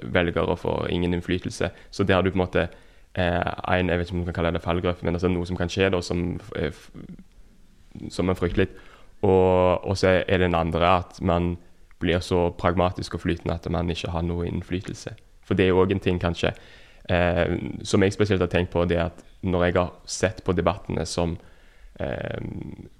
velgere 0.10 0.50
og 0.50 0.58
får 0.64 0.88
ingen 0.90 1.14
innflytelse. 1.14 1.70
Så 1.94 2.04
det 2.04 2.16
har 2.16 2.26
du 2.26 2.32
på 2.32 2.40
en 2.40 2.42
måte 2.42 2.64
eh, 2.66 2.72
en, 3.16 3.90
Jeg 3.90 3.98
vet 3.98 4.08
ikke 4.08 4.16
om 4.16 4.18
man 4.24 4.26
kan 4.26 4.34
kalle 4.34 4.54
det 4.56 4.64
fallgrøft, 4.64 5.04
men 5.04 5.16
altså 5.16 5.28
noe 5.28 5.46
som 5.46 5.58
kan 5.58 5.70
skje, 5.70 5.90
da, 5.92 6.02
som, 6.02 6.40
eh, 6.56 6.72
som 8.10 8.26
man 8.26 8.36
frykter. 8.36 8.68
Og, 9.22 9.86
og, 9.86 9.98
så 9.98 10.08
er 10.08 10.38
det 10.38 10.48
den 10.48 10.56
andre 10.56 10.98
at 10.98 11.22
man 11.22 11.58
blir 12.00 12.20
så 12.20 12.50
pragmatisk 12.58 13.16
og 13.16 13.22
flytende 13.22 13.54
at 13.54 13.68
man 13.70 13.90
ikke 13.90 14.10
har 14.10 14.24
noe 14.26 14.48
innflytelse. 14.48 15.14
For 15.46 15.58
det 15.58 15.68
er 15.68 15.78
òg 15.78 15.92
en 15.92 16.02
ting, 16.02 16.20
kanskje, 16.22 16.54
eh, 17.10 17.58
som 17.84 18.02
jeg 18.02 18.14
spesielt 18.14 18.42
har 18.42 18.50
tenkt 18.50 18.72
på, 18.74 18.86
det 18.86 18.98
at 18.98 19.24
når 19.42 19.66
jeg 19.66 19.78
har 19.78 19.94
sett 20.06 20.44
på 20.46 20.56
debattene 20.58 21.06
som 21.06 21.36
eh, 22.00 22.42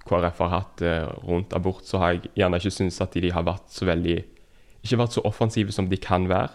KrF 0.06 0.42
har 0.44 0.52
hatt 0.52 0.82
eh, 0.82 1.08
rundt 1.26 1.54
abort, 1.56 1.86
så 1.86 1.98
har 1.98 2.14
jeg 2.14 2.32
gjerne 2.36 2.60
ikke 2.60 2.74
syntes 2.74 3.00
at 3.02 3.14
de 3.14 3.32
har 3.32 3.46
vært 3.46 3.70
så 3.72 3.88
veldig 3.88 4.20
Ikke 4.82 4.98
vært 4.98 5.14
så 5.14 5.22
offensive 5.22 5.70
som 5.70 5.86
de 5.86 5.96
kan 5.96 6.24
være. 6.26 6.50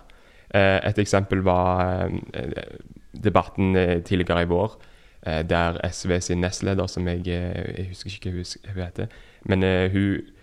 Eh, 0.51 0.79
et 0.83 0.97
eksempel 0.99 1.39
var 1.47 2.09
debatten 3.11 3.75
eh, 3.75 4.03
tidligere 4.03 4.41
i 4.41 4.49
vår, 4.49 4.77
eh, 5.21 5.43
der 5.47 5.79
SV 5.91 6.19
sin 6.21 6.41
nestleder, 6.41 6.87
som 6.87 7.07
jeg, 7.07 7.27
eh, 7.27 7.77
jeg 7.77 7.87
husker 7.91 8.09
ikke 8.11 8.31
hva 8.31 8.73
hun 8.73 8.83
heter, 8.83 9.07
men 9.45 9.63
hun, 9.91 10.33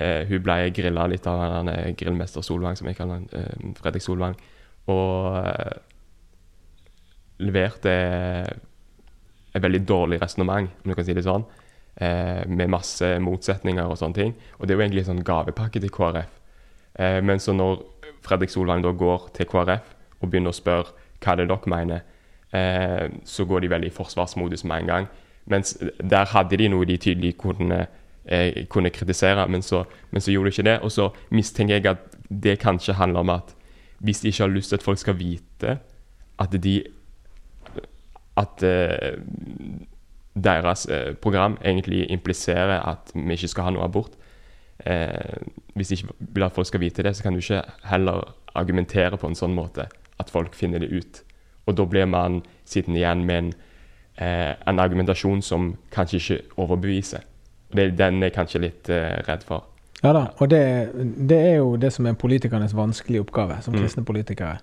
hun 0.00 0.42
ble 0.42 0.54
grilla 0.72 1.06
litt 1.08 1.26
av 1.28 1.40
han 1.40 1.68
grillmester 1.96 2.42
Solvang, 2.44 2.76
som 2.76 2.88
jeg 2.88 2.96
kaller 2.96 3.20
han, 3.20 3.74
Fredrik 3.76 4.04
Solvang, 4.04 4.36
og 4.88 5.44
leverte 7.40 7.92
et 9.54 9.62
veldig 9.62 9.82
dårlig 9.88 10.20
resonnement, 10.22 10.70
om 10.84 10.92
du 10.92 10.96
kan 10.96 11.04
si 11.04 11.16
det 11.16 11.24
sånn, 11.26 11.44
med 12.00 12.72
masse 12.72 13.10
motsetninger 13.20 13.92
og 13.92 13.98
sånne 14.00 14.16
ting. 14.16 14.34
Og 14.58 14.66
det 14.66 14.74
er 14.74 14.78
jo 14.78 14.84
egentlig 14.86 15.04
en 15.04 15.10
sånn 15.10 15.24
gavepakke 15.26 15.82
til 15.82 15.92
KrF. 15.92 16.32
men 17.24 17.40
så 17.40 17.52
når 17.52 17.82
Fredrik 18.24 18.50
Solvang 18.50 18.84
da 18.84 18.92
går 18.92 19.30
til 19.36 19.46
KrF 19.46 19.94
og 20.20 20.30
begynner 20.30 20.52
å 20.52 20.56
spørre 20.56 20.96
hva 21.20 21.36
det 21.36 21.46
er 21.46 21.52
dere 21.52 21.72
mener, 21.72 22.04
eh, 22.52 23.08
så 23.24 23.44
går 23.44 23.60
de 23.60 23.70
veldig 23.70 23.90
i 23.90 23.94
forsvarsmodus 23.94 24.64
med 24.64 24.82
en 24.82 24.92
gang. 24.92 25.08
Mens 25.50 25.76
der 26.10 26.28
hadde 26.30 26.58
de 26.58 26.68
noe 26.70 26.86
de 26.86 26.96
tydelig 27.00 27.36
kunne, 27.38 27.86
eh, 28.24 28.66
kunne 28.68 28.90
kritisere, 28.90 29.48
men 29.48 29.62
så, 29.62 29.84
men 30.10 30.20
så, 30.20 30.30
gjorde 30.32 30.50
de 30.50 30.56
ikke 30.56 30.70
det. 30.70 30.78
Og 30.80 30.92
så 30.92 31.10
mistenker 31.30 31.74
jeg 31.74 31.86
at 31.86 32.16
det 32.30 32.58
kanskje 32.60 32.94
handler 32.94 33.20
om 33.20 33.30
at 33.30 33.54
hvis 34.00 34.20
de 34.20 34.28
ikke 34.28 34.42
har 34.42 34.54
lyst 34.54 34.68
til 34.68 34.76
at 34.76 34.82
folk 34.82 34.98
skal 34.98 35.18
vite 35.18 35.78
at 36.38 36.62
de 36.62 36.82
At 38.36 38.62
eh, 38.62 39.18
deres 40.34 40.86
eh, 40.86 41.14
program 41.14 41.58
egentlig 41.64 42.10
impliserer 42.10 42.80
at 42.88 43.10
vi 43.14 43.32
ikke 43.32 43.48
skal 43.48 43.64
ha 43.64 43.70
noe 43.70 43.84
abort. 43.84 44.14
Eh, 44.86 45.42
hvis 45.74 45.88
de 45.88 45.94
ikke 45.94 46.14
vil 46.18 46.42
at 46.46 46.54
folk 46.54 46.66
skal 46.66 46.80
vite 46.80 47.02
det, 47.02 47.16
så 47.16 47.22
kan 47.22 47.32
du 47.32 47.38
ikke 47.38 47.62
heller 47.84 48.34
argumentere 48.54 49.18
på 49.18 49.28
en 49.28 49.36
sånn 49.36 49.52
måte 49.54 49.88
at 50.20 50.30
folk 50.30 50.54
finner 50.54 50.82
det 50.82 50.92
ut. 50.92 51.22
Og 51.66 51.76
da 51.78 51.86
blir 51.88 52.06
man 52.10 52.40
sittende 52.68 53.00
igjen 53.00 53.24
med 53.26 53.38
en, 53.38 53.50
eh, 54.18 54.54
en 54.68 54.82
argumentasjon 54.82 55.42
som 55.42 55.74
kanskje 55.94 56.20
ikke 56.20 56.60
overbeviser. 56.60 57.26
Det, 57.74 57.92
den 57.98 58.22
er 58.22 58.30
jeg 58.30 58.36
kanskje 58.38 58.64
litt 58.64 58.90
eh, 58.90 59.20
redd 59.28 59.44
for. 59.46 59.66
Ja 60.00 60.14
da, 60.16 60.24
og 60.40 60.48
det, 60.50 60.62
det, 61.28 61.36
er 61.36 61.56
jo 61.60 61.74
det 61.76 61.92
som 61.92 62.06
er 62.08 62.16
politikernes 62.16 62.72
vanskelige 62.76 63.20
oppgave 63.26 63.58
som 63.60 63.74
mm. 63.74 63.82
kristne 63.82 64.04
politikere. 64.08 64.58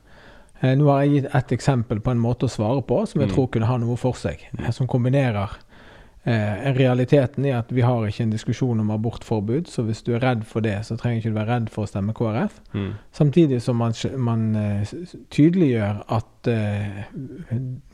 Eh, 0.62 0.74
nå 0.78 0.90
har 0.90 1.04
jeg 1.04 1.14
gitt 1.14 1.30
et 1.38 1.54
eksempel 1.60 2.02
på 2.02 2.14
en 2.14 2.22
måte 2.22 2.48
å 2.48 2.52
svare 2.52 2.82
på 2.82 3.04
som 3.06 3.22
jeg 3.22 3.30
mm. 3.30 3.36
tror 3.36 3.50
kunne 3.54 3.70
ha 3.70 3.78
noe 3.82 3.98
for 4.02 4.18
seg. 4.18 4.42
Eh, 4.58 4.72
som 4.74 4.90
kombinerer 4.90 5.54
Eh, 6.28 6.72
realiteten 6.76 7.46
er 7.48 7.62
at 7.62 7.70
vi 7.72 7.86
har 7.88 8.04
ikke 8.04 8.26
en 8.26 8.34
diskusjon 8.34 8.80
om 8.84 8.90
abortforbud, 8.92 9.70
så 9.72 9.86
hvis 9.88 10.04
du 10.04 10.12
er 10.16 10.24
redd 10.26 10.44
for 10.48 10.66
det, 10.66 10.76
så 10.84 10.98
trenger 11.00 11.22
ikke 11.22 11.32
du 11.32 11.38
være 11.38 11.54
redd 11.54 11.70
for 11.72 11.88
å 11.88 11.92
stemme 11.92 12.16
KrF. 12.18 12.58
Mm. 12.74 12.90
Samtidig 13.16 13.62
som 13.64 13.80
man, 13.80 13.96
man 14.20 14.50
uh, 14.56 14.96
tydeliggjør 15.32 16.02
at 16.18 16.50
uh, 16.52 17.06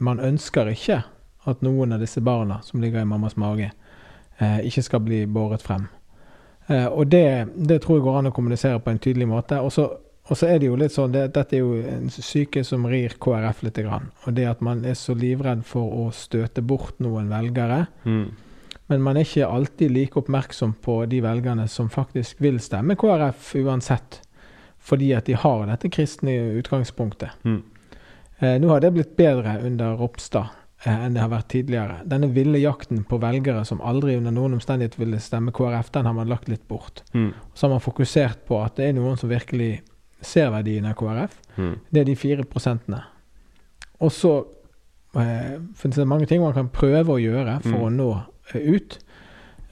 man 0.01 0.23
ønsker 0.23 0.71
ikke 0.73 1.03
at 1.49 1.61
noen 1.61 1.93
av 1.93 2.03
disse 2.03 2.21
barna 2.23 2.61
som 2.63 2.81
ligger 2.81 3.01
i 3.01 3.05
mammas 3.07 3.35
mage, 3.35 3.71
eh, 4.37 4.59
ikke 4.67 4.83
skal 4.83 5.03
bli 5.03 5.25
båret 5.27 5.61
frem. 5.61 5.87
Eh, 6.67 6.87
og 6.87 7.07
det, 7.11 7.47
det, 7.55 7.81
tror 7.83 7.99
jeg 7.99 8.05
går 8.07 8.19
an 8.19 8.31
å 8.31 8.35
kommunisere 8.35 8.79
på 8.79 8.93
en 8.93 9.01
tydelig 9.03 9.27
måte. 9.27 9.59
Og 9.59 9.73
så, 9.75 9.89
og 10.23 10.39
så 10.39 10.47
er 10.47 10.61
det 10.61 10.69
jo 10.69 10.77
litt 10.79 10.93
sånn 10.95 11.11
det, 11.11 11.25
Dette 11.35 11.57
er 11.57 11.65
jo 11.65 11.75
en 11.83 12.07
syke 12.13 12.63
som 12.63 12.85
rir 12.87 13.17
KrF 13.19 13.63
litt. 13.65 13.79
Grann, 13.83 14.11
og 14.23 14.37
det 14.37 14.45
at 14.47 14.61
man 14.63 14.85
er 14.87 14.95
så 14.95 15.15
livredd 15.17 15.65
for 15.67 16.05
å 16.05 16.07
støte 16.15 16.63
bort 16.63 17.01
noen 17.03 17.27
velgere. 17.31 17.85
Mm. 18.07 18.29
Men 18.91 19.03
man 19.03 19.17
er 19.17 19.27
ikke 19.27 19.49
alltid 19.49 19.91
like 19.91 20.19
oppmerksom 20.19 20.75
på 20.83 21.01
de 21.11 21.19
velgerne 21.23 21.67
som 21.71 21.89
faktisk 21.91 22.39
vil 22.43 22.59
stemme 22.63 22.95
KrF 22.99 23.53
uansett. 23.63 24.21
Fordi 24.83 25.13
at 25.15 25.27
de 25.27 25.37
har 25.39 25.67
dette 25.67 25.91
kristne 25.91 26.35
utgangspunktet. 26.59 27.43
Mm. 27.43 27.61
Eh, 28.39 28.57
nå 28.59 28.71
har 28.71 28.83
det 28.83 28.91
blitt 28.95 29.15
bedre 29.15 29.57
under 29.63 29.95
Ropstad 29.99 30.51
eh, 30.83 30.91
enn 30.93 31.15
det 31.15 31.23
har 31.23 31.31
vært 31.31 31.51
tidligere. 31.53 32.01
Denne 32.07 32.27
ville 32.35 32.59
jakten 32.59 33.05
på 33.07 33.19
velgere 33.23 33.63
som 33.67 33.81
aldri 33.83 34.17
under 34.19 34.35
noen 34.35 34.57
omstendighet 34.59 34.99
ville 34.99 35.21
stemme 35.23 35.55
KrF, 35.55 35.91
den 35.95 36.09
har 36.09 36.15
man 36.15 36.31
lagt 36.31 36.51
litt 36.51 36.67
bort. 36.67 37.05
Mm. 37.13 37.31
Så 37.53 37.67
har 37.67 37.75
man 37.75 37.83
fokusert 37.83 38.43
på 38.47 38.59
at 38.63 38.75
det 38.79 38.89
er 38.89 38.97
noen 38.99 39.19
som 39.19 39.31
virkelig 39.31 39.77
ser 40.25 40.49
verdien 40.53 40.85
av 40.89 40.93
KrF. 40.99 41.35
Mm. 41.57 41.73
Det 41.89 42.01
er 42.01 42.05
de 42.09 42.15
fire 42.19 42.43
prosentene. 42.49 43.01
Og 44.03 44.11
så 44.11 44.33
eh, 45.15 45.59
finnes 45.79 45.99
det 45.99 46.07
mange 46.09 46.25
ting 46.29 46.41
man 46.41 46.55
kan 46.55 46.69
prøve 46.73 47.15
å 47.15 47.21
gjøre 47.21 47.59
for 47.63 47.77
Mm. 47.77 47.83
å 47.83 47.89
nå 47.93 48.09
eh, 48.53 48.61
ut 48.75 48.97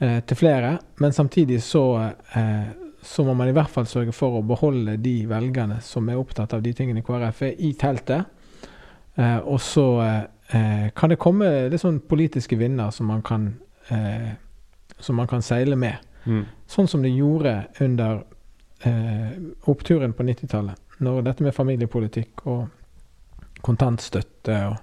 eh, 0.00 0.20
til 0.26 0.36
flere, 0.36 0.78
men 1.00 1.12
samtidig 1.12 1.60
så 1.62 2.12
eh, 2.36 2.70
så 3.02 3.24
må 3.26 3.34
man 3.34 3.48
i 3.50 3.52
hvert 3.56 3.68
fall 3.70 3.86
sørge 3.90 4.12
for 4.14 4.36
å 4.38 4.44
beholde 4.46 4.92
de 5.02 5.24
velgerne 5.26 5.80
som 5.82 6.06
er 6.08 6.20
opptatt 6.20 6.52
av 6.54 6.62
de 6.62 6.70
tingene 6.72 7.02
KrF 7.02 7.40
er, 7.42 7.56
i 7.58 7.72
teltet. 7.74 8.28
Eh, 9.18 9.38
og 9.42 9.58
så 9.60 9.86
eh, 10.06 10.86
kan 10.94 11.10
det 11.10 11.18
komme 11.18 11.48
litt 11.72 11.82
sånn 11.82 11.98
politiske 12.06 12.54
vinder 12.60 12.90
som 12.94 13.10
man 13.10 13.22
kan, 13.26 13.48
eh, 13.90 14.30
som 15.02 15.18
man 15.18 15.26
kan 15.26 15.42
seile 15.42 15.74
med. 15.76 15.98
Mm. 16.30 16.44
Sånn 16.70 16.86
som 16.88 17.02
det 17.02 17.10
gjorde 17.10 17.56
under 17.82 18.22
eh, 18.88 19.32
oppturen 19.70 20.12
på 20.12 20.22
90-tallet. 20.26 20.78
Når 21.02 21.22
dette 21.26 21.44
med 21.44 21.54
familiepolitikk 21.54 22.46
og 22.46 22.68
kontantstøtte 23.62 24.56
og 24.70 24.76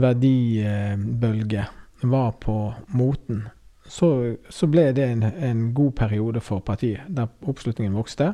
verdibølge 0.00 1.66
var 2.02 2.32
på 2.42 2.56
moten, 2.96 3.44
så, 3.86 4.34
så 4.48 4.66
ble 4.70 4.88
det 4.96 5.04
en, 5.04 5.22
en 5.22 5.62
god 5.74 5.92
periode 5.98 6.40
for 6.40 6.60
partiet, 6.64 7.04
der 7.08 7.28
oppslutningen 7.48 7.96
vokste. 7.96 8.32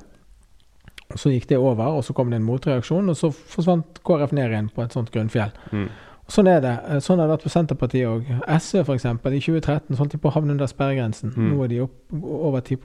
Og 1.08 1.18
Så 1.18 1.32
gikk 1.32 1.48
det 1.48 1.58
over, 1.58 1.86
og 1.98 2.04
så 2.04 2.12
kom 2.12 2.30
det 2.30 2.36
en 2.36 2.46
motreaksjon, 2.46 3.08
og 3.08 3.16
så 3.16 3.30
forsvant 3.32 4.02
KrF 4.04 4.34
ned 4.36 4.52
igjen 4.52 4.68
på 4.74 4.84
et 4.84 4.92
sånt 4.92 5.10
grunnfjell. 5.14 5.54
Mm. 5.72 5.88
Sånn 6.28 6.50
er 6.52 6.60
det. 6.60 6.74
Eh, 6.84 7.00
Sånn 7.00 7.20
har 7.20 7.28
det 7.28 7.38
vært 7.38 7.46
for 7.46 7.54
Senterpartiet 7.54 8.10
òg. 8.10 8.28
SV 8.58 8.82
f.eks. 8.84 9.06
I 9.08 9.40
2013 9.40 9.96
holdt 9.96 10.12
de 10.12 10.20
på 10.20 10.28
å 10.28 10.34
havne 10.34 10.52
under 10.52 10.68
sperregrensen. 10.68 11.32
Mm. 11.32 11.46
Nå 11.54 11.64
er 11.64 11.72
de 11.72 11.80
opp 11.86 12.18
over 12.20 12.60
10 12.60 12.76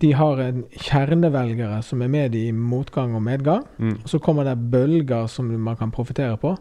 De 0.00 0.12
har 0.14 0.38
en 0.40 0.64
kjernevelgere 0.78 1.80
som 1.82 2.02
er 2.04 2.08
med 2.12 2.34
i 2.38 2.50
motgang 2.52 3.14
og 3.18 3.22
medgang. 3.26 3.64
Mm. 3.78 3.96
Og 4.04 4.08
så 4.12 4.18
kommer 4.22 4.44
det 4.46 4.56
bølger 4.70 5.26
som 5.30 5.48
man 5.60 5.76
kan 5.76 5.90
profitere 5.90 6.36
på. 6.38 6.52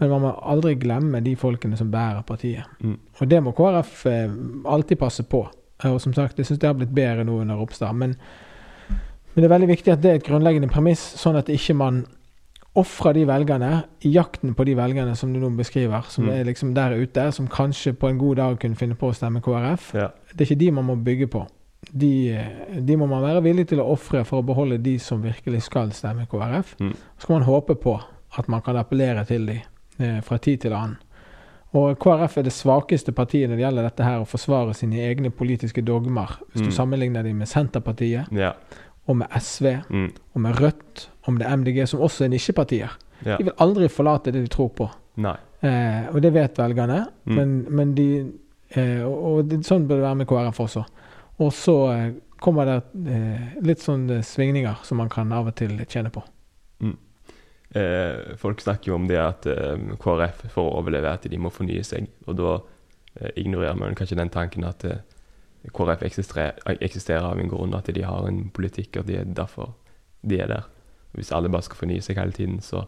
Men 0.00 0.08
man 0.14 0.22
må 0.22 0.30
aldri 0.48 0.76
glemme 0.80 1.20
de 1.20 1.34
folkene 1.36 1.76
som 1.76 1.90
bærer 1.92 2.22
partiet. 2.24 2.64
Mm. 2.80 2.94
Og 3.20 3.28
det 3.28 3.42
må 3.44 3.52
KrF 3.52 4.06
eh, 4.06 4.30
alltid 4.64 4.96
passe 5.02 5.22
på. 5.28 5.42
Og 5.84 5.98
som 6.00 6.14
sagt, 6.14 6.38
jeg 6.38 6.46
syns 6.46 6.60
det 6.60 6.68
har 6.70 6.78
blitt 6.78 6.94
bedre 6.94 7.24
nå 7.24 7.40
under 7.42 7.56
Ropstad. 7.60 7.92
Men, 7.96 8.14
men 8.88 9.36
det 9.36 9.44
er 9.48 9.54
veldig 9.56 9.68
viktig 9.74 9.92
at 9.92 10.00
det 10.04 10.10
er 10.10 10.20
et 10.20 10.26
grunnleggende 10.26 10.68
premiss, 10.72 11.02
sånn 11.20 11.36
at 11.40 11.48
ikke 11.52 11.76
man 11.76 12.02
ofrer 12.78 13.16
de 13.16 13.24
velgerne 13.26 13.70
i 14.06 14.12
jakten 14.14 14.54
på 14.54 14.64
de 14.68 14.76
velgerne 14.78 15.16
som 15.18 15.32
du 15.34 15.40
nå 15.42 15.50
beskriver, 15.58 16.04
som 16.08 16.24
Mm. 16.28 16.32
er 16.36 16.44
liksom 16.44 16.74
der 16.74 16.94
ute, 17.00 17.32
som 17.32 17.48
kanskje 17.48 17.92
på 17.98 18.08
en 18.08 18.18
god 18.18 18.36
dag 18.36 18.58
kunne 18.60 18.76
finne 18.78 18.94
på 18.94 19.08
å 19.10 19.14
stemme 19.16 19.40
KrF. 19.42 19.94
Ja. 19.94 20.08
Det 20.32 20.40
er 20.44 20.52
ikke 20.54 20.60
de 20.60 20.70
man 20.70 20.86
må 20.86 20.94
bygge 20.96 21.26
på. 21.26 21.46
De, 21.92 22.38
de 22.86 22.96
må 22.96 23.06
man 23.08 23.22
være 23.24 23.42
villig 23.42 23.68
til 23.72 23.80
å 23.82 23.86
ofre 23.94 24.20
for 24.28 24.40
å 24.42 24.46
beholde 24.46 24.76
de 24.84 24.98
som 25.02 25.22
virkelig 25.24 25.62
skal 25.66 25.90
stemme 25.96 26.26
KrF. 26.30 26.74
Mm. 26.78 26.92
Så 27.16 27.24
skal 27.24 27.38
man 27.38 27.46
håpe 27.48 27.74
på 27.80 27.94
at 28.38 28.48
man 28.52 28.60
kan 28.62 28.76
appellere 28.78 29.24
til 29.26 29.46
de 29.48 29.56
eh, 29.98 30.20
fra 30.22 30.38
tid 30.38 30.60
til 30.66 30.72
annen. 30.76 30.98
Og 31.74 31.96
KrF 32.02 32.36
er 32.38 32.42
det 32.48 32.52
svakeste 32.52 33.12
partiet 33.14 33.48
når 33.50 33.56
det 33.56 33.64
gjelder 33.64 33.86
dette 33.88 34.06
her 34.06 34.20
å 34.22 34.26
forsvare 34.28 34.74
sine 34.74 35.00
egne 35.06 35.30
politiske 35.30 35.82
dogmer. 35.86 36.36
Hvis 36.52 36.62
Mm. 36.62 36.66
du 36.66 36.70
sammenligner 36.74 37.22
dem 37.22 37.38
med 37.38 37.48
Senterpartiet, 37.48 38.26
Ja. 38.32 38.52
og 39.08 39.16
med 39.16 39.28
SV, 39.38 39.82
Mm. 39.88 40.12
og 40.34 40.40
med 40.40 40.56
Rødt, 40.60 41.08
og 41.26 41.32
med 41.34 41.46
MDG, 41.46 41.86
som 41.88 42.00
også 42.00 42.24
er 42.24 42.28
nisjepartier. 42.28 42.90
ja. 43.24 43.36
De 43.36 43.44
vil 43.44 43.52
aldri 43.58 43.88
forlate 43.88 44.32
det 44.32 44.42
de 44.42 44.48
tror 44.48 44.68
på. 44.70 44.90
Eh, 45.62 46.06
og 46.14 46.20
det 46.22 46.32
vet 46.32 46.54
velgerne, 46.56 47.06
Mm. 47.26 47.34
men, 47.36 47.66
men 47.68 47.94
de 47.94 48.32
eh, 48.76 49.02
Og, 49.04 49.24
og 49.38 49.48
det, 49.48 49.60
sånn 49.66 49.86
bør 49.86 49.96
det 49.96 50.02
være 50.02 50.14
med 50.16 50.26
KrF 50.26 50.60
også. 50.60 50.84
Og 51.40 51.54
så 51.56 51.76
eh, 51.92 52.10
kommer 52.40 52.68
det 52.68 52.78
eh, 53.10 53.56
litt 53.64 53.82
sånne 53.84 54.20
svingninger 54.26 54.84
som 54.84 55.00
man 55.00 55.12
kan 55.12 55.32
av 55.32 55.48
og 55.50 55.56
til 55.60 55.78
tjene 55.88 56.12
på. 56.12 56.24
Eh, 57.74 58.36
folk 58.36 58.60
snakker 58.60 58.90
jo 58.90 58.96
om 58.96 59.06
det 59.06 59.18
at 59.22 59.46
eh, 59.46 59.78
KrF 60.02 60.42
for 60.50 60.66
å 60.66 60.78
overleve 60.80 61.12
at 61.14 61.26
de 61.30 61.38
må 61.38 61.52
fornye 61.54 61.84
seg. 61.86 62.08
Og 62.26 62.38
da 62.40 62.54
eh, 63.20 63.30
ignorerer 63.38 63.78
man 63.78 63.94
kanskje 63.98 64.18
den 64.18 64.32
tanken 64.32 64.66
at 64.66 64.84
eh, 64.88 65.04
KrF 65.76 66.02
eksisterer, 66.02 67.28
av 67.28 67.38
en 67.38 67.50
grunn, 67.52 67.76
at 67.76 67.90
de 67.94 68.02
har 68.02 68.26
en 68.26 68.48
politikk, 68.50 68.98
og 68.98 69.06
det 69.06 69.20
er 69.20 69.34
derfor 69.36 69.76
de 70.26 70.40
er 70.40 70.50
der. 70.50 70.66
Hvis 71.14 71.30
alle 71.34 71.50
bare 71.50 71.66
skal 71.66 71.78
fornye 71.78 72.02
seg 72.02 72.18
hele 72.18 72.34
tiden, 72.34 72.58
så 72.62 72.84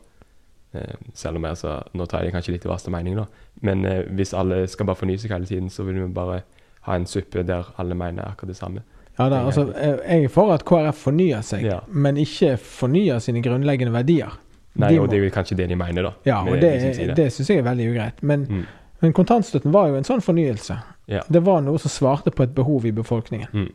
eh, 0.75 0.99
Selv 1.15 1.37
om 1.37 1.45
jeg 1.45 1.55
altså, 1.55 1.79
Nå 1.95 2.07
tar 2.07 2.23
jeg 2.23 2.35
kanskje 2.35 2.57
litt 2.57 2.67
i 2.67 2.71
verste 2.71 2.91
mening, 2.91 3.19
da. 3.19 3.29
Men 3.63 3.85
eh, 3.87 4.03
hvis 4.11 4.35
alle 4.35 4.65
skal 4.67 4.91
bare 4.91 4.99
fornye 4.99 5.19
seg 5.19 5.31
hele 5.31 5.47
tiden, 5.47 5.71
så 5.71 5.87
vil 5.87 6.01
vi 6.01 6.11
bare 6.11 6.43
ha 6.83 6.95
en 6.95 7.07
suppe 7.07 7.43
der 7.47 7.65
alle 7.79 7.95
mener 7.95 8.23
akkurat 8.31 8.49
det 8.49 8.57
samme. 8.57 8.83
Ja, 9.19 9.29
da, 9.29 9.43
altså, 9.45 9.67
eh, 9.77 9.99
jeg 10.09 10.25
er 10.25 10.29
for 10.33 10.53
at 10.55 10.65
KrF 10.65 10.97
fornyer 11.05 11.43
seg, 11.45 11.63
Ja. 11.65 11.81
men 11.89 12.17
ikke 12.17 12.57
fornyer 12.59 13.19
sine 13.21 13.43
grunnleggende 13.43 13.93
verdier. 13.93 14.33
Nei, 14.75 14.89
De 14.89 14.99
og 14.99 15.07
må- 15.07 15.11
det 15.11 15.19
er 15.21 15.25
jo 15.25 15.31
kanskje 15.31 15.57
det 15.57 15.69
de 15.69 15.77
mener, 15.77 16.03
da. 16.03 16.13
Ja, 16.25 16.41
og 16.43 16.59
det, 16.61 17.15
det 17.17 17.27
syns 17.33 17.49
jeg 17.49 17.59
er 17.59 17.63
veldig 17.63 17.91
ugreit. 17.93 18.23
Men, 18.23 18.47
Mm. 18.47 18.65
men 19.03 19.13
kontantstøtten 19.13 19.71
var 19.71 19.89
jo 19.89 19.97
en 19.97 20.05
sånn 20.05 20.23
fornyelse. 20.25 20.79
Ja. 21.09 21.21
Det 21.31 21.43
var 21.45 21.61
noe 21.61 21.79
som 21.79 21.91
svarte 21.91 22.31
på 22.35 22.43
et 22.43 22.55
behov 22.55 22.87
i 22.87 22.91
befolkningen. 22.91 23.49
Mm. 23.53 23.69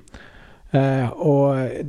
Eh, 0.74 1.10
og 1.16 1.56
eh, 1.58 1.84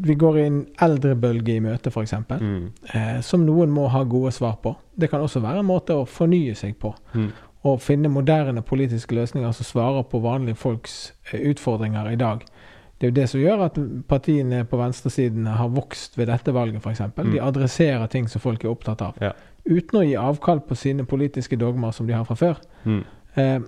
vi 0.00 0.14
går 0.18 0.38
i 0.38 0.46
en 0.46 0.66
eldrebølge 0.82 1.56
i 1.56 1.60
møte, 1.60 1.92
f.eks., 1.92 2.12
Mm. 2.40 2.70
eh, 2.94 3.20
som 3.20 3.44
noen 3.46 3.70
må 3.70 3.88
ha 3.90 4.02
gode 4.04 4.32
svar 4.32 4.56
på. 4.62 4.74
Det 4.98 5.10
kan 5.10 5.20
også 5.20 5.40
være 5.42 5.58
en 5.60 5.66
måte 5.66 5.90
å 5.94 6.06
fornye 6.08 6.56
seg 6.56 6.78
på. 6.78 6.94
Mm. 7.14 7.30
Og 7.64 7.80
finne 7.80 8.08
moderne 8.12 8.62
politiske 8.62 9.14
løsninger 9.16 9.52
som 9.56 9.64
svarer 9.64 10.02
på 10.10 10.20
vanlige 10.20 10.58
folks 10.60 11.14
eh, 11.32 11.40
utfordringer 11.50 12.10
i 12.12 12.16
dag. 12.20 12.44
Det 13.00 13.06
er 13.08 13.10
jo 13.10 13.16
det 13.20 13.28
som 13.28 13.40
gjør 13.40 13.62
at 13.66 13.78
partiene 14.08 14.62
på 14.64 14.78
venstresiden 14.78 15.46
har 15.50 15.68
vokst 15.74 16.18
ved 16.18 16.28
dette 16.30 16.52
valget, 16.54 16.80
f.eks. 16.84 17.00
Mm. 17.16 17.32
De 17.32 17.40
adresserer 17.42 18.06
ting 18.12 18.28
som 18.30 18.40
folk 18.40 18.64
er 18.64 18.70
opptatt 18.70 19.02
av. 19.02 19.16
Ja. 19.20 19.32
Uten 19.66 19.98
å 19.98 20.04
gi 20.04 20.14
avkall 20.20 20.60
på 20.68 20.76
sine 20.78 21.04
politiske 21.08 21.56
dogmer 21.56 21.90
som 21.96 22.06
de 22.06 22.14
har 22.14 22.24
fra 22.28 22.36
før. 22.38 22.60
Mm. 22.84 23.00
Eh, 23.34 23.58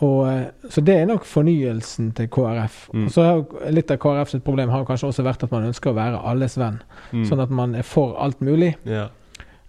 og, 0.00 0.20
eh, 0.30 0.46
så 0.72 0.80
det 0.80 0.94
er 0.96 1.10
nok 1.10 1.26
fornyelsen 1.28 2.12
til 2.16 2.30
KrF. 2.32 2.78
Mm. 2.94 3.04
Og 3.04 3.12
så 3.12 3.26
har 3.26 3.70
Litt 3.74 3.90
av 3.92 3.98
KrF 4.00 4.30
sitt 4.32 4.44
problem 4.46 4.72
har 4.72 4.86
kanskje 4.88 5.10
også 5.10 5.26
vært 5.26 5.44
at 5.44 5.52
man 5.52 5.66
ønsker 5.68 5.90
å 5.92 5.98
være 5.98 6.22
alles 6.32 6.56
venn. 6.58 6.80
Mm. 7.12 7.26
Sånn 7.28 7.42
at 7.44 7.50
man 7.52 7.74
er 7.74 7.82
for 7.86 8.16
alt 8.22 8.40
mulig, 8.40 8.76
Ja. 8.88 9.08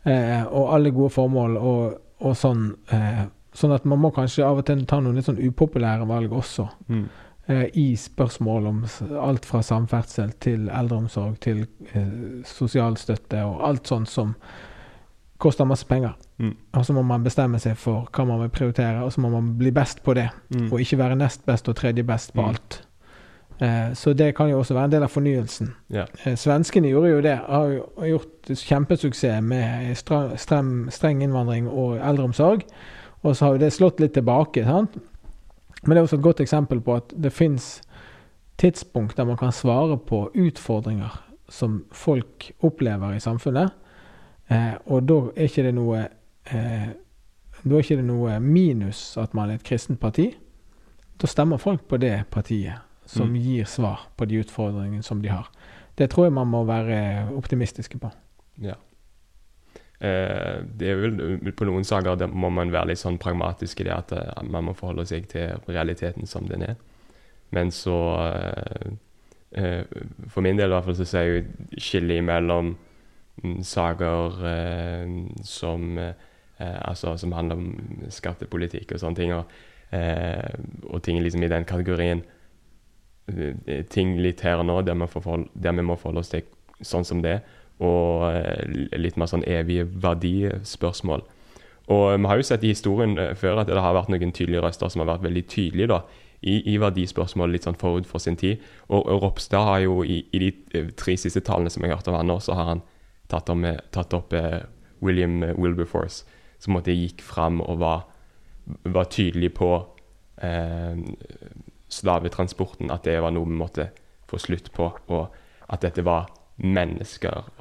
eh, 0.06 0.46
og 0.48 0.72
alle 0.74 0.92
gode 0.96 1.12
formål 1.18 1.58
og, 1.60 2.00
og 2.22 2.36
sånn. 2.40 2.76
Eh, 2.94 3.26
sånn 3.54 3.74
at 3.76 3.86
man 3.86 4.00
må 4.00 4.12
kanskje 4.16 4.46
av 4.48 4.62
og 4.62 4.66
til 4.66 4.86
ta 4.88 5.00
noen 5.02 5.16
litt 5.20 5.26
sånn 5.28 5.42
upopulære 5.42 6.06
valg 6.08 6.32
også. 6.32 6.68
Mm. 6.88 7.06
Eh, 7.48 7.64
I 7.74 7.96
spørsmål 8.00 8.68
om 8.70 8.84
alt 9.20 9.46
fra 9.46 9.62
samferdsel 9.66 10.32
til 10.40 10.70
eldreomsorg 10.70 11.40
til 11.44 11.66
eh, 11.94 12.44
sosialstøtte 12.48 13.42
og 13.46 13.64
alt 13.68 13.88
sånt 13.92 14.10
som 14.10 14.36
koster 15.42 15.66
masse 15.66 15.88
penger. 15.90 16.14
Mm. 16.38 16.54
Og 16.78 16.86
så 16.86 16.94
må 16.94 17.02
man 17.02 17.24
bestemme 17.26 17.60
seg 17.60 17.76
for 17.82 18.06
hva 18.14 18.26
man 18.30 18.44
vil 18.44 18.54
prioritere, 18.54 19.02
og 19.04 19.12
så 19.14 19.24
må 19.24 19.32
man 19.34 19.56
bli 19.58 19.72
best 19.74 20.04
på 20.06 20.14
det. 20.14 20.28
Mm. 20.54 20.68
Og 20.72 20.80
ikke 20.84 21.00
være 21.02 21.18
nest 21.18 21.44
best 21.50 21.68
og 21.72 21.76
tredje 21.76 22.04
best 22.06 22.34
på 22.36 22.42
Mm. 22.46 22.50
alt. 22.50 22.82
Eh, 23.62 23.94
så 23.94 24.14
det 24.18 24.36
kan 24.36 24.50
jo 24.50 24.60
også 24.60 24.74
være 24.74 24.84
en 24.86 24.92
del 24.92 25.04
av 25.04 25.10
fornyelsen. 25.10 25.74
Yeah. 25.94 26.08
Svenskene 26.38 26.90
gjorde 26.90 27.10
jo 27.12 27.22
det. 27.22 27.36
Har 27.48 27.68
jo 27.68 27.84
gjort 28.14 28.54
kjempesuksess 28.58 29.42
med 29.44 29.98
streng 29.98 31.22
innvandring 31.22 31.68
og 31.70 31.98
eldreomsorg. 32.00 32.64
Og 33.24 33.36
så 33.36 33.46
har 33.46 33.58
det 33.62 33.74
slått 33.74 34.00
litt 34.00 34.14
tilbake. 34.14 34.64
sant? 34.66 34.96
Men 35.84 35.90
det 35.96 35.98
er 35.98 36.04
også 36.08 36.18
et 36.18 36.24
godt 36.24 36.40
eksempel 36.42 36.82
på 36.82 36.96
at 36.96 37.14
det 37.22 37.34
fins 37.34 37.82
tidspunkt 38.58 39.18
der 39.18 39.26
man 39.26 39.38
kan 39.38 39.52
svare 39.52 39.98
på 39.98 40.30
utfordringer 40.36 41.20
som 41.50 41.86
folk 41.92 42.52
opplever 42.62 43.14
i 43.16 43.20
samfunnet. 43.20 43.72
Eh, 44.50 44.74
og 44.86 45.06
da 45.08 45.20
er 45.36 45.48
ikke 45.48 45.64
det 45.64 45.74
noe 45.76 46.08
eh, 46.52 46.90
Da 47.64 47.76
er 47.76 47.84
ikke 47.84 47.98
det 48.00 48.06
noe 48.08 48.40
minus 48.40 49.18
at 49.22 49.34
man 49.38 49.50
er 49.52 49.60
et 49.60 49.64
kristent 49.64 50.00
parti. 50.00 50.32
Da 51.22 51.28
stemmer 51.28 51.58
folk 51.62 51.84
på 51.88 51.98
det 52.02 52.24
partiet 52.32 52.74
som 53.06 53.28
Mm. 53.30 53.36
gir 53.38 53.66
svar 53.66 54.08
på 54.18 54.26
de 54.26 54.40
utfordringene 54.40 55.04
som 55.04 55.22
de 55.22 55.30
har. 55.30 55.48
Det 55.98 56.10
tror 56.10 56.26
jeg 56.26 56.34
man 56.34 56.48
må 56.48 56.64
være 56.66 57.28
optimistiske 57.38 58.00
på. 58.00 58.10
Ja. 58.62 58.74
Eh, 60.02 60.62
det 60.64 60.90
er 60.90 61.00
vel 61.00 61.54
På 61.58 61.68
noen 61.68 61.86
saker 61.88 62.18
der 62.20 62.32
må 62.32 62.50
man 62.54 62.74
være 62.74 62.92
litt 62.92 63.02
sånn 63.02 63.20
pragmatisk 63.22 63.82
i 63.82 63.88
det 63.88 63.94
at 63.96 64.14
eh, 64.18 64.44
man 64.44 64.70
må 64.70 64.76
forholde 64.78 65.06
seg 65.10 65.28
til 65.32 65.56
realiteten 65.70 66.30
som 66.30 66.48
den 66.50 66.66
er. 66.72 66.76
Men 67.52 67.72
så 67.76 67.98
eh, 68.32 69.84
For 70.32 70.42
min 70.46 70.60
del 70.60 70.72
i 70.72 70.76
hvert 70.76 70.88
fall 70.88 71.00
så 71.00 71.08
ser 71.08 71.28
jeg 71.28 71.80
skillet 71.82 72.24
mellom 72.24 72.76
mm, 73.44 73.58
saker 73.68 74.38
som 75.44 75.98
altså 76.62 77.16
som 77.18 77.32
handler 77.34 77.58
om 77.58 77.96
skattepolitikk 78.14 78.92
og 78.94 79.00
sånne 79.02 79.18
ting, 79.18 79.32
og, 79.34 79.50
og 80.86 81.02
ting 81.02 81.18
liksom 81.20 81.42
i 81.42 81.50
den 81.50 81.66
kategorien. 81.66 82.22
Ting 83.90 84.14
litt 84.22 84.44
her 84.46 84.62
og 84.62 84.68
nå 84.70 84.76
der 84.86 84.94
vi, 84.94 85.82
må 85.82 85.98
forholde 85.98 86.22
oss 86.22 86.30
til 86.30 86.46
sånn 86.86 87.08
som 87.08 87.24
det, 87.26 87.40
og 87.82 88.28
litt 88.94 89.18
mer 89.18 89.30
sånn 89.32 89.46
evige 89.50 89.88
verdispørsmål. 89.90 91.24
Og 91.92 92.04
vi 92.14 92.30
har 92.30 92.38
jo 92.40 92.46
sett 92.46 92.64
i 92.64 92.72
historien 92.72 93.16
før 93.36 93.64
at 93.64 93.72
det 93.72 93.82
har 93.82 93.96
vært 93.98 94.12
noen 94.14 94.34
tydelige 94.36 94.62
røster 94.64 94.92
som 94.92 95.02
har 95.02 95.10
vært 95.16 95.26
veldig 95.26 95.44
tydelige 95.50 95.90
da, 95.92 96.02
i, 96.42 96.74
i 96.74 96.78
verdispørsmål 96.82 97.54
litt 97.54 97.68
sånn 97.68 97.80
forut 97.80 98.08
for 98.10 98.24
sin 98.24 98.38
tid. 98.40 98.62
Og, 98.90 99.02
og 99.02 99.26
Ropstad 99.26 99.68
har 99.68 99.84
jo 99.86 100.02
i, 100.04 100.22
i, 100.34 100.42
de 100.42 100.52
eh, 100.78 100.92
tre 100.98 101.16
siste 101.20 101.44
talene 101.46 101.74
som 101.74 101.84
jeg 101.84 101.94
har 101.94 102.00
hørt 102.00 102.10
av 102.10 102.18
han 102.18 102.32
nå, 102.32 102.40
så 102.42 102.58
har 102.58 102.70
han 102.72 102.84
tatt, 103.32 103.52
om, 103.54 103.66
tatt 103.94 104.16
opp 104.18 104.34
eh, 104.38 104.62
William 105.06 105.42
eh, 105.46 105.56
Wilberforce, 105.58 106.26
som 106.62 106.78
måtte 106.78 106.96
gikk 106.96 107.22
fram 107.26 107.62
og 107.62 107.82
var, 107.84 108.06
var 108.90 109.10
tydelig 109.14 109.54
på 109.58 109.72
eh, 110.42 110.98
slavetransporten, 111.92 112.92
at 112.94 113.06
det 113.06 113.20
var 113.22 113.36
noe 113.36 113.50
vi 113.50 113.62
måtte 113.62 113.90
få 114.30 114.40
slutt 114.42 114.72
på, 114.74 114.90
og 115.12 115.72
at 115.72 115.86
dette 115.86 116.06
var 116.08 116.30
mennesker, 116.64 117.52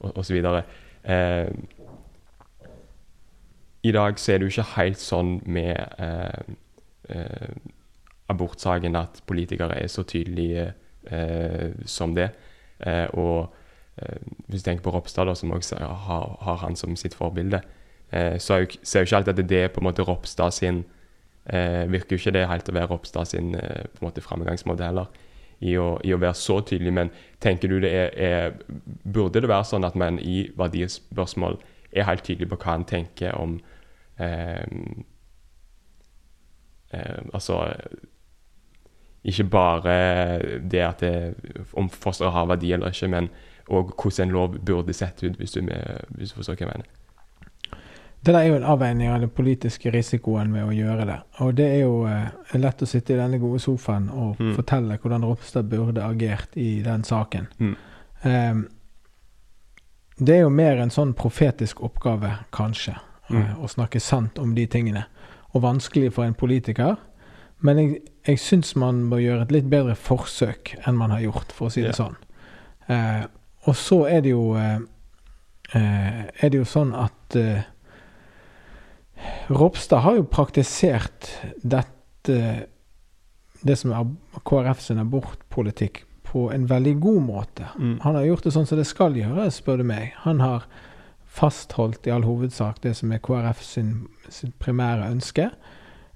og, 0.00 0.24
så 0.24 0.32
videre. 0.32 0.62
Eh, 1.04 1.48
I 3.82 3.92
dag 3.92 4.18
så 4.20 4.32
er 4.32 4.38
det 4.38 4.48
jo 4.48 4.54
ikke 4.54 4.72
helt 4.76 5.00
sånn 5.00 5.38
med 5.46 5.76
eh, 5.98 6.56
eh 7.08 7.76
abortsaken 8.30 8.96
at 8.96 9.22
politikere 9.26 9.74
er 9.82 9.88
så 9.90 10.02
tydelige 10.02 10.72
eh, 11.10 11.72
som 11.86 12.14
det. 12.14 12.30
Eh, 12.86 13.06
og 13.18 13.54
eh, 13.98 14.16
hvis 14.46 14.62
du 14.62 14.68
tenker 14.68 14.84
på 14.84 14.90
Ropstad, 14.94 15.26
da, 15.26 15.34
som 15.34 15.50
også 15.50 15.76
har, 15.78 16.36
har, 16.40 16.56
han 16.64 16.76
som 16.76 16.96
sitt 16.96 17.14
forbilde, 17.14 17.62
så 18.42 18.56
jo, 18.58 18.66
ser 18.82 19.04
jo 19.04 19.06
ikke 19.06 19.16
alltid 19.16 19.38
at 19.38 19.48
det 19.48 19.58
er 19.62 19.68
på 19.70 19.78
en 19.78 19.84
måte 19.86 20.02
Ropstad 20.02 20.50
sin 20.50 20.80
Virker 21.90 22.16
jo 22.16 22.18
ikke 22.18 22.32
det 22.34 22.48
helt 22.50 22.68
å 22.68 22.72
være 22.74 22.88
Ropstad 22.90 23.28
sin 23.30 23.52
på 23.54 24.00
en 24.00 24.06
måte 24.08 24.22
framgangsmåte 24.22 24.82
heller. 24.82 25.06
I 25.60 25.76
å, 25.76 25.98
I 26.04 26.14
å, 26.14 26.20
være 26.20 26.36
så 26.40 26.60
tydelig, 26.64 26.92
men 26.96 27.10
tenker 27.40 27.68
du 27.68 27.78
det 27.84 27.90
er, 27.92 28.14
er, 28.16 28.54
Burde 29.04 29.42
det 29.42 29.50
være 29.50 29.68
sånn 29.68 29.84
at 29.84 29.98
man 29.98 30.18
i 30.18 30.46
verdispørsmål 30.56 31.58
er 31.92 32.06
helt 32.08 32.24
tydelig 32.24 32.48
på 32.48 32.60
hva 32.62 32.76
han 32.78 32.86
tenker 32.88 33.36
om 33.36 33.58
eh, 34.20 34.64
Altså 37.30 37.60
ikke 39.24 39.44
bare 39.44 39.94
det 40.72 40.80
at 40.80 41.00
det, 41.04 41.34
om 41.76 41.90
fosteret 41.92 42.32
har 42.32 42.48
verdi 42.48 42.72
eller 42.72 42.88
ikke, 42.88 43.08
men 43.12 43.28
òg 43.68 43.92
hvordan 43.92 44.28
en 44.28 44.32
lov 44.34 44.56
burde 44.64 44.94
sett 44.96 45.22
ut, 45.22 45.36
hvis 45.36 45.52
du, 45.52 45.60
hvis 46.16 46.32
du 46.32 46.38
forstår 46.38 46.56
hva 46.56 46.64
jeg 46.64 46.70
mener. 46.72 46.99
Det 48.20 48.34
der 48.34 48.42
er 48.42 48.50
jo 48.50 48.56
en 48.58 48.66
avveining 48.68 49.08
av 49.08 49.22
den 49.22 49.30
politiske 49.32 49.90
risikoen 49.94 50.52
ved 50.52 50.66
å 50.68 50.74
gjøre 50.76 51.06
det. 51.08 51.16
Og 51.40 51.54
det 51.56 51.68
er 51.70 51.78
jo 51.86 52.02
eh, 52.04 52.58
lett 52.60 52.82
å 52.84 52.88
sitte 52.88 53.14
i 53.14 53.20
denne 53.20 53.40
gode 53.40 53.62
sofaen 53.64 54.10
og 54.12 54.40
mm. 54.40 54.50
fortelle 54.58 54.98
hvordan 55.00 55.24
Ropstad 55.24 55.70
burde 55.70 56.04
agert 56.04 56.58
i 56.60 56.82
den 56.84 57.04
saken. 57.08 57.48
Mm. 57.56 57.72
Eh, 58.28 58.60
det 60.20 60.36
er 60.36 60.44
jo 60.44 60.52
mer 60.52 60.82
en 60.82 60.92
sånn 60.92 61.14
profetisk 61.16 61.80
oppgave, 61.86 62.34
kanskje, 62.52 62.98
mm. 63.30 63.40
eh, 63.40 63.56
å 63.56 63.72
snakke 63.72 64.02
sant 64.04 64.36
om 64.42 64.52
de 64.58 64.68
tingene. 64.68 65.06
Og 65.54 65.64
vanskelig 65.64 66.12
for 66.12 66.28
en 66.28 66.36
politiker. 66.36 66.98
Men 67.64 67.80
jeg, 67.80 68.02
jeg 68.28 68.44
syns 68.44 68.76
man 68.76 69.06
bør 69.08 69.24
gjøre 69.24 69.48
et 69.48 69.56
litt 69.56 69.72
bedre 69.72 69.96
forsøk 69.96 70.74
enn 70.84 71.00
man 71.00 71.16
har 71.16 71.24
gjort, 71.24 71.56
for 71.56 71.70
å 71.70 71.72
si 71.72 71.80
det 71.80 71.94
yeah. 71.94 72.00
sånn. 72.04 72.20
Eh, 72.92 73.24
og 73.68 73.76
så 73.80 74.04
er 74.12 74.24
det 74.24 74.36
jo 74.36 74.44
eh, 74.60 74.80
eh, 75.72 76.24
er 76.28 76.52
det 76.52 76.60
jo 76.60 76.68
sånn 76.68 76.92
at 76.96 77.36
eh, 77.40 77.64
Ropstad 79.50 80.04
har 80.04 80.20
jo 80.20 80.28
praktisert 80.30 81.30
dette 81.62 82.68
det 83.60 83.76
som 83.76 83.92
er 83.92 84.06
KrF 84.46 84.80
sin 84.80 85.00
abortpolitikk 85.02 86.04
på 86.30 86.46
en 86.54 86.64
veldig 86.70 86.94
god 87.02 87.22
måte. 87.26 87.66
Mm. 87.78 87.98
Han 88.04 88.16
har 88.16 88.28
gjort 88.28 88.46
det 88.46 88.52
sånn 88.54 88.68
som 88.68 88.78
det 88.78 88.86
skal 88.88 89.18
gjøres, 89.18 89.58
spør 89.60 89.82
du 89.82 89.88
meg. 89.90 90.14
Han 90.24 90.40
har 90.40 90.64
fastholdt 91.30 92.06
i 92.06 92.12
all 92.14 92.24
hovedsak 92.26 92.80
det 92.84 92.94
som 92.98 93.12
er 93.12 93.22
KrF 93.22 93.60
sin, 93.66 93.92
sin 94.32 94.54
primære 94.62 95.10
ønske 95.10 95.50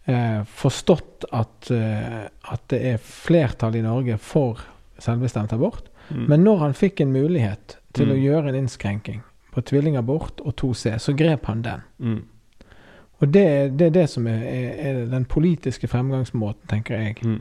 eh, 0.04 0.40
forstått 0.44 1.26
at, 1.32 1.70
eh, 1.70 2.24
at, 2.24 2.64
det 2.72 2.80
er 2.94 3.02
flertall 3.02 3.78
i 3.78 3.84
Norge 3.84 4.18
for 4.22 4.62
selvbestemt 5.02 5.54
abort. 5.54 5.90
Mm. 6.08 6.26
Men 6.30 6.44
når 6.44 6.62
han 6.62 6.78
fikk 6.78 7.00
en 7.00 7.14
mulighet 7.14 7.78
til 7.96 8.10
mm. 8.10 8.14
å 8.14 8.20
gjøre 8.20 8.50
en 8.50 8.60
innskrenking 8.62 9.22
på 9.54 9.62
tvillingabort 9.62 10.42
og 10.44 10.56
2C, 10.60 10.96
så 10.98 11.14
grep 11.16 11.46
han 11.50 11.62
den. 11.64 11.84
Mm. 11.98 12.22
Og 13.22 13.30
det, 13.30 13.46
det, 13.78 13.86
er 13.86 13.94
det 13.94 14.06
som 14.10 14.26
er, 14.26 14.42
er, 14.74 15.04
den 15.10 15.24
politiske 15.24 15.88
fremgangsmåten, 15.88 16.66
tenker 16.68 16.98
jeg. 16.98 17.16
Mm. 17.22 17.40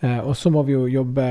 Eh, 0.00 0.20
og 0.20 0.36
så 0.36 0.50
må 0.54 0.62
vi 0.62 0.76
jo 0.76 0.86
jobbe 0.86 1.26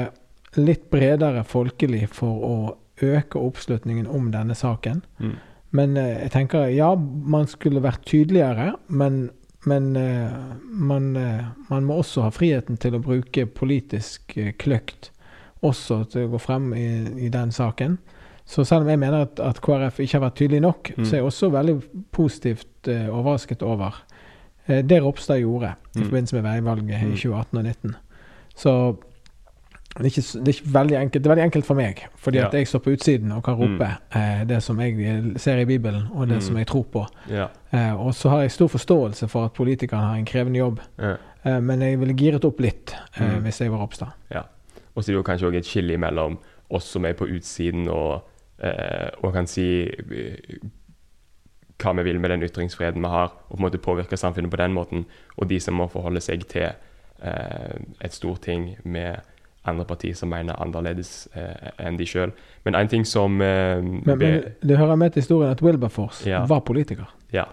litt 0.58 0.90
bredere 0.92 1.44
folkelig 1.48 2.08
for 2.12 2.44
å 2.44 2.58
øke 3.04 3.40
oppslutningen 3.40 4.10
om 4.10 4.32
denne 4.34 4.56
saken. 4.58 5.04
Mm. 5.20 5.36
Men 5.78 5.98
eh, 5.98 6.14
jeg 6.26 6.34
tenker 6.36 6.70
ja, 6.74 6.92
man 6.96 7.48
skulle 7.48 7.84
vært 7.84 8.06
tydeligere, 8.10 8.74
men 8.88 9.28
men 9.68 9.96
eh, 9.96 10.32
man, 10.64 11.16
uh, 11.16 11.44
man, 11.68 11.84
må 11.84 12.00
også 12.00 12.28
ha 12.28 12.32
friheten 12.32 12.78
til 12.80 12.96
å 12.96 13.04
bruke 13.04 13.48
politisk 13.52 14.38
uh, 14.38 14.54
kløkt 14.60 15.12
også 15.66 16.04
til 16.12 16.28
å 16.28 16.32
gå 16.36 16.40
frem 16.40 16.70
i, 16.78 16.88
i, 17.26 17.30
den 17.34 17.52
saken. 17.52 17.98
Så 18.48 18.64
selv 18.64 18.86
om 18.86 18.90
jeg 18.90 19.00
mener 19.00 19.26
at, 19.28 19.42
at 19.44 19.60
KrF 19.62 20.00
ikke 20.00 20.16
har 20.16 20.24
vært 20.24 20.38
tydelig 20.40 20.62
nok, 20.64 20.92
mm. 20.96 21.06
så 21.06 21.16
er 21.16 21.20
jeg 21.20 21.28
også 21.28 21.50
veldig 21.52 21.76
positivt 22.16 22.88
overrasket 22.88 23.66
over 23.68 24.04
det 24.68 24.98
Ropstad 25.04 25.40
gjorde 25.40 25.74
i 25.96 26.00
mm. 26.00 26.06
forbindelse 26.06 26.36
med 26.36 26.44
veivalget 26.44 27.04
i 27.04 27.12
2018 27.16 27.28
mm. 27.28 27.60
og 27.60 27.68
2019. 27.68 27.96
Så 28.58 28.74
det 29.98 30.04
er, 30.04 30.06
ikke, 30.06 30.22
det 30.22 30.48
er 30.48 30.54
ikke, 30.54 30.74
veldig 30.74 30.96
enkelt. 30.98 31.24
Det 31.24 31.28
er 31.28 31.32
veldig 31.32 31.44
enkelt 31.44 31.66
for 31.66 31.80
meg, 31.80 32.02
fordi 32.22 32.38
ja. 32.38 32.48
at 32.48 32.54
jeg 32.54 32.68
står 32.70 32.82
på 32.86 32.92
utsiden 32.94 33.32
og 33.32 33.44
kan 33.44 33.56
mm. 33.56 33.62
rope 33.62 33.88
mm. 33.88 34.20
eh, 34.20 34.42
det 34.50 34.60
som 34.64 34.82
jeg 34.82 35.24
ser 35.42 35.58
i 35.58 35.66
Bibelen, 35.66 36.04
og 36.14 36.28
det 36.28 36.38
mm. 36.38 36.42
som 36.42 36.58
jeg 36.58 36.68
tror 36.68 36.84
på. 36.94 37.06
Ja. 37.32 37.48
Og 37.96 38.14
så 38.16 38.30
har 38.30 38.44
jeg 38.44 38.52
stor 38.52 38.68
forståelse 38.68 39.28
for 39.28 39.46
at 39.46 39.54
politikerne 39.58 40.04
har 40.04 40.20
en 40.20 40.26
krevende 40.26 40.60
jobb, 40.60 40.80
ja. 41.02 41.16
men 41.60 41.82
jeg 41.82 42.00
ville 42.00 42.14
giret 42.14 42.46
opp 42.46 42.62
litt 42.62 42.94
mm. 43.18 43.40
hvis 43.46 43.62
jeg 43.62 43.72
var 43.72 43.82
Ropstad. 43.82 44.14
Ja. 44.32 44.46
Og 44.94 45.04
så 45.04 45.10
er 45.10 45.14
det 45.14 45.18
jo 45.18 45.26
kanskje 45.26 45.50
òg 45.50 45.58
et 45.58 45.66
skille 45.70 45.98
mellom 45.98 46.38
oss 46.70 46.92
som 46.94 47.06
er 47.06 47.18
på 47.18 47.26
utsiden 47.26 47.88
og, 47.90 48.22
eh, 48.64 49.10
og 49.22 49.34
kan 49.34 49.48
si 49.48 49.68
eh, 49.86 50.60
hva 51.78 51.94
vi 52.00 52.08
vil 52.08 52.20
med 52.20 52.34
den 52.34 52.44
ytringsfriheten 52.44 53.04
vi 53.04 53.14
har, 53.14 53.34
og 53.50 53.56
på 53.56 53.62
en 53.62 53.68
måte 53.68 53.82
påvirke 53.82 54.18
samfunnet 54.18 54.52
på 54.52 54.58
den 54.58 54.74
måten, 54.74 55.06
og 55.38 55.50
de 55.50 55.60
som 55.62 55.78
må 55.78 55.88
forholde 55.88 56.22
seg 56.22 56.48
til 56.50 56.72
et 57.18 58.14
storting 58.14 58.76
med 58.86 59.16
andre 59.68 59.86
partier 59.86 60.16
som 60.16 60.30
mener 60.30 60.58
annerledes 60.62 61.28
eh, 61.36 61.72
enn 61.84 61.98
de 62.00 62.08
sjøl. 62.08 62.34
Men 62.66 62.78
en 62.80 62.92
ting 62.92 63.06
som 63.08 63.42
eh, 63.42 63.82
men, 63.82 64.04
men, 64.06 64.44
Det 64.62 64.78
hører 64.78 64.96
med 64.96 65.14
til 65.14 65.26
historien 65.26 65.52
at 65.52 65.64
Wilberforce 65.64 66.30
ja. 66.30 66.46
var 66.46 66.60
politiker. 66.60 67.10
Ja. 67.34 67.48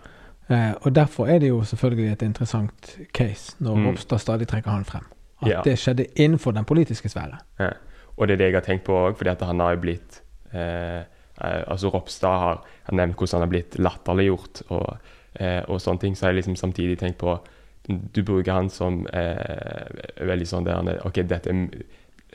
Eh, 0.49 0.73
og 0.81 0.95
derfor 0.95 1.27
er 1.27 1.39
det 1.39 1.49
jo 1.49 1.63
selvfølgelig 1.65 2.13
et 2.13 2.23
interessant 2.23 2.99
case 3.15 3.57
når 3.59 3.77
mm. 3.77 3.87
Ropstad 3.87 4.19
stadig 4.19 4.49
trekker 4.49 4.71
han 4.71 4.85
frem. 4.85 5.07
At 5.43 5.51
ja. 5.51 5.61
det 5.65 5.79
skjedde 5.79 6.07
innenfor 6.17 6.51
den 6.53 6.65
politiske 6.65 7.09
sfære. 7.09 7.41
Ja. 7.61 7.73
Og 8.17 8.29
det 8.29 8.35
er 8.35 8.39
det 8.39 8.53
jeg 8.53 8.55
har 8.55 8.67
tenkt 8.67 8.85
på 8.87 8.95
òg, 8.95 9.17
fordi 9.19 9.31
at 9.31 9.43
han 9.43 9.61
har 9.61 9.75
jo 9.75 9.81
blitt 9.83 10.21
eh, 10.21 10.21
eh, 10.21 10.24
Altså 10.55 11.91
Ropstad 11.91 12.39
har, 12.45 12.63
nevnt 12.93 13.19
hvordan 13.19 13.41
han 13.41 13.45
har 13.47 13.51
blitt 13.51 13.77
latterliggjort 13.81 14.63
og, 14.69 15.11
eh, 15.35 15.63
og 15.67 15.81
sånne 15.83 16.05
ting. 16.05 16.15
Så 16.15 16.27
har 16.27 16.35
jeg 16.35 16.43
liksom 16.43 16.57
samtidig 16.61 16.99
tenkt 17.01 17.19
på 17.23 17.37
du 17.85 18.23
bruker 18.25 18.55
han 18.55 18.71
som 18.73 19.03
veldig 19.05 20.47
sånn 20.49 20.65
der 20.65 21.03
OK, 21.05 21.19
dette 21.29 21.53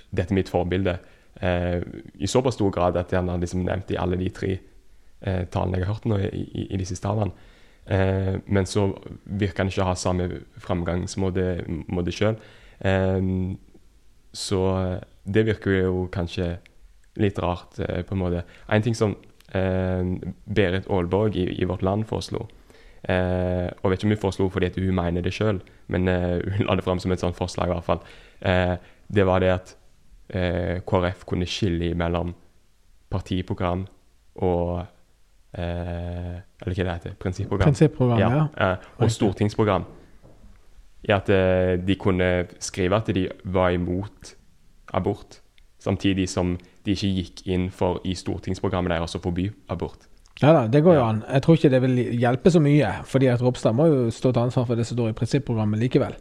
dette 0.10 0.34
er 0.34 0.38
mitt 0.38 0.50
forbilde. 0.50 0.98
Eh, 1.42 1.80
I 2.20 2.28
såpass 2.28 2.58
stor 2.58 2.72
grad 2.74 2.98
at 2.98 3.14
han 3.16 3.30
har 3.30 3.40
liksom 3.42 3.64
nevnt 3.66 3.92
i 3.94 4.00
alle 4.00 4.18
de 4.20 4.30
tre 4.34 4.52
eh, 4.56 5.46
talene 5.52 5.80
jeg 5.80 5.88
har 5.88 5.94
hørt 5.94 6.10
nå 6.10 6.20
i, 6.20 6.30
i, 6.30 6.66
i 6.74 6.80
de 6.80 6.88
siste 6.88 7.08
talene. 7.08 7.32
Eh, 7.86 8.36
men 8.46 8.70
så 8.70 8.90
virker 9.24 9.64
han 9.64 9.72
ikke 9.72 9.86
å 9.86 9.92
ha 9.92 9.98
samme 9.98 10.30
framgangsmåte 10.62 12.14
sjøl. 12.16 12.40
Eh, 12.80 13.30
så 14.34 14.64
det 15.26 15.46
virker 15.48 15.80
jo 15.80 16.08
kanskje 16.14 16.58
litt 17.20 17.40
rart, 17.44 17.80
eh, 17.80 18.02
på 18.08 18.16
en 18.16 18.24
måte. 18.24 18.46
En 18.70 18.86
ting 18.86 18.96
som 18.98 19.16
eh, 19.56 20.04
Berit 20.46 20.88
Aalborg 20.90 21.38
i, 21.38 21.50
i, 21.62 21.68
Vårt 21.70 21.86
Land 21.86 22.08
foreslo 22.10 22.48
Eh, 23.00 23.70
og 23.80 23.92
vet 23.92 24.02
ikke 24.02 24.10
om 24.10 24.12
hun 24.12 24.20
foreslo 24.20 24.46
fordi 24.52 24.70
hun 24.76 24.96
mener 24.96 25.24
det 25.24 25.32
sjøl, 25.32 25.62
men 25.88 26.08
eh, 26.12 26.40
hun 26.44 26.66
la 26.68 26.76
det 26.76 26.84
fram 26.84 27.00
som 27.00 27.14
et 27.16 27.22
sånt 27.22 27.38
forslag. 27.38 27.70
i 27.70 27.74
hvert 27.74 27.88
fall. 27.88 28.02
Eh, 28.42 28.76
det 29.08 29.26
var 29.26 29.40
det 29.40 29.52
at 29.54 29.76
eh, 30.30 30.82
KrF 30.84 31.24
kunne 31.26 31.48
skille 31.48 31.94
mellom 31.96 32.34
partiprogram 33.10 33.88
og 34.36 34.82
eh, 35.56 36.36
Eller 36.60 36.76
hva 36.76 36.84
det 36.84 36.98
heter? 36.98 37.16
Prinsipprogram. 37.20 37.72
Prinsipprogram, 37.72 38.20
ja. 38.20 38.48
eh, 38.60 38.90
og 39.00 39.12
stortingsprogram. 39.12 39.88
I 41.08 41.14
at 41.16 41.30
de 41.88 41.96
kunne 41.96 42.50
skrive 42.60 42.98
at 42.98 43.08
de 43.16 43.30
var 43.48 43.70
imot 43.72 44.34
abort, 44.94 45.40
samtidig 45.80 46.28
som 46.28 46.58
de 46.90 46.96
ikke 46.98 47.12
gikk 47.20 47.44
inn 47.56 47.70
for 47.72 48.02
i 48.04 48.16
stortingsprogrammet 48.18 48.92
deres 48.96 49.16
å 49.18 49.22
forby 49.24 49.50
abort. 49.70 50.08
Ja 50.42 50.54
da, 50.56 50.68
det 50.72 50.80
går 50.86 50.96
jo 50.96 51.02
an. 51.04 51.18
Jeg 51.28 51.42
tror 51.44 51.58
ikke 51.58 51.70
det 51.74 51.82
vil 51.84 51.98
hjelpe 52.22 52.52
så 52.54 52.62
mye, 52.64 52.92
fordi 53.06 53.28
at 53.28 53.42
Ropstad 53.44 53.76
må 53.76 53.88
jo 53.92 54.06
stå 54.16 54.32
til 54.32 54.46
ansvar 54.46 54.66
for 54.70 54.80
det 54.80 54.86
som 54.88 54.96
står 54.96 55.10
i 55.12 55.18
prinsipprogrammet 55.20 55.82
likevel. 55.82 56.14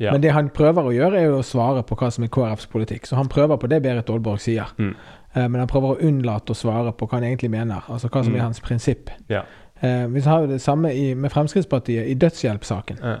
Ja. 0.00 0.12
Men 0.12 0.22
det 0.24 0.32
han 0.32 0.48
prøver 0.52 0.88
å 0.88 0.94
gjøre, 0.94 1.18
er 1.20 1.26
jo 1.30 1.38
å 1.42 1.44
svare 1.44 1.82
på 1.84 1.96
hva 1.96 2.08
som 2.12 2.24
er 2.24 2.32
KrFs 2.32 2.66
politikk. 2.72 3.04
Så 3.08 3.16
han 3.16 3.28
prøver 3.32 3.56
på 3.60 3.68
det 3.68 3.82
Berit 3.84 4.08
Aalborg 4.12 4.40
sier. 4.40 4.72
Mm. 4.80 4.94
Eh, 5.34 5.48
Men 5.48 5.60
han 5.60 5.68
prøver 5.68 5.92
å 5.94 6.00
unnlate 6.08 6.52
å 6.52 6.56
svare 6.56 6.92
på 6.96 7.06
hva 7.08 7.18
han 7.20 7.24
egentlig 7.28 7.50
mener, 7.52 7.82
altså 7.88 8.08
hva 8.08 8.24
som 8.24 8.32
Mm. 8.32 8.40
er 8.40 8.44
hans 8.44 8.60
prinsipp. 8.60 9.10
ja. 9.28 9.42
Eh, 9.82 10.06
Vi 10.06 10.20
har 10.20 10.40
jo 10.40 10.46
det 10.46 10.60
samme 10.62 10.88
i, 10.94 11.12
med 11.14 11.30
Fremskrittspartiet 11.32 12.08
i 12.08 12.14
dødshjelpsaken. 12.14 12.98
Ja. 13.02 13.16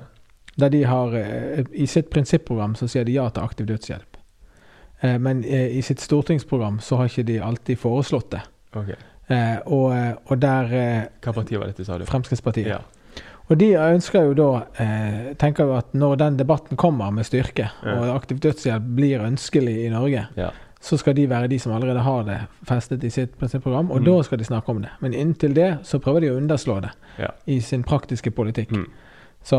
Der 0.58 0.68
de 0.70 0.82
har 0.84 1.12
eh, 1.14 1.64
I 1.74 1.86
sitt 1.86 2.08
prinsipprogram 2.10 2.74
så 2.74 2.88
sier 2.88 3.04
de 3.04 3.12
ja 3.12 3.28
til 3.28 3.42
aktiv 3.42 3.66
dødshjelp. 3.66 4.15
Eh, 5.00 5.18
Men 5.18 5.44
eh, 5.44 5.76
i 5.78 5.82
sitt 5.82 6.00
stortingsprogram 6.00 6.80
så 6.80 6.96
har 6.96 7.06
ikke 7.08 7.24
de 7.26 7.38
alltid 7.40 7.78
foreslått 7.78 8.30
det. 8.30 8.42
Okay. 8.74 8.96
Eh, 9.28 9.58
Og, 9.66 9.92
og 10.30 10.38
der 10.40 10.68
Hva 11.22 11.32
parti 11.32 11.56
var 11.58 11.66
dette, 11.66 11.84
sa 11.84 11.98
du? 11.98 12.04
Fremskrittspartiet. 12.06 12.66
Ja. 12.66 12.78
Og 13.48 13.58
de 13.58 13.72
ønsker 13.78 14.24
jo 14.26 14.34
da 14.34 14.66
eh, 14.82 15.34
Tenker 15.38 15.64
jo 15.68 15.74
at 15.78 15.92
når 15.94 16.16
den 16.18 16.36
debatten 16.36 16.76
kommer 16.76 17.10
med 17.14 17.26
styrke, 17.26 17.68
Ja. 17.84 17.94
og 18.00 18.16
aktiv 18.16 18.40
dødshjelp 18.40 18.82
blir 18.96 19.20
ønskelig 19.22 19.84
i 19.86 19.88
Norge, 19.90 20.26
ja. 20.36 20.50
så 20.80 20.96
skal 20.98 21.14
de 21.14 21.26
være 21.30 21.48
de 21.48 21.58
som 21.58 21.72
allerede 21.72 22.02
har 22.02 22.24
det 22.24 22.40
festet 22.66 23.04
i 23.04 23.10
sitt 23.10 23.36
prinsipprogram, 23.38 23.90
og 23.90 24.00
Mm. 24.00 24.04
da 24.04 24.22
skal 24.22 24.38
de 24.38 24.44
snakke 24.44 24.68
om 24.68 24.82
det. 24.82 24.90
Men 25.00 25.12
inntil 25.14 25.54
det 25.54 25.78
så 25.84 25.98
prøver 25.98 26.20
de 26.20 26.30
å 26.30 26.36
underslå 26.40 26.80
det 26.82 26.90
Ja. 27.18 27.30
i 27.46 27.60
sin 27.60 27.82
praktiske 27.84 28.30
politikk. 28.30 28.70
Mm. 28.72 28.86
Så 29.44 29.56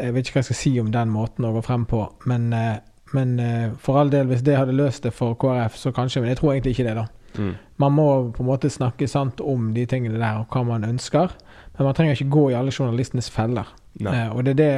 jeg 0.00 0.14
vet 0.14 0.24
ikke 0.26 0.32
hva 0.32 0.40
jeg 0.40 0.44
skal 0.44 0.56
si 0.56 0.80
om 0.80 0.90
den 0.90 1.08
måten 1.10 1.44
å 1.44 1.52
gå 1.52 1.62
frem 1.64 1.84
på. 1.86 2.08
Men, 2.26 2.52
eh, 2.52 2.76
men 3.16 3.38
eh, 3.42 3.70
for 3.82 3.98
all 4.00 4.12
del, 4.12 4.28
hvis 4.30 4.44
det 4.46 4.58
hadde 4.58 4.76
løst 4.76 5.06
det 5.08 5.14
for 5.16 5.34
KrF, 5.40 5.76
så 5.80 5.92
kanskje. 5.96 6.20
Men 6.22 6.32
jeg 6.34 6.40
tror 6.42 6.52
egentlig 6.54 6.76
ikke 6.76 6.86
det, 6.90 6.96
da. 7.00 7.06
Mm. 7.36 7.54
Man 7.82 7.92
må 7.96 8.06
på 8.36 8.44
en 8.44 8.48
måte 8.48 8.70
snakke 8.72 9.08
sant 9.08 9.40
om 9.44 9.72
de 9.76 9.84
tingene 9.88 10.20
der, 10.20 10.38
og 10.42 10.52
hva 10.54 10.62
man 10.68 10.84
ønsker. 10.88 11.34
Men 11.76 11.90
man 11.90 11.96
trenger 11.98 12.16
ikke 12.16 12.32
gå 12.32 12.44
i 12.52 12.56
alle 12.56 12.72
journalistenes 12.72 13.28
feller. 13.32 13.68
Eh, 14.00 14.28
og 14.32 14.44
det 14.44 14.54
er 14.54 14.60
det 14.60 14.70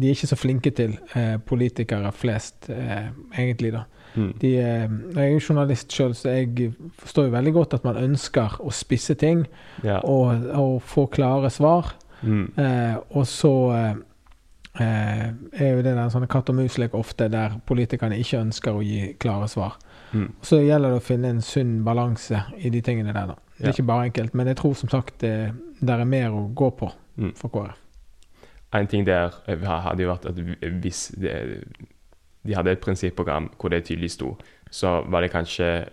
de 0.00 0.10
er 0.10 0.14
ikke 0.14 0.28
så 0.30 0.38
flinke 0.38 0.70
til, 0.74 0.96
eh, 1.14 1.36
politikere 1.46 2.10
flest, 2.14 2.68
eh, 2.70 3.08
egentlig, 3.38 3.72
da. 3.78 3.84
Mm. 4.14 4.30
De, 4.42 4.48
eh, 4.58 4.88
jeg 5.14 5.24
er 5.24 5.32
jo 5.36 5.42
journalist 5.48 5.92
sjøl, 5.94 6.14
så 6.18 6.32
jeg 6.34 6.72
forstår 6.98 7.28
jo 7.28 7.34
veldig 7.36 7.52
godt 7.54 7.74
at 7.78 7.84
man 7.86 7.98
ønsker 8.02 8.56
å 8.60 8.72
spisse 8.74 9.14
ting 9.14 9.44
Ja. 9.86 10.00
og, 10.02 10.46
og 10.54 10.80
få 10.82 11.06
klare 11.10 11.50
svar. 11.50 11.92
Mm. 12.22 12.48
Eh, 12.58 12.96
og 13.16 13.26
så 13.26 13.52
er 14.84 15.70
jo 15.74 15.82
det 15.82 15.94
der 15.96 16.08
sånne 16.12 16.28
katt 16.30 16.48
og 16.52 16.56
mus-lek 16.56 16.94
ofte 16.94 17.28
der 17.32 17.58
politikerne 17.66 18.18
ikke 18.20 18.40
ønsker 18.40 18.72
å 18.78 18.82
gi 18.84 19.14
klare 19.20 19.48
svar. 19.48 19.76
Mm. 20.12 20.32
Så 20.42 20.60
gjelder 20.64 20.90
det 20.94 21.00
å 21.00 21.04
finne 21.06 21.28
en 21.34 21.40
sunn 21.44 21.84
balanse 21.86 22.42
i 22.58 22.70
de 22.70 22.80
tingene 22.82 23.12
der. 23.14 23.26
da. 23.26 23.34
Det 23.58 23.64
er 23.64 23.68
Ja. 23.68 23.72
ikke 23.72 23.86
bare 23.86 24.04
enkelt, 24.10 24.34
men 24.34 24.46
jeg 24.46 24.56
tror 24.56 24.74
som 24.76 24.88
sagt 24.88 25.18
det 25.20 25.52
der 25.80 26.00
er 26.00 26.04
mer 26.04 26.30
å 26.30 26.54
gå 26.54 26.70
på 26.76 26.92
Mm. 27.18 27.32
for 27.36 27.48
KrF. 27.48 27.76
En 28.72 28.86
ting 28.86 29.04
der 29.04 29.32
eh, 29.48 29.56
hadde 29.58 30.02
jo 30.02 30.08
vært 30.14 30.26
at 30.26 30.34
hvis 30.36 31.08
det, 31.18 31.64
de 32.46 32.54
hadde 32.54 32.70
et 32.70 32.80
prinsipprogram 32.80 33.50
hvor 33.58 33.68
det 33.70 33.84
tydelig 33.84 34.10
sto, 34.12 34.36
så 34.70 35.04
var 35.10 35.20
det 35.22 35.32
kanskje 35.32 35.86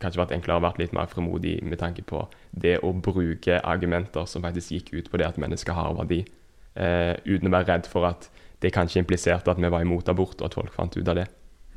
kanskje 0.00 0.18
vært 0.18 0.32
enklere 0.34 0.58
å 0.58 0.62
være 0.62 0.78
litt 0.78 0.92
mer 0.92 1.06
fremodig 1.06 1.62
med 1.62 1.78
tanke 1.78 2.02
på 2.04 2.26
det 2.58 2.80
å 2.82 2.92
bruke 2.92 3.60
argumenter 3.64 4.26
som 4.26 4.42
faktisk 4.42 4.70
gikk 4.72 4.92
ut 4.98 5.10
på 5.10 5.16
det 5.18 5.26
at 5.26 5.36
mennesker 5.38 5.72
har 5.72 5.94
verdi, 5.94 6.24
eh, 6.76 7.16
uten 7.26 7.48
å 7.48 7.50
være 7.56 7.68
redd 7.74 7.86
for 7.86 8.06
at 8.06 8.28
det 8.62 8.72
kanskje 8.72 8.98
impliserte 9.02 9.50
at 9.50 9.58
vi 9.60 9.68
var 9.68 9.80
imot 9.84 10.08
abort, 10.08 10.40
og 10.40 10.46
at 10.46 10.54
folk 10.54 10.72
fant 10.72 10.96
ut 10.96 11.08
av 11.08 11.14
det. 11.16 11.26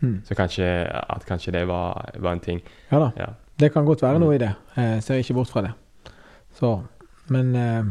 Mm. 0.02 0.22
Så 0.26 0.36
kanskje, 0.36 0.66
at 1.10 1.26
kanskje 1.28 1.52
det 1.52 1.66
var, 1.68 2.10
var 2.20 2.32
en 2.32 2.40
ting. 2.40 2.62
Ja 2.92 3.00
da, 3.00 3.12
Ja. 3.18 3.26
det 3.60 3.74
kan 3.74 3.86
godt 3.86 4.02
være 4.02 4.14
Mm. 4.20 4.22
noe 4.22 4.36
i 4.36 4.38
det. 4.38 4.54
Jeg 4.78 5.04
ser 5.04 5.16
ikke 5.20 5.34
bort 5.34 5.48
fra 5.50 5.62
det. 5.62 5.72
Så, 6.56 6.84
men 7.28 7.56
eh, 7.56 7.84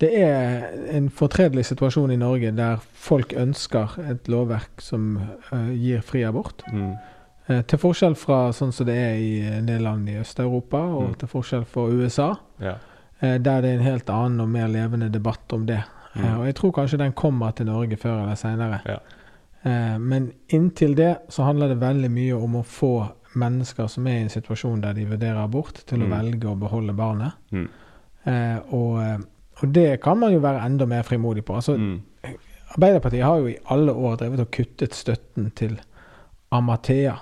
det 0.00 0.10
er 0.22 0.68
en 0.94 1.08
fortredelig 1.10 1.64
situasjon 1.66 2.12
i 2.14 2.16
Norge 2.20 2.52
der 2.54 2.76
folk 2.94 3.32
ønsker 3.36 3.96
et 4.10 4.28
lovverk 4.30 4.80
som 4.84 5.16
eh, 5.52 5.72
gir 5.74 6.00
fri 6.06 6.22
abort. 6.28 6.62
Mm. 6.72 6.92
Eh, 7.48 7.62
til 7.66 7.78
forskjell 7.82 8.14
fra 8.20 8.50
sånn 8.54 8.72
som 8.72 8.86
det 8.86 8.94
er 8.94 9.16
i 9.18 9.32
en 9.56 9.66
del 9.66 9.82
land 9.82 10.08
i 10.08 10.18
Øst-Europa, 10.20 10.78
og 10.78 11.08
Mm. 11.08 11.14
til 11.18 11.28
forskjell 11.28 11.64
fra 11.64 11.88
USA, 11.88 12.34
ja. 12.60 12.74
Eh, 13.20 13.38
der 13.38 13.60
det 13.62 13.70
er 13.70 13.78
en 13.78 13.86
helt 13.86 14.10
annen 14.10 14.40
og 14.40 14.48
mer 14.48 14.68
levende 14.68 15.08
debatt 15.12 15.52
om 15.52 15.66
det. 15.66 15.82
Mm. 16.14 16.24
Eh, 16.24 16.38
og 16.40 16.46
jeg 16.46 16.54
tror 16.54 16.72
kanskje 16.72 16.98
den 16.98 17.12
kommer 17.12 17.50
til 17.50 17.66
Norge 17.66 17.96
før 17.96 18.22
eller 18.22 18.34
seinere. 18.34 18.80
Ja. 18.86 18.98
Eh, 19.64 19.98
men 19.98 20.32
inntil 20.48 20.94
det 20.96 21.16
så 21.28 21.42
handler 21.44 21.68
det 21.68 21.80
veldig 21.80 22.10
mye 22.10 22.34
om 22.38 22.56
å 22.56 22.62
få 22.64 22.92
mennesker 23.38 23.86
som 23.88 24.06
er 24.06 24.18
i 24.18 24.22
en 24.26 24.28
situasjon 24.32 24.80
der 24.80 24.92
de 24.94 25.04
vurderer 25.06 25.42
abort, 25.44 25.82
til 25.86 26.02
å 26.02 26.06
Mm. 26.06 26.10
velge 26.10 26.48
å 26.48 26.58
beholde 26.58 26.92
barnet. 26.96 27.32
Mm. 27.52 27.68
Og, 28.72 29.24
og 29.62 29.72
det 29.72 30.00
kan 30.02 30.18
man 30.18 30.32
jo 30.32 30.40
være 30.40 30.64
enda 30.66 30.86
mer 30.86 31.02
frimodig 31.02 31.44
på. 31.44 31.54
Altså, 31.54 31.76
Mm. 31.76 32.00
Arbeiderpartiet 32.74 33.24
har 33.24 33.38
jo 33.38 33.46
i 33.48 33.56
alle 33.70 33.92
år 33.92 34.16
drevet 34.16 34.40
og 34.40 34.50
kuttet 34.50 34.94
støtten 34.94 35.50
til 35.56 35.78
Amathea. 36.52 37.14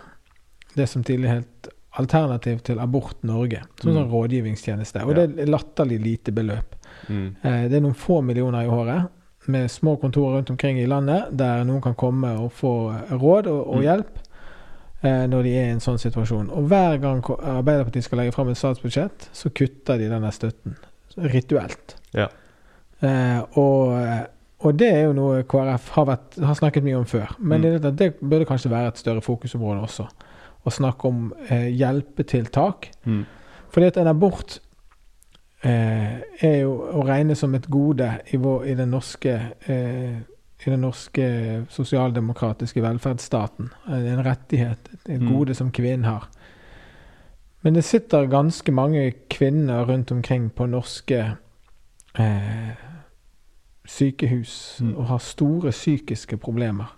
Det 0.77 0.89
som 0.89 1.05
tidligere 1.05 1.35
het 1.43 1.69
Alternativ 1.99 2.59
til 2.63 2.79
Abort 2.79 3.23
Norge. 3.25 3.63
Som 3.81 3.91
Mm. 3.93 3.97
sånn 3.97 4.11
rådgivningstjeneste. 4.11 5.03
Og 5.05 5.17
Ja. 5.17 5.27
det 5.27 5.39
er 5.39 5.47
latterlig 5.47 6.01
lite 6.03 6.33
beløp. 6.33 6.75
Mm. 7.09 7.37
Eh, 7.45 7.69
Det 7.69 7.73
er 7.75 7.81
noen 7.81 7.95
få 7.95 8.23
millioner 8.25 8.63
i 8.65 8.69
året, 8.69 9.09
med 9.49 9.69
små 9.71 9.97
kontorer 10.01 10.37
rundt 10.39 10.51
omkring 10.51 10.79
i 10.79 10.87
landet, 10.87 11.37
der 11.37 11.63
noen 11.65 11.81
kan 11.81 11.95
komme 11.95 12.37
og 12.39 12.51
få 12.53 12.95
råd 13.11 13.47
og, 13.47 13.69
og 13.69 13.77
Mm. 13.77 13.83
hjelp 13.83 14.19
eh, 15.05 15.27
når 15.27 15.43
de 15.45 15.51
er 15.57 15.67
i 15.69 15.71
en 15.73 15.79
sånn 15.79 15.99
situasjon. 15.99 16.51
Og 16.51 16.69
hver 16.69 17.01
gang 17.01 17.23
Arbeiderpartiet 17.23 18.03
skal 18.05 18.19
legge 18.19 18.33
fram 18.35 18.49
et 18.49 18.57
statsbudsjett, 18.57 19.29
så 19.33 19.51
kutter 19.55 19.99
de 19.99 20.09
denne 20.09 20.33
støtten. 20.33 20.75
Rituelt. 21.17 21.95
Ja. 22.13 22.27
Eh, 23.03 23.41
og, 23.57 24.27
og 24.65 24.77
det 24.77 24.89
er 24.93 25.03
jo 25.05 25.13
noe 25.13 25.43
KrF 25.45 25.89
har, 25.91 26.07
vært, 26.07 26.39
har 26.45 26.55
snakket 26.55 26.83
mye 26.83 26.97
om 26.99 27.05
før. 27.05 27.29
Men 27.39 27.61
Mm. 27.63 27.81
det, 27.81 27.97
det 27.97 28.21
burde 28.21 28.47
kanskje 28.47 28.71
være 28.71 28.89
et 28.89 28.97
større 28.99 29.21
fokusområde 29.21 29.83
også. 29.85 30.09
Å 30.67 30.71
snakke 30.71 31.09
om 31.09 31.33
eh, 31.49 31.69
hjelpetiltak. 31.79 32.91
Mm. 33.07 33.25
Fordi 33.71 33.87
at 33.87 33.97
en 34.03 34.11
abort 34.11 34.59
eh, 35.63 36.17
er 36.43 36.57
jo 36.63 36.73
å 36.99 37.05
regne 37.07 37.37
som 37.39 37.55
et 37.55 37.69
gode 37.71 38.09
i, 38.33 38.37
vår, 38.37 38.65
i 38.67 38.75
den 38.75 38.91
norske 38.91 39.37
eh, 39.67 40.17
i 40.67 40.71
den 40.73 40.81
norske 40.81 41.27
sosialdemokratiske 41.71 42.81
velferdsstaten. 42.83 43.69
En 43.93 44.23
rettighet, 44.25 44.89
et 45.07 45.21
Mm. 45.21 45.29
gode 45.33 45.55
som 45.55 45.71
kvinnen 45.71 46.05
har. 46.05 46.29
Men 47.63 47.75
det 47.75 47.85
sitter 47.85 48.27
ganske 48.27 48.73
mange 48.73 49.13
kvinner 49.31 49.85
rundt 49.85 50.11
omkring 50.13 50.51
på 50.51 50.67
norske 50.67 51.37
eh, 52.19 52.75
sykehus 53.87 54.79
Mm. 54.81 54.97
og 54.97 55.07
har 55.07 55.19
store 55.19 55.71
psykiske 55.71 56.37
problemer. 56.37 56.97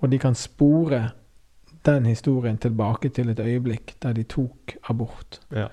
Og 0.00 0.10
de 0.10 0.18
kan 0.18 0.34
spore 0.34 1.10
den 1.86 2.06
historien 2.06 2.58
tilbake 2.58 3.08
til 3.08 3.30
et 3.32 3.40
øyeblikk 3.40 3.94
der 4.02 4.12
de 4.12 4.22
tok 4.22 4.74
abort. 4.90 5.40
Ja. 5.52 5.66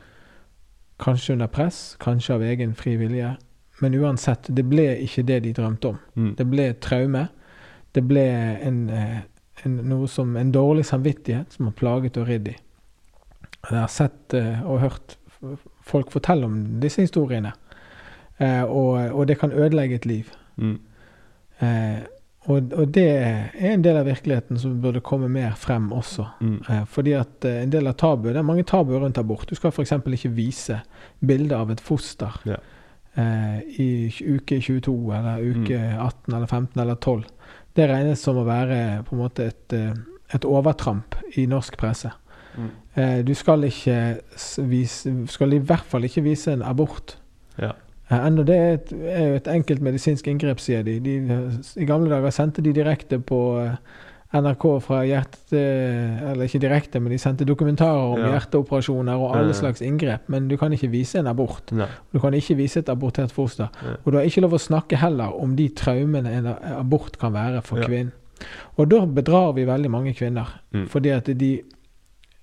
Kanskje 0.99 1.33
under 1.33 1.47
press, 1.47 1.97
kanskje 1.99 2.33
av 2.33 2.41
egen 2.41 2.75
fri 2.75 2.95
vilje. 2.95 3.35
Men 3.81 3.95
uansett, 3.95 4.49
det 4.49 4.65
ble 4.65 4.95
ikke 5.03 5.23
det 5.27 5.43
de 5.43 5.53
drømte 5.53 5.91
om. 5.91 5.97
Mm. 6.15 6.31
Det 6.37 6.47
ble 6.49 6.69
et 6.71 6.79
traume. 6.81 7.27
Det 7.93 8.03
ble 8.07 8.23
en, 8.65 8.79
eh, 8.89 9.19
en, 9.65 9.77
noe 9.89 10.07
som 10.09 10.35
en 10.37 10.51
dårlig 10.51 10.85
samvittighet 10.85 11.53
som 11.53 11.69
har 11.69 11.77
plaget 11.77 12.17
og 12.17 12.27
ridd 12.27 12.47
de. 12.49 12.55
Jeg 13.69 13.77
har 13.77 13.91
sett 13.91 14.33
eh, 14.33 14.65
og 14.65 14.81
hørt 14.81 15.17
folk 15.85 16.11
fortelle 16.11 16.45
om 16.45 16.57
disse 16.81 17.01
historiene. 17.05 17.53
Eh, 18.39 18.63
og, 18.63 19.11
og 19.13 19.27
det 19.27 19.37
kan 19.39 19.53
ødelegge 19.53 19.95
et 19.95 20.05
liv. 20.05 20.31
Mm. 20.55 20.79
Eh, 21.61 21.99
og, 22.47 22.71
og 22.79 22.91
det 22.95 23.03
er 23.11 23.49
en 23.73 23.81
del 23.83 23.97
av 23.99 24.05
virkeligheten 24.07 24.57
som 24.61 24.77
burde 24.81 25.01
komme 25.03 25.27
mer 25.29 25.51
frem 25.59 25.89
også. 25.91 26.25
Mm. 26.41 26.57
Eh, 26.69 26.83
fordi 26.87 27.13
at 27.19 27.45
eh, 27.45 27.61
en 27.63 27.69
del 27.73 27.87
av 27.87 27.97
tabu, 27.99 28.29
Det 28.29 28.37
er 28.39 28.47
mange 28.47 28.63
tabuer 28.63 28.99
rundt 29.03 29.17
abort. 29.19 29.49
Du 29.49 29.55
skal 29.55 29.71
f.eks. 29.75 29.91
ikke 29.91 30.31
vise 30.35 30.81
bilde 31.19 31.55
av 31.55 31.71
et 31.71 31.81
foster 31.81 32.31
Ja. 32.47 32.55
eh, 33.17 33.59
i 33.79 33.87
uke 34.35 34.61
22 34.61 35.13
eller 35.17 35.41
uke 35.43 35.77
Mm. 35.77 35.99
18 35.99 36.33
eller 36.35 36.47
15 36.47 36.81
eller 36.81 36.95
12. 36.95 37.23
Det 37.75 37.89
regnes 37.89 38.19
som 38.21 38.37
å 38.37 38.45
være 38.45 39.03
på 39.05 39.13
en 39.15 39.21
måte 39.21 39.47
et, 39.47 39.73
eh, 39.73 39.93
et 40.33 40.45
overtramp 40.45 41.15
i 41.37 41.45
norsk 41.45 41.77
presse. 41.77 42.11
Mm. 42.57 42.69
Eh, 42.95 43.21
du 43.23 43.33
skal 43.35 43.61
ikke 43.63 44.17
vise 44.67 45.11
Skal 45.27 45.53
i 45.53 45.59
hvert 45.59 45.85
fall 45.85 46.01
ikke 46.07 46.23
vise 46.23 46.51
en 46.53 46.63
abort. 46.63 47.17
Ja. 47.59 47.73
Enda 48.09 48.43
det 48.47 48.55
er, 48.57 48.73
et, 48.77 48.91
er 48.93 49.25
jo 49.27 49.35
et 49.41 49.47
enkelt 49.51 49.81
medisinsk 49.83 50.27
inngrep, 50.31 50.59
sier 50.63 50.83
de. 50.83 50.99
de. 51.03 51.15
I 51.75 51.85
gamle 51.89 52.09
dager 52.09 52.31
sendte 52.31 52.61
de 52.63 52.71
direkte 52.73 53.19
på 53.19 53.39
eh, 53.59 53.73
NRK 54.39 54.63
fra 54.83 55.01
hjerte... 55.07 55.59
Eller 56.31 56.45
ikke 56.47 56.59
direkte, 56.63 56.99
men 57.03 57.11
de 57.11 57.17
sendte 57.19 57.45
dokumentarer 57.47 58.13
om 58.13 58.19
Ja. 58.19 58.33
hjerteoperasjoner 58.37 59.15
og 59.19 59.35
alle 59.37 59.53
slags 59.55 59.81
inngrep. 59.83 60.27
Men 60.31 60.47
du 60.47 60.55
kan 60.59 60.71
ikke 60.75 60.89
vise 60.91 61.19
en 61.19 61.27
abort. 61.27 61.71
Nei. 61.75 61.87
Du 62.13 62.19
kan 62.23 62.33
ikke 62.35 62.55
vise 62.59 62.79
et 62.79 62.89
abortert 62.91 63.31
foster. 63.35 63.67
Nei. 63.83 63.95
Og 64.05 64.11
du 64.13 64.17
har 64.19 64.27
ikke 64.27 64.43
lov 64.47 64.55
å 64.55 64.61
snakke 64.61 64.99
heller 65.03 65.35
om 65.35 65.55
de 65.59 65.67
traumene 65.75 66.31
en 66.39 66.47
abort 66.77 67.17
kan 67.19 67.33
være 67.35 67.61
for 67.63 67.79
Ja. 67.83 67.87
kvinnen. 67.87 68.11
Og 68.77 68.87
da 68.91 68.99
bedrar 69.05 69.53
vi 69.57 69.65
veldig 69.65 69.89
mange 69.91 70.13
kvinner. 70.13 70.47
Mm. 70.71 70.87
Fordi 70.87 71.09
at 71.09 71.25
de 71.39 71.53
eh, 71.59 71.63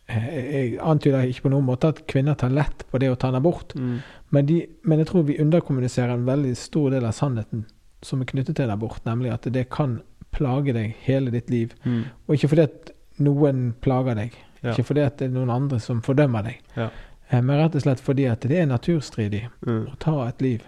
Jeg 0.09 0.79
antyder 0.85 1.25
ikke 1.31 1.43
på 1.47 1.51
noen 1.55 1.65
måte 1.65 1.89
at 1.89 2.03
kvinner 2.11 2.35
tar 2.37 2.51
lett 2.53 2.85
på 2.91 2.99
det 3.01 3.09
å 3.09 3.17
ta 3.17 3.29
en 3.33 3.39
abort. 3.39 3.73
Mm. 3.75 4.01
Men, 4.31 4.47
de, 4.47 4.59
men 4.85 4.99
jeg 5.01 5.09
tror 5.09 5.23
vi 5.25 5.39
underkommuniserer 5.41 6.13
en 6.13 6.27
veldig 6.27 6.57
stor 6.61 6.91
del 6.93 7.07
av 7.09 7.15
sannheten 7.17 7.65
som 8.05 8.21
er 8.21 8.29
knyttet 8.29 8.57
til 8.59 8.67
en 8.69 8.75
abort. 8.77 9.01
Nemlig 9.09 9.33
at 9.33 9.49
det 9.55 9.69
kan 9.73 10.03
plage 10.35 10.75
deg 10.77 10.95
hele 11.07 11.31
ditt 11.33 11.49
liv. 11.51 11.73
Mm. 11.85 12.03
Og 12.29 12.35
ikke 12.37 12.49
fordi 12.53 12.67
at 12.69 12.93
noen 13.25 13.73
plager 13.81 14.15
deg. 14.21 14.37
Ja. 14.63 14.73
Ikke 14.75 14.85
fordi 14.91 15.01
at 15.07 15.17
det 15.19 15.31
er 15.31 15.35
noen 15.39 15.51
andre 15.55 15.81
som 15.81 16.03
fordømmer 16.05 16.45
deg. 16.51 16.61
Ja. 16.77 16.91
Eh, 17.31 17.41
Men 17.41 17.57
rett 17.63 17.75
og 17.75 17.83
slett 17.87 18.01
fordi 18.05 18.27
at 18.29 18.41
det 18.45 18.59
er 18.61 18.67
naturstridig 18.67 19.47
Mm. 19.67 19.87
å 19.89 19.97
ta 19.99 20.27
et 20.29 20.43
liv. 20.43 20.63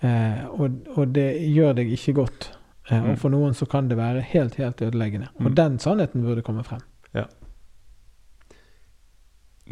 Eh, 0.00 0.44
og, 0.52 0.78
og 0.96 1.08
det 1.14 1.40
gjør 1.50 1.74
deg 1.74 1.90
ikke 1.92 2.14
godt. 2.22 2.50
Eh, 2.90 3.00
Mm. 3.00 3.10
Og 3.10 3.18
for 3.18 3.30
noen 3.30 3.54
så 3.56 3.66
kan 3.66 3.88
det 3.88 3.96
være 3.96 4.20
helt, 4.20 4.54
helt 4.60 4.76
ødeleggende. 4.82 5.28
Og 5.40 5.46
Mm. 5.50 5.54
den 5.54 5.78
sannheten 5.78 6.22
burde 6.22 6.42
komme 6.42 6.62
frem. 6.62 6.80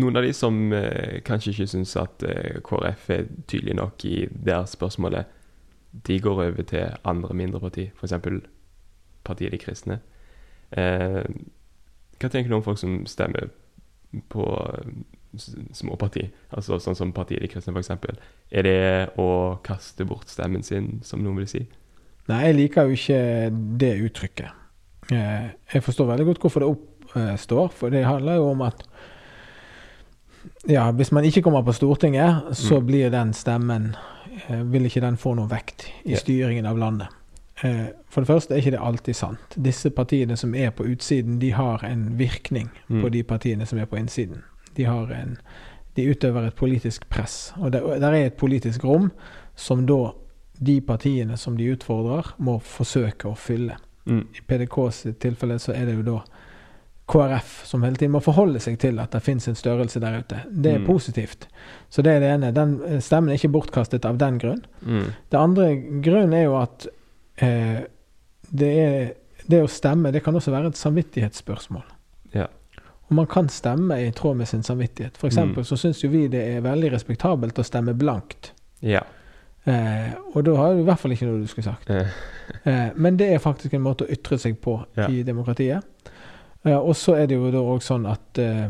Noen 0.00 0.16
av 0.16 0.24
de 0.24 0.32
som 0.32 0.72
eh, 0.72 1.20
kanskje 1.26 1.52
ikke 1.52 1.68
syns 1.68 1.92
at 2.00 2.24
eh, 2.24 2.60
KrF 2.64 3.08
er 3.12 3.26
tydelig 3.50 3.76
nok 3.76 4.04
i 4.08 4.16
deres 4.32 4.72
spørsmålet, 4.78 5.28
de 5.92 6.20
går 6.24 6.38
over 6.46 6.64
til 6.64 6.94
andre 7.04 7.34
mindre 7.36 7.60
parti, 7.60 7.90
f.eks. 7.92 8.14
Partiet 9.22 9.52
De 9.52 9.60
kristne. 9.60 9.98
Eh, 10.72 11.20
hva 12.16 12.30
tenker 12.30 12.48
du 12.48 12.56
om 12.56 12.64
folk 12.64 12.80
som 12.80 13.02
stemmer 13.10 13.50
på 14.32 14.46
småparti 15.32 15.72
små 15.72 15.94
parti, 15.96 16.22
altså 16.52 16.76
sånn 16.80 16.96
som 16.96 17.12
Partiet 17.16 17.44
De 17.44 17.52
kristne 17.52 17.76
f.eks.? 17.76 17.92
Er 18.48 18.66
det 18.66 18.80
å 19.20 19.60
kaste 19.64 20.08
bort 20.08 20.32
stemmen 20.32 20.64
sin, 20.64 21.02
som 21.04 21.20
noen 21.24 21.42
vil 21.42 21.52
si? 21.52 21.62
Nei, 22.30 22.42
jeg 22.46 22.58
liker 22.58 22.88
jo 22.88 22.96
ikke 22.96 23.22
det 23.80 23.94
uttrykket. 24.08 24.60
Eh, 25.12 25.48
jeg 25.74 25.84
forstår 25.84 26.12
veldig 26.12 26.28
godt 26.30 26.44
hvorfor 26.44 26.64
det 26.64 26.72
oppstår, 26.72 27.72
for 27.76 27.92
det 27.92 28.06
handler 28.06 28.40
jo 28.40 28.52
om 28.52 28.64
at 28.64 28.84
ja, 30.68 30.90
hvis 30.92 31.12
man 31.12 31.24
ikke 31.24 31.42
kommer 31.42 31.62
på 31.62 31.72
Stortinget, 31.72 32.42
så 32.56 32.80
Mm. 32.80 32.86
blir 32.86 33.10
den 33.10 33.32
stemmen 33.32 33.96
eh, 34.48 34.62
Vil 34.62 34.84
ikke 34.86 35.00
den 35.00 35.16
få 35.16 35.34
noe 35.36 35.48
vekt 35.48 35.86
i 36.04 36.14
styringen 36.16 36.66
av 36.66 36.78
landet. 36.78 37.08
Eh, 37.62 37.86
for 38.10 38.20
det 38.22 38.28
første 38.28 38.54
er 38.54 38.58
ikke 38.58 38.70
det 38.70 38.80
alltid 38.80 39.14
sant. 39.16 39.54
Disse 39.62 39.90
partiene 39.90 40.36
som 40.36 40.54
er 40.54 40.70
på 40.70 40.84
utsiden, 40.84 41.38
de 41.38 41.50
har 41.52 41.84
en 41.84 42.18
virkning 42.18 42.70
Mm. 42.88 43.02
på 43.02 43.10
de 43.10 43.22
partiene 43.22 43.66
som 43.66 43.78
er 43.78 43.86
på 43.86 43.96
innsiden. 43.98 44.42
De 44.74 44.84
har 44.84 45.10
en 45.12 45.38
De 45.96 46.06
utøver 46.10 46.46
et 46.46 46.54
politisk 46.56 47.08
press. 47.10 47.52
Og 47.60 47.70
det 47.72 47.82
der 48.00 48.12
er 48.12 48.26
et 48.26 48.36
politisk 48.36 48.82
rom 48.84 49.12
som 49.56 49.86
da 49.86 50.12
de 50.64 50.80
partiene 50.80 51.36
som 51.36 51.56
de 51.56 51.64
utfordrer, 51.76 52.32
må 52.38 52.58
forsøke 52.62 53.24
å 53.28 53.36
fylle. 53.36 53.76
Mm. 54.06 54.20
I 54.34 54.40
PDKs 54.48 55.06
tilfelle 55.20 55.58
så 55.58 55.72
er 55.74 55.84
det 55.84 55.96
jo 55.96 56.02
da 56.02 56.22
KrF 57.12 57.64
som 57.68 57.82
hele 57.84 57.96
tiden 58.00 58.12
må 58.14 58.20
forholde 58.24 58.60
seg 58.64 58.78
til 58.80 58.98
at 59.02 59.12
det 59.12 59.20
finnes 59.22 59.48
en 59.50 59.58
størrelse 59.58 60.00
der 60.00 60.18
ute. 60.22 60.38
Det 60.48 60.72
er 60.74 60.78
Mm. 60.80 60.86
positivt. 60.86 61.46
Så 61.90 62.02
det 62.02 62.14
er 62.16 62.20
det 62.20 62.30
ene. 62.34 62.52
Den 62.56 62.78
eh, 62.86 63.00
stemmen 63.04 63.30
er 63.30 63.36
ikke 63.36 63.52
bortkastet 63.52 64.04
av 64.08 64.16
den 64.18 64.38
grunn. 64.40 64.62
Mm. 64.86 65.10
Det 65.30 65.38
andre 65.38 65.66
grunnen 66.02 66.32
er 66.32 66.44
jo 66.46 66.56
at 66.62 66.86
eh, 67.42 67.82
det, 68.50 68.72
er, 68.78 69.12
det 69.48 69.62
å 69.62 69.68
stemme 69.68 70.12
det 70.12 70.22
kan 70.24 70.34
også 70.34 70.50
være 70.54 70.72
et 70.72 70.80
samvittighetsspørsmål. 70.80 71.84
Ja. 72.34 72.46
Og 73.10 73.16
man 73.18 73.26
kan 73.26 73.48
stemme 73.52 73.98
i 74.06 74.10
tråd 74.16 74.36
med 74.40 74.48
sin 74.48 74.62
samvittighet. 74.62 75.16
For 75.20 75.26
eksempel 75.28 75.62
Mm. 75.62 75.68
så 75.68 75.76
syns 75.76 76.00
jo 76.04 76.08
vi 76.08 76.28
det 76.28 76.40
er 76.56 76.60
veldig 76.64 76.92
respektabelt 76.94 77.58
å 77.58 77.64
stemme 77.64 77.92
blankt. 77.94 78.52
Ja. 78.80 79.02
Eh, 79.64 80.14
og 80.34 80.44
da 80.44 80.56
har 80.56 80.72
du 80.74 80.80
i 80.80 80.84
hvert 80.88 80.98
fall 80.98 81.12
ikke 81.12 81.26
noe 81.28 81.40
du 81.42 81.46
skulle 81.46 81.64
sagt. 81.74 81.90
Eh, 81.90 82.06
Eh, 82.64 82.90
men 82.96 83.16
det 83.16 83.32
er 83.32 83.38
faktisk 83.38 83.72
en 83.74 83.82
måte 83.82 84.04
å 84.04 84.10
ytre 84.12 84.36
seg 84.38 84.60
på 84.60 84.84
Ja. 84.96 85.06
i 85.08 85.22
demokratiet. 85.22 85.82
Eh, 86.64 86.78
og 86.78 86.96
så 86.96 87.14
er 87.18 87.26
det 87.26 87.36
jo 87.38 87.50
da 87.50 87.58
òg 87.58 87.82
sånn 87.82 88.06
at 88.06 88.38
eh, 88.38 88.68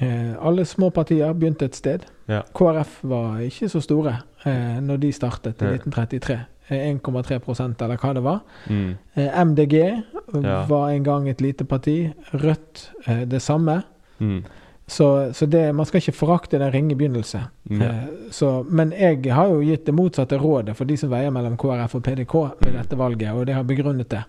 eh, 0.00 0.34
alle 0.40 0.64
små 0.64 0.90
partier 0.94 1.32
begynte 1.34 1.64
et 1.70 1.74
sted. 1.78 2.04
Ja. 2.28 2.42
KrF 2.54 3.00
var 3.06 3.40
ikke 3.46 3.68
så 3.70 3.80
store 3.82 4.18
eh, 4.44 4.76
når 4.82 5.00
de 5.02 5.12
startet 5.12 5.62
i 5.62 5.72
1933. 5.78 6.38
Eh, 6.68 6.84
1,3% 6.92 7.82
eller 7.84 7.96
hva 8.02 8.12
det 8.14 8.22
var. 8.26 8.40
mm. 8.68 8.94
Eh, 9.14 9.40
MDG 9.44 9.74
eh, 9.82 9.98
Ja. 10.42 10.64
var 10.66 10.88
en 10.90 11.02
gang 11.06 11.28
et 11.28 11.40
lite 11.40 11.64
parti. 11.64 12.12
Rødt 12.34 12.90
eh, 13.06 13.22
det 13.26 13.42
samme. 13.42 13.82
Mm. 14.18 14.40
Så, 14.88 15.32
så 15.34 15.46
det, 15.46 15.74
man 15.74 15.86
skal 15.86 15.98
ikke 15.98 16.12
forakte 16.14 16.58
den 16.58 16.72
ringe 16.74 16.94
begynnelse. 16.96 17.40
Mm. 17.70 17.82
Eh, 17.82 18.02
så, 18.30 18.62
men 18.70 18.92
jeg 18.92 19.32
har 19.34 19.48
jo 19.50 19.60
gitt 19.66 19.86
det 19.86 19.94
motsatte 19.94 20.38
rådet 20.38 20.76
for 20.76 20.84
de 20.86 20.96
som 20.96 21.10
veier 21.10 21.30
mellom 21.34 21.56
KrF 21.58 21.94
og 21.98 22.02
PDK 22.06 22.34
ved 22.62 22.72
dette 22.78 22.98
valget, 22.98 23.32
og 23.32 23.46
det 23.46 23.54
har 23.54 23.62
begrunnet 23.66 24.10
det. 24.10 24.22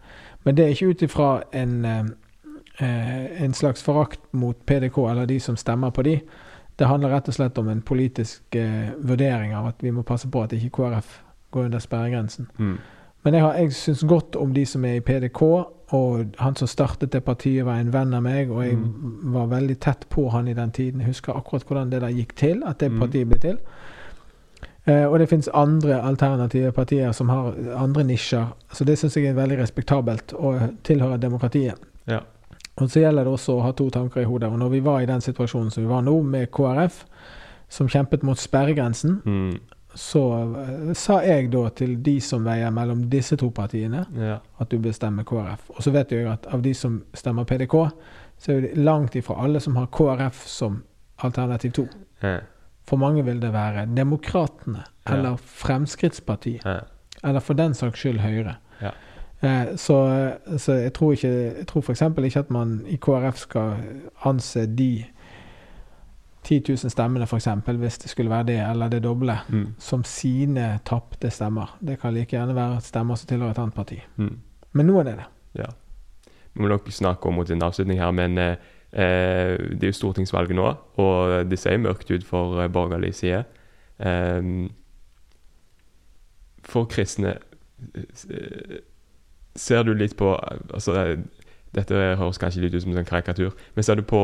Men 0.46 0.56
det 0.58 0.66
er 0.66 0.74
ikke 0.74 0.90
ut 0.94 1.02
ifra 1.06 1.28
en, 1.54 1.76
eh, 2.80 3.44
en 3.44 3.54
slags 3.54 3.84
forakt 3.84 4.20
mot 4.34 4.58
PDK 4.66 4.98
eller 5.12 5.26
de 5.26 5.40
som 5.40 5.56
stemmer 5.56 5.90
på 5.92 6.04
de. 6.04 6.20
Det 6.80 6.88
handler 6.88 7.10
rett 7.10 7.28
og 7.28 7.34
slett 7.34 7.58
om 7.58 7.70
en 7.70 7.82
politisk 7.82 8.56
eh, 8.56 8.90
vurdering 9.00 9.56
av 9.56 9.68
at 9.68 9.76
vi 9.82 9.92
må 9.92 10.04
passe 10.04 10.28
på 10.30 10.44
at 10.44 10.54
ikke 10.54 10.70
KrF 10.70 11.22
går 11.52 11.66
under 11.66 11.80
sperregrensen. 11.80 12.48
Mm. 12.60 12.78
Men 13.24 13.34
jeg, 13.34 13.42
har- 13.44 13.54
jeg 13.58 13.74
syns 13.74 14.04
godt 14.04 14.36
om 14.36 14.54
de 14.54 14.66
som 14.66 14.86
er 14.86 14.96
i 14.96 15.00
PDK, 15.00 15.42
og 15.94 16.26
han 16.38 16.56
som 16.56 16.68
startet 16.68 17.12
det 17.14 17.24
partiet, 17.24 17.66
var 17.66 17.80
en 17.80 17.94
venn 17.94 18.14
av 18.14 18.22
meg, 18.24 18.50
og 18.52 18.64
jeg 18.64 18.76
Mm. 18.78 19.34
var 19.34 19.48
veldig 19.48 19.80
tett 19.80 20.06
på 20.10 20.30
han 20.32 20.48
i 20.48 20.54
den 20.54 20.72
tiden. 20.72 21.00
Jeg 21.00 21.08
husker 21.08 21.34
akkurat 21.34 21.64
hvordan 21.66 21.90
det 21.90 22.02
der 22.02 22.10
gikk 22.10 22.36
til, 22.36 22.64
at 22.66 22.78
det 22.80 22.92
Mm. 22.92 23.00
partiet 23.00 23.28
ble 23.30 23.40
til. 23.40 23.58
Eh, 24.88 25.06
og 25.06 25.20
det 25.20 25.30
finnes 25.30 25.50
andre 25.54 26.02
alternative 26.02 26.72
partier 26.72 27.12
som 27.12 27.30
har 27.30 27.54
andre 27.76 28.04
nisjer, 28.04 28.48
så 28.72 28.86
det 28.86 28.98
syns 29.00 29.16
jeg 29.18 29.26
er 29.26 29.34
veldig 29.34 29.58
respektabelt 29.60 30.34
å 30.34 30.54
tilhøre 30.84 31.18
demokratiet. 31.20 31.76
Ja. 32.08 32.20
Og 32.78 32.90
så 32.90 33.00
gjelder 33.02 33.24
det 33.26 33.34
også 33.34 33.56
å 33.58 33.62
ha 33.66 33.72
to 33.74 33.90
tanker 33.90 34.22
i 34.22 34.26
hodet. 34.30 34.52
Og 34.52 34.60
når 34.60 34.70
vi 34.70 34.80
var 34.86 35.02
i 35.02 35.06
den 35.10 35.22
situasjonen 35.22 35.72
som 35.74 35.84
vi 35.84 35.90
var 35.90 36.02
nå, 36.06 36.22
med 36.24 36.52
KrF, 36.52 37.06
som 37.70 37.88
kjempet 37.88 38.24
mot 38.24 38.38
sperregrensen, 38.38 39.22
Mm. 39.26 39.60
så 39.96 40.22
uh, 40.56 40.94
sa 40.94 41.22
jeg 41.26 41.50
da 41.52 41.70
til 41.70 41.96
de 42.04 42.20
som 42.22 42.44
veier 42.46 42.70
mellom 42.72 43.10
disse 43.10 43.36
to 43.38 43.50
partiene, 43.50 44.06
Ja. 44.16 44.38
at 44.60 44.70
du 44.70 44.78
bestemmer 44.78 45.24
KrF. 45.26 45.70
Og 45.70 45.82
så 45.82 45.92
vet 45.92 46.12
jeg 46.12 46.28
at 46.28 46.46
av 46.54 46.62
de 46.62 46.74
som 46.74 47.04
stemmer 47.14 47.46
PDK, 47.46 47.90
så 48.38 48.52
er 48.58 48.62
det 48.62 48.78
langt 48.78 49.16
ifra 49.16 49.36
alle 49.44 49.60
som 49.60 49.76
har 49.76 49.88
KrF 49.88 50.46
som 50.48 50.84
alternativ 51.24 51.72
to. 51.74 51.88
Ja. 52.22 52.40
For 52.86 52.98
mange 52.98 53.26
vil 53.26 53.40
det 53.40 53.52
være 53.52 53.88
Demokratene 53.96 54.84
Ja. 55.08 55.14
eller 55.16 55.36
Fremskrittspartiet, 55.38 56.66
Eh. 56.66 56.82
eller 57.24 57.40
for 57.40 57.54
den 57.56 57.74
saks 57.74 58.00
skyld 58.00 58.20
Høyre. 58.20 58.56
Ja. 58.82 58.92
Eh, 59.44 59.76
så, 59.78 59.98
så 60.58 60.74
jeg 60.74 60.94
tror 60.94 61.12
ikke 61.14 61.28
Jeg 61.30 61.68
tror 61.68 61.82
f.eks. 61.82 62.02
ikke 62.02 62.40
at 62.40 62.50
man 62.50 62.82
i 62.90 62.96
KrF 62.98 63.38
skal 63.38 63.76
anse 64.26 64.66
de 64.66 65.06
10 66.44 66.64
000 66.70 66.78
stemmene, 66.90 67.26
f.eks., 67.28 67.48
hvis 67.66 67.98
det 67.98 68.10
skulle 68.10 68.30
være 68.32 68.44
det, 68.48 68.60
eller 68.72 68.88
det 68.90 69.04
doble, 69.04 69.36
Mm. 69.50 69.66
som 69.78 70.04
sine 70.04 70.80
tapte 70.86 71.30
stemmer. 71.30 71.78
Det 71.82 72.00
kan 72.00 72.14
like 72.14 72.32
gjerne 72.38 72.56
være 72.56 72.82
stemmer 72.82 73.16
som 73.16 73.28
tilhører 73.28 73.52
et 73.52 73.58
annet 73.60 73.74
parti. 73.76 73.98
Mm. 74.16 74.38
Men 74.74 74.86
noen 74.88 75.08
er 75.08 75.16
det. 75.16 75.26
Ja. 75.60 75.66
Vi 76.54 76.62
må 76.62 76.68
nok 76.72 76.88
snakke 76.92 77.28
om 77.28 77.34
mot 77.36 77.50
en 77.52 77.62
avslutning 77.62 78.00
her, 78.00 78.12
men 78.12 78.38
eh, 78.38 78.56
eh, 78.94 79.58
det 79.76 79.84
er 79.84 79.92
jo 79.92 79.98
stortingsvalget 80.00 80.56
nå, 80.56 80.70
og 80.98 81.50
det 81.52 81.60
ser 81.60 81.78
mørkt 81.78 82.12
ut 82.12 82.24
for 82.26 82.62
eh, 82.64 82.72
borgerlig 82.72 83.14
side. 83.16 83.44
Eh, 84.00 84.70
for 86.64 86.86
kristne 86.86 87.36
Ser 89.58 89.84
du 89.84 89.94
litt 89.98 90.16
på 90.18 90.34
altså, 90.38 91.18
Dette 91.76 91.98
høres 92.20 92.40
kanskje 92.42 92.64
litt 92.64 92.76
ut 92.76 92.84
som 92.84 92.94
en 92.94 93.02
sånn 93.02 93.10
karikatur, 93.10 93.56
men 93.76 93.86
ser 93.86 94.00
du 94.00 94.06
på 94.08 94.22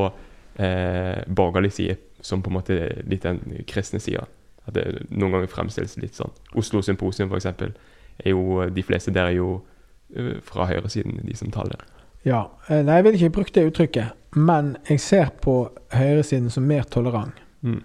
eh, 0.56 1.20
borgerlig 1.28 1.74
side 1.76 1.98
som 2.24 2.42
på 2.42 2.52
en 2.52 2.58
måte 2.58 2.78
litt 3.10 3.26
den 3.26 3.42
kristne 3.70 4.00
sida? 4.02 4.28
At 4.64 4.78
det 4.78 4.86
noen 5.10 5.36
ganger 5.36 5.52
fremstilles 5.52 5.98
litt 6.00 6.16
sånn. 6.16 6.32
Oslo 6.56 6.82
Symposium, 6.86 7.28
for 7.28 7.42
eksempel, 7.42 7.74
er 8.24 8.32
jo 8.32 8.70
De 8.72 8.84
fleste 8.86 9.12
der 9.12 9.34
er 9.34 9.38
jo 9.38 9.50
eh, 10.16 10.38
fra 10.46 10.70
høyresiden, 10.70 11.20
de 11.28 11.36
som 11.38 11.52
taler. 11.52 11.84
Ja. 12.24 12.46
eh, 12.70 12.84
Nei, 12.86 13.02
jeg 13.02 13.08
vil 13.08 13.18
ikke 13.20 13.36
bruke 13.40 13.56
det 13.58 13.66
uttrykket, 13.72 14.22
men 14.40 14.78
jeg 14.90 15.04
ser 15.04 15.34
på 15.44 15.58
høyresiden 15.94 16.50
som 16.54 16.64
mer 16.68 16.88
tolerant. 16.90 17.36
Mm. 17.62 17.82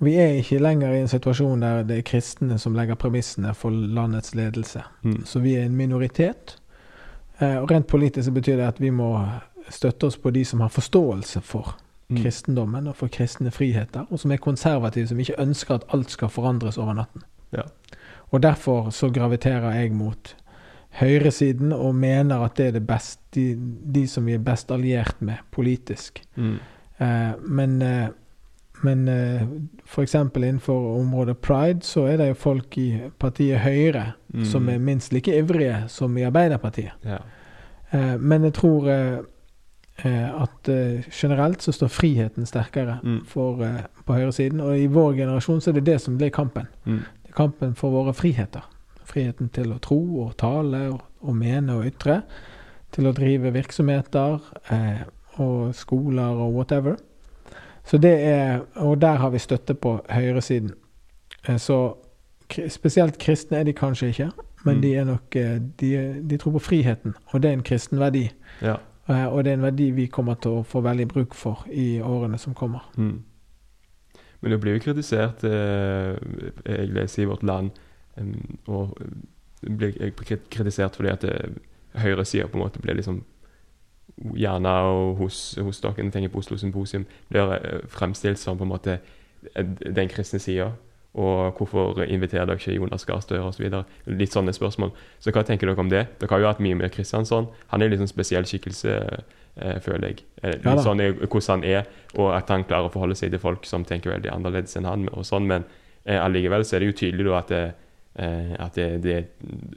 Vi 0.00 0.14
er 0.16 0.38
ikke 0.40 0.62
lenger 0.62 0.94
i 0.94 1.02
en 1.02 1.10
situasjon 1.12 1.60
der 1.60 1.82
det 1.84 1.98
er 2.00 2.06
kristne 2.08 2.56
som 2.60 2.76
legger 2.76 2.96
premissene 2.96 3.52
for 3.56 3.70
landets 3.70 4.34
ledelse. 4.34 4.80
Mm. 5.04 5.24
Så 5.28 5.42
vi 5.44 5.58
er 5.58 5.66
en 5.68 5.76
minoritet. 5.76 6.56
Eh, 7.40 7.56
Og 7.62 7.70
rent 7.70 7.86
politisk 7.86 8.24
så 8.28 8.32
betyr 8.32 8.56
det 8.56 8.66
at 8.68 8.80
vi 8.80 8.90
må 8.90 9.28
støtte 9.70 10.06
oss 10.06 10.16
på 10.16 10.30
de 10.30 10.44
som 10.44 10.60
har 10.60 10.68
forståelse 10.68 11.40
for 11.42 11.76
Mm. 12.10 12.16
kristendommen 12.22 12.86
og 12.88 12.96
for 12.96 13.06
kristne 13.08 13.50
friheter, 13.50 14.06
og 14.10 14.18
som 14.18 14.32
er 14.32 14.36
konservative, 14.36 15.06
som 15.06 15.18
ikke 15.20 15.38
ønsker 15.38 15.74
at 15.74 15.84
alt 15.94 16.10
skal 16.10 16.28
forandres 16.28 16.78
over 16.78 16.92
natten. 16.94 17.22
Ja. 17.52 17.62
Og 18.32 18.42
derfor 18.42 18.90
så 18.90 19.10
graviterer 19.14 19.70
jeg 19.72 19.92
mot 19.92 20.34
høyresiden 21.00 21.72
og 21.72 21.94
mener 21.94 22.44
at 22.44 22.56
det 22.56 22.66
er 22.66 22.70
det 22.72 22.86
best, 22.86 23.20
de, 23.34 23.54
de 23.94 24.06
som 24.08 24.26
vi 24.26 24.34
er 24.34 24.38
best 24.42 24.70
alliert 24.70 25.22
med 25.22 25.34
politisk. 25.52 26.22
Mm. 26.36 26.56
Eh, 27.00 27.32
men 27.46 27.82
eh, 27.82 28.08
men 28.82 29.08
eh, 29.08 29.42
f.eks. 29.86 30.14
innenfor 30.14 30.98
området 31.00 31.38
pride 31.42 31.82
så 31.84 32.06
er 32.08 32.16
det 32.16 32.28
jo 32.30 32.34
folk 32.34 32.78
i 32.78 32.88
partiet 33.18 33.58
Høyre 33.60 34.12
Mm. 34.32 34.44
som 34.46 34.68
er 34.68 34.78
minst 34.78 35.12
like 35.12 35.32
ivrige 35.34 35.88
som 35.88 36.16
i 36.18 36.22
Arbeiderpartiet. 36.22 36.92
Ja. 37.04 37.16
Eh, 37.92 38.16
men 38.18 38.44
jeg 38.44 38.52
tror 38.54 38.86
eh, 38.88 39.18
eh, 40.04 40.42
at 40.42 40.68
eh, 40.70 41.02
generelt 41.10 41.62
så 41.62 41.72
står 41.72 41.88
friheten 41.90 42.46
sterkere 42.46 43.00
Mm. 43.02 43.24
for, 43.26 43.58
eh, 43.64 43.80
på 44.06 44.14
høyresiden. 44.14 44.60
Og 44.60 44.78
i 44.78 44.86
vår 44.86 45.16
generasjon 45.16 45.60
så 45.60 45.70
er 45.70 45.74
det 45.80 45.84
det 45.86 46.00
som 46.00 46.16
blir 46.16 46.30
kampen. 46.30 46.68
Mm. 46.86 47.00
Det 47.24 47.30
er 47.30 47.36
kampen 47.36 47.74
for 47.74 47.90
våre 47.90 48.14
friheter. 48.14 48.62
Friheten 49.04 49.48
til 49.52 49.72
å 49.72 49.80
tro 49.80 49.98
og 50.28 50.36
tale 50.36 50.88
og, 50.92 51.00
og 51.22 51.34
mene 51.36 51.72
og 51.80 51.84
ytre. 51.90 52.22
Til 52.92 53.06
å 53.10 53.12
drive 53.12 53.50
virksomheter 53.52 54.38
og 55.38 55.74
skoler 55.74 56.38
og 56.38 56.54
whatever. 56.54 56.96
Så 57.90 57.98
det 57.98 58.12
er, 58.22 58.60
Og 58.76 59.00
der 59.02 59.16
har 59.18 59.30
vi 59.30 59.38
støtte 59.42 59.74
på 59.74 59.96
høyresiden. 60.10 60.70
Eh, 61.48 61.56
så 61.58 61.94
spesielt 62.68 63.18
kristne 63.18 63.58
er 63.58 63.64
de 63.64 63.72
kanskje 63.72 64.08
ikke, 64.12 64.30
men 64.64 64.76
Mm. 64.76 64.82
de 64.82 64.94
er 64.94 65.04
nok 65.04 65.36
eh, 65.36 65.58
de, 65.80 65.90
de 66.30 66.36
tror 66.36 66.52
på 66.52 66.58
friheten, 66.58 67.14
og 67.32 67.42
det 67.42 67.48
er 67.48 67.52
en 67.52 67.62
kristen 67.62 67.98
verdi. 67.98 68.30
ja. 68.62 68.76
Eh, 69.08 69.26
Og 69.26 69.44
det 69.44 69.50
er 69.50 69.54
en 69.54 69.62
verdi 69.62 69.90
vi 69.90 70.06
kommer 70.06 70.34
til 70.34 70.50
å 70.50 70.62
få 70.62 70.80
veldig 70.82 71.08
bruk 71.08 71.34
for 71.34 71.66
i 71.72 72.00
årene 72.00 72.38
som 72.38 72.54
kommer. 72.54 72.90
Mm. 72.96 73.22
Men 74.40 74.50
det 74.52 74.60
blir 74.60 74.72
jo 74.72 74.78
kritisert, 74.78 75.42
jeg 75.42 76.88
leser 76.88 77.22
i 77.22 77.26
Vårt 77.26 77.42
Land, 77.42 77.70
og 78.66 78.96
blir 79.76 79.92
kritisert 80.50 80.96
fordi 80.96 81.08
at 81.08 81.24
høyresida 81.94 82.46
på 82.46 82.56
en 82.58 82.62
måte 82.64 82.80
blir 82.80 82.94
liksom 82.94 83.24
Gjerne 84.18 84.74
hos, 85.16 85.40
hos 85.62 85.80
dere, 85.80 85.96
jeg 85.96 86.12
tenker 86.12 86.32
på 86.32 86.42
Oslo 86.42 86.58
Symposium, 86.60 87.06
blir 87.30 87.54
eh, 87.56 87.82
fremstilt 87.88 88.40
som 88.40 88.58
på 88.58 88.66
en 88.66 88.72
måte 88.72 88.98
eh, 89.54 89.64
den 89.64 90.10
kristne 90.12 90.40
sida. 90.42 90.70
Og 91.20 91.56
hvorfor 91.58 92.04
inviterer 92.04 92.46
dere 92.46 92.60
ikke 92.60 92.76
Jonas 92.76 93.06
Gahr 93.08 93.22
Støre 93.24 93.48
osv.? 93.48 93.66
Litt 94.06 94.34
sånne 94.34 94.54
spørsmål. 94.54 94.92
Så 95.18 95.32
hva 95.34 95.42
tenker 95.46 95.66
dere 95.66 95.82
om 95.82 95.90
det? 95.90 96.04
Dere 96.20 96.36
har 96.36 96.42
jo 96.42 96.50
hatt 96.52 96.62
mye 96.62 96.78
med 96.78 96.92
Kristiansson. 96.94 97.48
Han 97.72 97.82
er 97.82 97.90
litt 97.90 98.02
sånn 98.02 98.12
spesiell 98.12 98.46
skikkelse, 98.46 98.96
eh, 99.56 99.78
føler 99.82 100.12
jeg. 100.12 100.24
Ja 100.62 100.76
sånn 100.78 101.02
hvordan 101.02 101.50
han 101.50 101.66
er, 101.66 101.90
og 102.14 102.30
at 102.36 102.52
han 102.52 102.66
klarer 102.68 102.90
å 102.90 102.94
forholde 102.94 103.18
seg 103.18 103.34
til 103.34 103.42
folk 103.42 103.66
som 103.66 103.86
tenker 103.88 104.14
veldig 104.14 104.30
annerledes 104.36 104.76
enn 104.78 104.86
han. 104.86 105.08
og 105.10 105.26
sånn, 105.26 105.48
Men 105.50 105.66
allikevel 106.06 106.64
så 106.64 106.76
er 106.76 106.80
det 106.80 106.92
jo 106.92 106.98
tydelig 107.02 107.26
da 107.26 107.38
at, 107.38 107.48
det, 107.48 107.64
at 108.58 108.74
det, 108.78 108.88
det, 109.04 109.18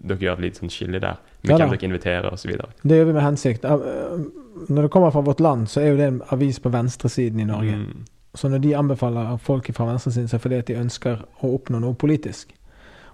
dere 0.03 0.23
gjør 0.27 0.37
et 0.37 0.45
litt 0.45 0.61
sånn 0.61 0.71
skille 0.71 1.01
der. 1.01 1.17
Med 1.43 1.51
Ja 1.51 1.57
kan 1.57 1.69
hvem 1.69 1.77
dere 1.77 1.89
inviterer 1.89 2.33
osv. 2.33 2.51
Det 2.83 2.97
gjør 2.97 3.05
vi 3.05 3.13
med 3.13 3.21
hensikt. 3.23 3.65
Eh, 3.65 4.25
Når 4.69 4.81
det 4.81 4.91
kommer 4.91 5.11
fra 5.11 5.21
vårt 5.21 5.39
land, 5.39 5.67
så 5.67 5.81
er 5.81 5.87
jo 5.91 5.97
det 5.97 6.07
en 6.07 6.21
avis 6.31 6.59
på 6.59 6.69
venstresiden 6.71 7.39
i 7.39 7.43
Norge. 7.45 7.75
Mm. 7.75 8.05
Så 8.35 8.49
når 8.49 8.61
de 8.61 8.75
anbefaler 8.75 9.37
folk 9.37 9.67
fra 9.73 9.85
venstresiden, 9.85 10.27
så 10.27 10.35
er 10.35 10.37
det 10.37 10.41
fordi 10.41 10.55
at 10.61 10.67
de 10.67 10.77
ønsker 10.79 11.23
å 11.43 11.49
oppnå 11.57 11.79
noe 11.81 11.93
politisk. 11.93 12.53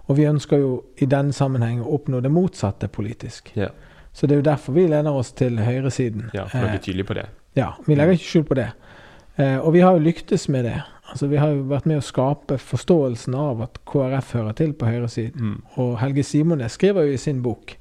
Og 0.08 0.18
vi 0.18 0.28
ønsker 0.30 0.58
jo 0.62 0.84
i 0.98 1.06
denne 1.06 1.34
sammenheng 1.34 1.82
å 1.82 1.94
oppnå 1.98 2.22
det 2.22 2.32
motsatte 2.32 2.88
politisk. 2.88 3.52
Yeah. 3.58 3.72
Så 4.14 4.28
det 4.28 4.36
er 4.36 4.42
jo 4.44 4.48
derfor 4.52 4.74
vi 4.74 4.88
lener 4.88 5.12
oss 5.12 5.32
til 5.32 5.58
høyresiden. 5.60 6.30
ja, 6.34 6.46
for 6.46 6.58
dere 6.60 6.70
Eh, 6.70 6.76
er 6.76 6.86
tydelige 6.86 7.06
på 7.06 7.14
det. 7.14 7.26
Ja, 7.56 7.74
vi 7.88 7.96
legger 7.96 8.14
ikke 8.14 8.30
skjul 8.30 8.44
på 8.44 8.56
det. 8.56 8.72
Eh, 9.38 9.58
og 9.58 9.74
vi 9.74 9.80
har 9.80 9.92
jo 9.98 10.00
lyktes 10.04 10.50
med 10.50 10.66
det. 10.66 10.82
Altså, 11.12 11.28
vi 11.28 11.38
har 11.38 11.50
jo 11.50 11.64
vært 11.64 11.86
med 11.86 11.98
å 11.98 12.06
skape 12.06 12.58
forståelsen 12.58 13.36
av 13.36 13.62
at 13.62 13.80
KrF 13.86 14.34
hører 14.34 14.54
til 14.54 14.74
på 14.74 14.86
høyresiden. 14.86 15.42
Mm. 15.42 15.62
Og 15.78 15.98
Helge 16.00 16.24
Simone 16.24 16.70
skriver 16.70 17.08
jo 17.08 17.14
i 17.14 17.18
sin 17.18 17.42
bok 17.42 17.76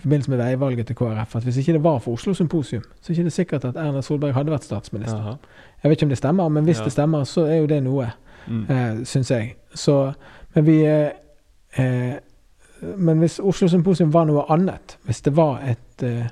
i 0.00 0.02
forbindelse 0.02 0.30
med 0.32 0.38
veivalget 0.40 0.86
til 0.88 0.96
KrF 0.96 1.36
at 1.36 1.42
hvis 1.44 1.56
ikke 1.60 1.72
det 1.76 1.82
var 1.84 1.98
for 2.00 2.12
Oslo 2.16 2.32
Symposium, 2.34 2.82
så 3.00 3.10
er 3.12 3.14
ikke 3.18 3.24
det 3.28 3.32
sikkert 3.36 3.64
at 3.68 3.76
Erna 3.76 4.00
Solberg 4.02 4.32
hadde 4.34 4.52
vært 4.54 4.64
statsminister. 4.64 5.18
Aha. 5.20 5.34
Jeg 5.82 5.90
vet 5.90 5.98
ikke 5.98 6.06
om 6.08 6.12
det 6.14 6.18
stemmer, 6.18 6.48
men 6.48 6.64
hvis 6.64 6.78
Ja. 6.80 6.84
det 6.84 6.92
stemmer, 6.92 7.24
så 7.28 7.44
er 7.46 7.56
jo 7.60 7.66
det 7.66 7.82
noe, 7.84 8.10
Mm. 8.48 8.64
eh, 8.70 9.04
syns 9.04 9.30
jeg. 9.30 9.54
Så, 9.74 10.12
men 10.54 10.66
vi 10.66 10.84
eh, 10.84 11.10
eh, 11.76 12.14
Men 12.98 13.18
hvis 13.18 13.38
Oslo 13.44 13.68
Symposium 13.68 14.12
var 14.12 14.24
noe 14.24 14.44
annet, 14.48 14.96
hvis 15.04 15.20
det 15.20 15.36
var 15.36 15.60
et, 15.68 16.02
eh, 16.02 16.26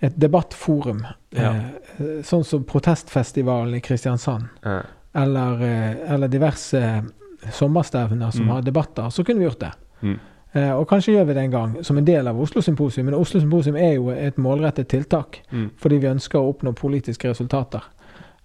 et 0.00 0.12
debattforum, 0.20 1.04
Ja. 1.32 1.50
eh, 1.98 2.22
sånn 2.22 2.44
som 2.44 2.64
protestfestivalen 2.64 3.74
i 3.74 3.80
Kristiansand, 3.80 4.44
ja. 4.64 4.80
eller, 5.14 5.62
eh, 5.62 6.12
eller 6.14 6.28
diverse 6.28 7.02
sommerstevner 7.50 8.30
som 8.30 8.42
Mm. 8.44 8.48
har 8.50 8.60
debatter, 8.62 9.02
så 9.10 9.24
kunne 9.24 9.38
vi 9.38 9.44
gjort 9.44 9.60
det. 9.60 9.72
Mm. 10.02 10.18
Eh, 10.54 10.70
og 10.70 10.86
kanskje 10.88 11.12
gjør 11.16 11.24
vi 11.26 11.34
det 11.34 11.42
en 11.44 11.50
gang 11.50 11.72
som 11.84 11.98
en 11.98 12.04
del 12.06 12.28
av 12.30 12.38
Oslo 12.40 12.60
Symposium. 12.62 13.06
Men 13.06 13.14
Oslo 13.18 13.40
Symposium 13.40 13.76
er 13.76 13.94
jo 13.96 14.08
et 14.10 14.36
målrettet 14.38 14.86
tiltak 14.88 15.40
Mm. 15.52 15.70
fordi 15.76 15.98
vi 15.98 16.06
ønsker 16.06 16.38
å 16.38 16.52
oppnå 16.54 16.72
politiske 16.74 17.28
resultater. 17.30 17.82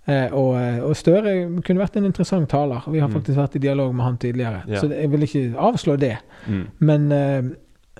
Eh, 0.07 0.33
og, 0.33 0.55
eh, 0.57 0.79
og 0.83 0.95
Støre 0.95 1.61
kunne 1.61 1.79
vært 1.85 1.97
en 1.97 2.05
interessant 2.05 2.49
taler. 2.49 2.81
Vi 2.91 2.99
har 2.99 3.07
Mm. 3.09 3.13
faktisk 3.13 3.37
vært 3.37 3.55
i 3.55 3.59
dialog 3.59 3.93
med 3.95 4.03
han 4.05 4.17
tidligere. 4.17 4.63
Ja. 4.67 4.79
Så 4.81 4.89
jeg 4.89 5.11
vil 5.11 5.21
ikke 5.21 5.55
avslå 5.55 5.99
det. 5.99 6.17
Mm. 6.47 6.67
Men, 6.79 7.07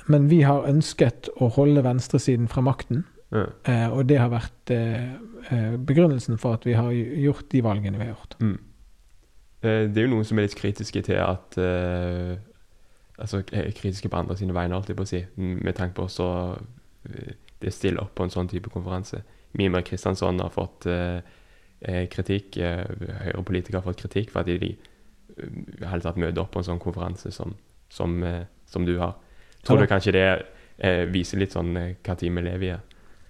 men 0.07 0.27
vi 0.29 0.41
har 0.41 0.63
ønsket 0.65 1.29
å 1.39 1.51
holde 1.51 1.83
venstresiden 1.83 2.47
fra 2.49 2.61
makten. 2.61 3.03
Ja. 3.31 3.45
Eh, 3.65 3.89
og 3.93 4.07
det 4.07 4.17
har 4.17 4.29
vært 4.29 4.73
begrunnelsen 5.85 6.37
for 6.39 6.53
at 6.53 6.65
vi 6.65 6.73
har 6.73 6.89
gjort 6.91 7.49
de 7.51 7.61
valgene 7.61 7.97
vi 7.97 8.05
har 8.05 8.15
gjort. 8.15 8.35
Mm. 8.39 8.57
Eh, 9.63 9.87
Det 9.87 9.97
er 9.97 10.07
jo 10.07 10.15
noen 10.15 10.25
som 10.25 10.39
er 10.39 10.41
litt 10.47 10.55
kritiske 10.55 11.03
til 11.03 11.15
at 11.15 11.57
eh, 11.57 12.37
Altså 13.19 13.41
er 13.51 13.71
kritiske 13.75 14.09
på 14.09 14.17
andre 14.19 14.37
sine 14.39 14.55
vegne, 14.55 14.77
alltid 14.77 14.95
på 14.95 15.03
å 15.03 15.09
si, 15.09 15.23
med 15.35 15.75
tanke 15.75 15.97
på 15.97 16.07
så 16.11 16.29
eh, 17.09 17.33
det 17.59 17.73
stiller 17.75 18.05
opp 18.05 18.13
på 18.15 18.23
en 18.23 18.31
sånn 18.33 18.47
type 18.51 18.71
konferanse. 18.71 19.21
Mimir 19.59 19.83
Kristiansson 19.83 20.39
har 20.39 20.53
fått 20.53 20.87
eh, 20.87 21.19
eh, 21.81 22.05
kritikk, 22.11 22.57
eh, 22.63 22.85
Høyre-politikere 23.25 23.81
har 23.81 23.87
fått 23.89 23.99
kritikk 24.03 24.31
for 24.31 24.43
at 24.43 24.51
de 24.61 24.75
hele 25.39 26.03
tatt 26.03 26.19
møter 26.19 26.43
opp 26.43 26.53
på 26.53 26.61
en 26.61 26.67
sånn 26.69 26.81
konferanse 26.81 27.31
som, 27.35 27.55
som, 27.91 28.21
eh, 28.23 28.45
som 28.69 28.85
du 28.87 28.97
har. 29.01 29.17
Tror 29.63 29.79
Ja 29.79 29.85
du 29.85 29.91
kanskje 29.91 30.15
det 30.15 30.27
eh, 30.77 31.03
viser 31.11 31.41
litt 31.41 31.55
sånn 31.55 31.75
eh, 31.77 31.95
hva 32.03 32.15
tid 32.19 32.33
vi 32.35 32.45
lever 32.45 32.67
i? 32.69 32.77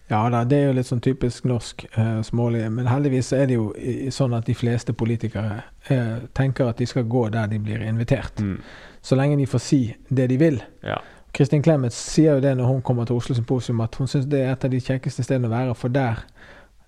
Ja 0.09 0.23
da, 0.33 0.43
det 0.43 0.57
er 0.57 0.67
jo 0.69 0.73
litt 0.73 0.87
sånn 0.89 1.01
typisk 1.05 1.45
norsk 1.45 1.83
eh, 1.91 2.21
smålige. 2.25 2.69
Men 2.73 2.87
heldigvis 2.89 3.31
er 3.37 3.45
det 3.49 3.57
jo 3.59 3.67
sånn 4.11 4.33
at 4.33 4.47
de 4.49 4.55
fleste 4.57 4.93
politikere 4.97 5.59
eh, 5.93 6.15
tenker 6.33 6.69
at 6.71 6.77
de 6.81 6.87
skal 6.89 7.03
gå 7.05 7.27
der 7.29 7.47
de 7.51 7.59
blir 7.61 7.83
invitert. 7.85 8.39
Mm. 8.41 8.57
Så 9.05 9.15
lenge 9.15 9.37
de 9.37 9.45
får 9.47 9.61
si 9.61 9.81
det 10.09 10.27
de 10.31 10.37
vil. 10.41 10.57
Ja. 10.83 10.97
Kristin 11.31 11.61
Clemet 11.61 11.93
sier 11.93 12.39
jo 12.39 12.41
det 12.41 12.55
når 12.57 12.65
hun 12.71 12.81
kommer 12.81 13.05
til 13.05 13.15
Oslo 13.21 13.35
Symposium, 13.37 13.81
at 13.85 13.95
hun 14.01 14.09
syns 14.09 14.25
det 14.25 14.41
er 14.41 14.51
et 14.55 14.65
av 14.65 14.71
de 14.73 14.79
kjekkeste 14.81 15.23
stedene 15.23 15.45
å 15.47 15.53
være, 15.53 15.75
for 15.77 15.93
der 15.93 16.23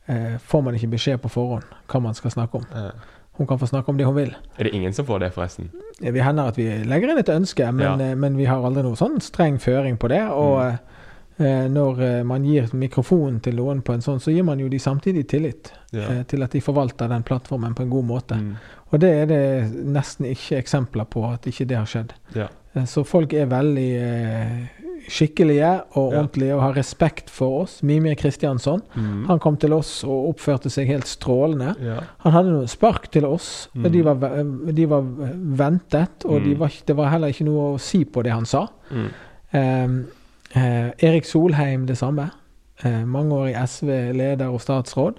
eh, 0.10 0.38
får 0.42 0.64
man 0.66 0.76
ikke 0.80 0.90
beskjed 0.96 1.22
på 1.22 1.30
forhånd 1.30 1.68
hva 1.92 2.02
man 2.02 2.18
skal 2.18 2.34
snakke 2.34 2.58
om. 2.58 2.66
Ja. 2.74 2.90
Hun 3.38 3.48
kan 3.48 3.60
få 3.62 3.70
snakke 3.70 3.90
om 3.94 3.98
det 4.02 4.06
hun 4.10 4.18
vil. 4.18 4.34
Er 4.58 4.68
det 4.68 4.74
ingen 4.76 4.94
som 4.94 5.06
får 5.08 5.22
det, 5.24 5.30
forresten? 5.38 5.70
Vi 6.02 6.20
hender 6.26 6.50
at 6.52 6.58
vi 6.58 6.66
legger 6.90 7.14
inn 7.14 7.22
et 7.22 7.30
ønske, 7.32 7.70
men, 7.72 7.86
Ja. 7.86 7.94
eh, 8.12 8.16
men 8.18 8.36
vi 8.38 8.46
har 8.50 8.66
aldri 8.66 8.82
noe 8.84 8.98
sånn 8.98 9.22
streng 9.22 9.60
føring 9.62 9.98
på 10.02 10.10
det. 10.10 10.24
Og 10.34 10.58
Mm. 10.74 10.78
Eh, 11.42 11.68
når 11.70 12.02
eh, 12.06 12.24
man 12.24 12.44
gir 12.46 12.70
mikrofonen 12.74 13.40
til 13.42 13.56
noen 13.56 13.82
på 13.82 13.94
en 13.94 14.02
sånn, 14.06 14.20
så 14.22 14.32
gir 14.34 14.44
man 14.48 14.60
jo 14.60 14.70
de 14.70 14.78
samtidig 14.80 15.28
tillit 15.28 15.72
Ja. 15.92 16.08
eh, 16.10 16.24
til 16.24 16.44
at 16.44 16.52
de 16.52 16.62
forvalter 16.62 17.10
den 17.10 17.24
plattformen 17.24 17.74
på 17.76 17.84
en 17.84 17.90
god 17.90 18.06
måte. 18.06 18.36
Mm. 18.40 18.56
Og 18.94 19.00
det 19.00 19.10
er 19.10 19.26
det 19.26 19.86
nesten 19.86 20.26
ikke 20.26 20.58
eksempler 20.62 21.06
på 21.10 21.26
at 21.34 21.48
ikke 21.48 21.66
det 21.68 21.78
har 21.78 21.86
skjedd. 21.86 22.14
Ja. 22.36 22.48
Så 22.86 23.04
folk 23.06 23.34
er 23.34 23.46
veldig 23.52 24.70
skikkelige 25.12 25.70
og 25.98 26.14
ordentlige 26.14 26.54
og 26.56 26.62
har 26.62 26.76
respekt 26.78 27.30
for 27.34 27.64
oss. 27.64 27.80
Mimir 27.84 28.16
Kristiansson. 28.16 28.82
Mm. 28.96 29.26
Han 29.28 29.40
kom 29.40 29.58
til 29.58 29.74
oss 29.74 30.04
og 30.06 30.30
oppførte 30.36 30.70
seg 30.72 30.88
helt 30.88 31.08
strålende. 31.10 31.74
ja. 31.82 32.00
Han 32.24 32.32
hadde 32.36 32.52
noen 32.54 32.68
spark 32.70 33.10
til 33.12 33.26
oss, 33.26 33.68
Mm. 33.76 33.92
de 33.92 34.02
var, 34.04 34.16
de 34.74 34.86
var 34.86 35.02
ventet. 35.02 36.26
Og 36.26 36.44
de 36.44 36.54
Mm. 36.54 36.60
var, 36.60 36.72
det 36.86 36.96
var 36.96 37.10
heller 37.10 37.28
ikke 37.30 37.46
noe 37.46 37.76
å 37.76 37.80
si 37.80 38.04
på 38.06 38.24
det 38.24 38.32
han 38.32 38.46
sa. 38.46 38.68
Mm. 38.92 40.06
Eh, 40.56 40.90
Erik 41.00 41.26
Solheim 41.26 41.86
det 41.88 41.98
samme. 41.98 42.30
Eh, 42.84 43.06
mange 43.06 43.36
år 43.36 43.48
i 43.48 43.54
SV, 43.68 44.14
leder 44.14 44.48
og 44.52 44.62
statsråd. 44.62 45.14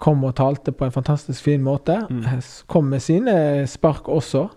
Kom 0.00 0.24
og 0.24 0.34
talte 0.36 0.72
på 0.72 0.84
en 0.84 0.92
fantastisk 0.92 1.42
fin 1.44 1.62
måte. 1.62 2.06
Mm. 2.10 2.24
Eh, 2.24 2.40
Kom 2.66 2.84
med 2.84 3.00
sine 3.00 3.66
spark 3.66 4.08
også. 4.08 4.48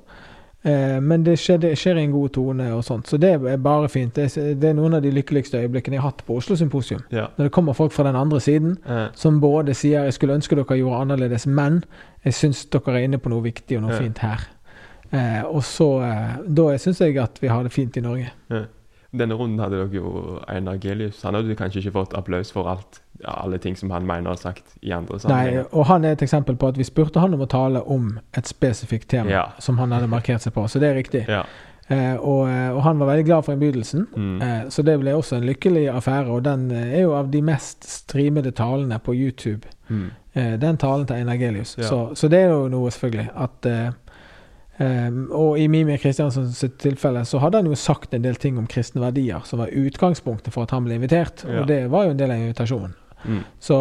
Eh, 0.66 1.00
men 1.04 1.24
det 1.24 1.34
skjer, 1.40 1.60
skjer 1.76 1.98
i 2.00 2.04
en 2.06 2.12
god 2.12 2.30
tone 2.38 2.70
og 2.74 2.84
sånt, 2.88 3.08
så 3.12 3.18
det 3.20 3.34
er 3.34 3.58
bare 3.58 3.90
fint. 3.90 4.14
Det, 4.16 4.38
er- 4.38 4.54
det 4.56 4.70
er 4.70 4.74
noen 4.74 4.94
av 4.96 5.02
de 5.04 5.12
lykkeligste 5.12 5.60
øyeblikkene 5.60 5.98
jeg 5.98 6.02
har 6.02 6.10
hatt 6.14 6.24
på 6.26 6.38
Oslo 6.38 6.56
Symposium. 6.56 7.02
ja. 7.12 7.26
Når 7.38 7.46
det 7.46 7.52
kommer 7.52 7.74
folk 7.74 7.92
fra 7.92 8.04
den 8.04 8.16
andre 8.16 8.40
siden 8.40 8.78
Eh, 8.88 9.08
som 9.14 9.42
både 9.42 9.74
sier 9.74 10.04
'jeg 10.04 10.14
skulle 10.14 10.34
ønske 10.36 10.56
dere 10.56 10.78
gjorde 10.80 11.02
annerledes', 11.02 11.46
men 11.48 11.84
jeg 12.26 12.34
syns 12.34 12.66
dere 12.66 12.94
er 12.96 13.04
inne 13.04 13.18
på 13.18 13.30
noe 13.30 13.42
viktig 13.44 13.76
og 13.78 13.82
noe 13.84 13.92
fint 14.00 14.18
her. 14.20 14.40
Eh, 15.12 15.44
og 15.46 15.62
så 15.64 16.02
eh, 16.02 16.38
Da 16.56 16.78
syns 16.78 17.00
jeg 17.02 17.18
at 17.18 17.40
vi 17.42 17.48
har 17.48 17.64
det 17.64 17.72
fint 17.72 17.98
i 17.98 18.02
Norge. 18.02 18.32
Denne 19.14 19.36
runden 19.38 19.60
hadde 19.62 19.78
dere 19.78 19.94
jo 19.94 20.40
Einar 20.50 20.78
Gelius. 20.82 21.22
Han 21.24 21.36
hadde 21.38 21.56
kanskje 21.56 21.84
ikke 21.84 21.92
fått 22.00 22.14
applaus 22.18 22.50
for 22.52 22.66
alt, 22.72 23.02
alle 23.24 23.60
ting 23.62 23.76
som 23.78 23.92
han 23.94 24.08
mener 24.10 24.34
og 24.34 24.40
sagt 24.42 24.74
i 24.82 24.90
andre 24.92 25.20
Nei, 25.30 25.60
og 25.72 25.86
han 25.86 26.04
er 26.06 26.16
et 26.18 26.24
eksempel 26.26 26.56
på 26.58 26.72
at 26.74 26.78
vi 26.82 26.84
spurte 26.88 27.22
han 27.22 27.34
om 27.38 27.44
å 27.46 27.50
tale 27.52 27.84
om 27.86 28.16
et 28.34 28.50
spesifikt 28.50 29.08
tema 29.14 29.30
Ja. 29.30 29.44
som 29.60 29.78
han 29.78 29.92
hadde 29.94 30.10
markert 30.10 30.42
seg 30.42 30.54
på, 30.54 30.66
så 30.68 30.80
det 30.82 30.90
er 30.90 30.96
riktig. 30.98 31.28
Ja. 31.30 31.44
Eh, 31.92 32.16
og, 32.16 32.48
eh, 32.50 32.72
og 32.72 32.82
han 32.84 32.98
var 33.00 33.08
veldig 33.12 33.26
glad 33.28 33.44
for 33.46 33.54
innbydelsen. 33.54 34.08
Mm. 34.16 34.42
Eh, 34.42 34.62
så 34.70 34.82
det 34.88 34.98
ble 35.02 35.14
også 35.14 35.36
en 35.38 35.46
lykkelig 35.46 35.90
affære, 35.92 36.30
og 36.32 36.44
den 36.46 36.72
eh, 36.72 36.94
er 36.98 37.02
jo 37.04 37.14
av 37.14 37.30
de 37.30 37.42
mest 37.42 37.84
streamede 37.84 38.52
talene 38.56 39.00
på 39.04 39.14
YouTube. 39.14 39.68
Mm. 39.90 40.06
Eh, 40.34 40.54
den 40.58 40.78
talen 40.78 41.06
til 41.06 41.16
Einar 41.20 41.36
Gelius. 41.38 41.76
Ja. 41.78 41.84
Så, 41.84 42.16
så 42.16 42.28
det 42.32 42.40
er 42.40 42.54
jo 42.56 42.68
noe, 42.72 42.90
selvfølgelig. 42.90 43.30
At 43.36 43.68
eh, 44.78 45.12
Og 45.32 45.60
i 45.60 45.68
Mimir 45.68 45.98
Kristiansens 46.02 46.64
tilfelle 46.82 47.26
så 47.26 47.42
hadde 47.44 47.62
han 47.62 47.70
jo 47.70 47.76
sagt 47.78 48.14
en 48.14 48.26
del 48.26 48.36
ting 48.42 48.58
om 48.58 48.68
kristne 48.68 49.02
verdier 49.04 49.46
som 49.46 49.60
var 49.60 49.74
utgangspunktet 49.74 50.54
for 50.54 50.64
at 50.64 50.72
han 50.72 50.86
ble 50.88 50.98
invitert, 51.00 51.46
Ja. 51.48 51.62
og 51.62 51.68
det 51.68 51.86
var 51.92 52.06
jo 52.06 52.16
en 52.16 52.20
del 52.20 52.32
av 52.32 52.38
invitasjonen. 52.38 52.96
Mm. 53.24 53.44
Så, 53.60 53.78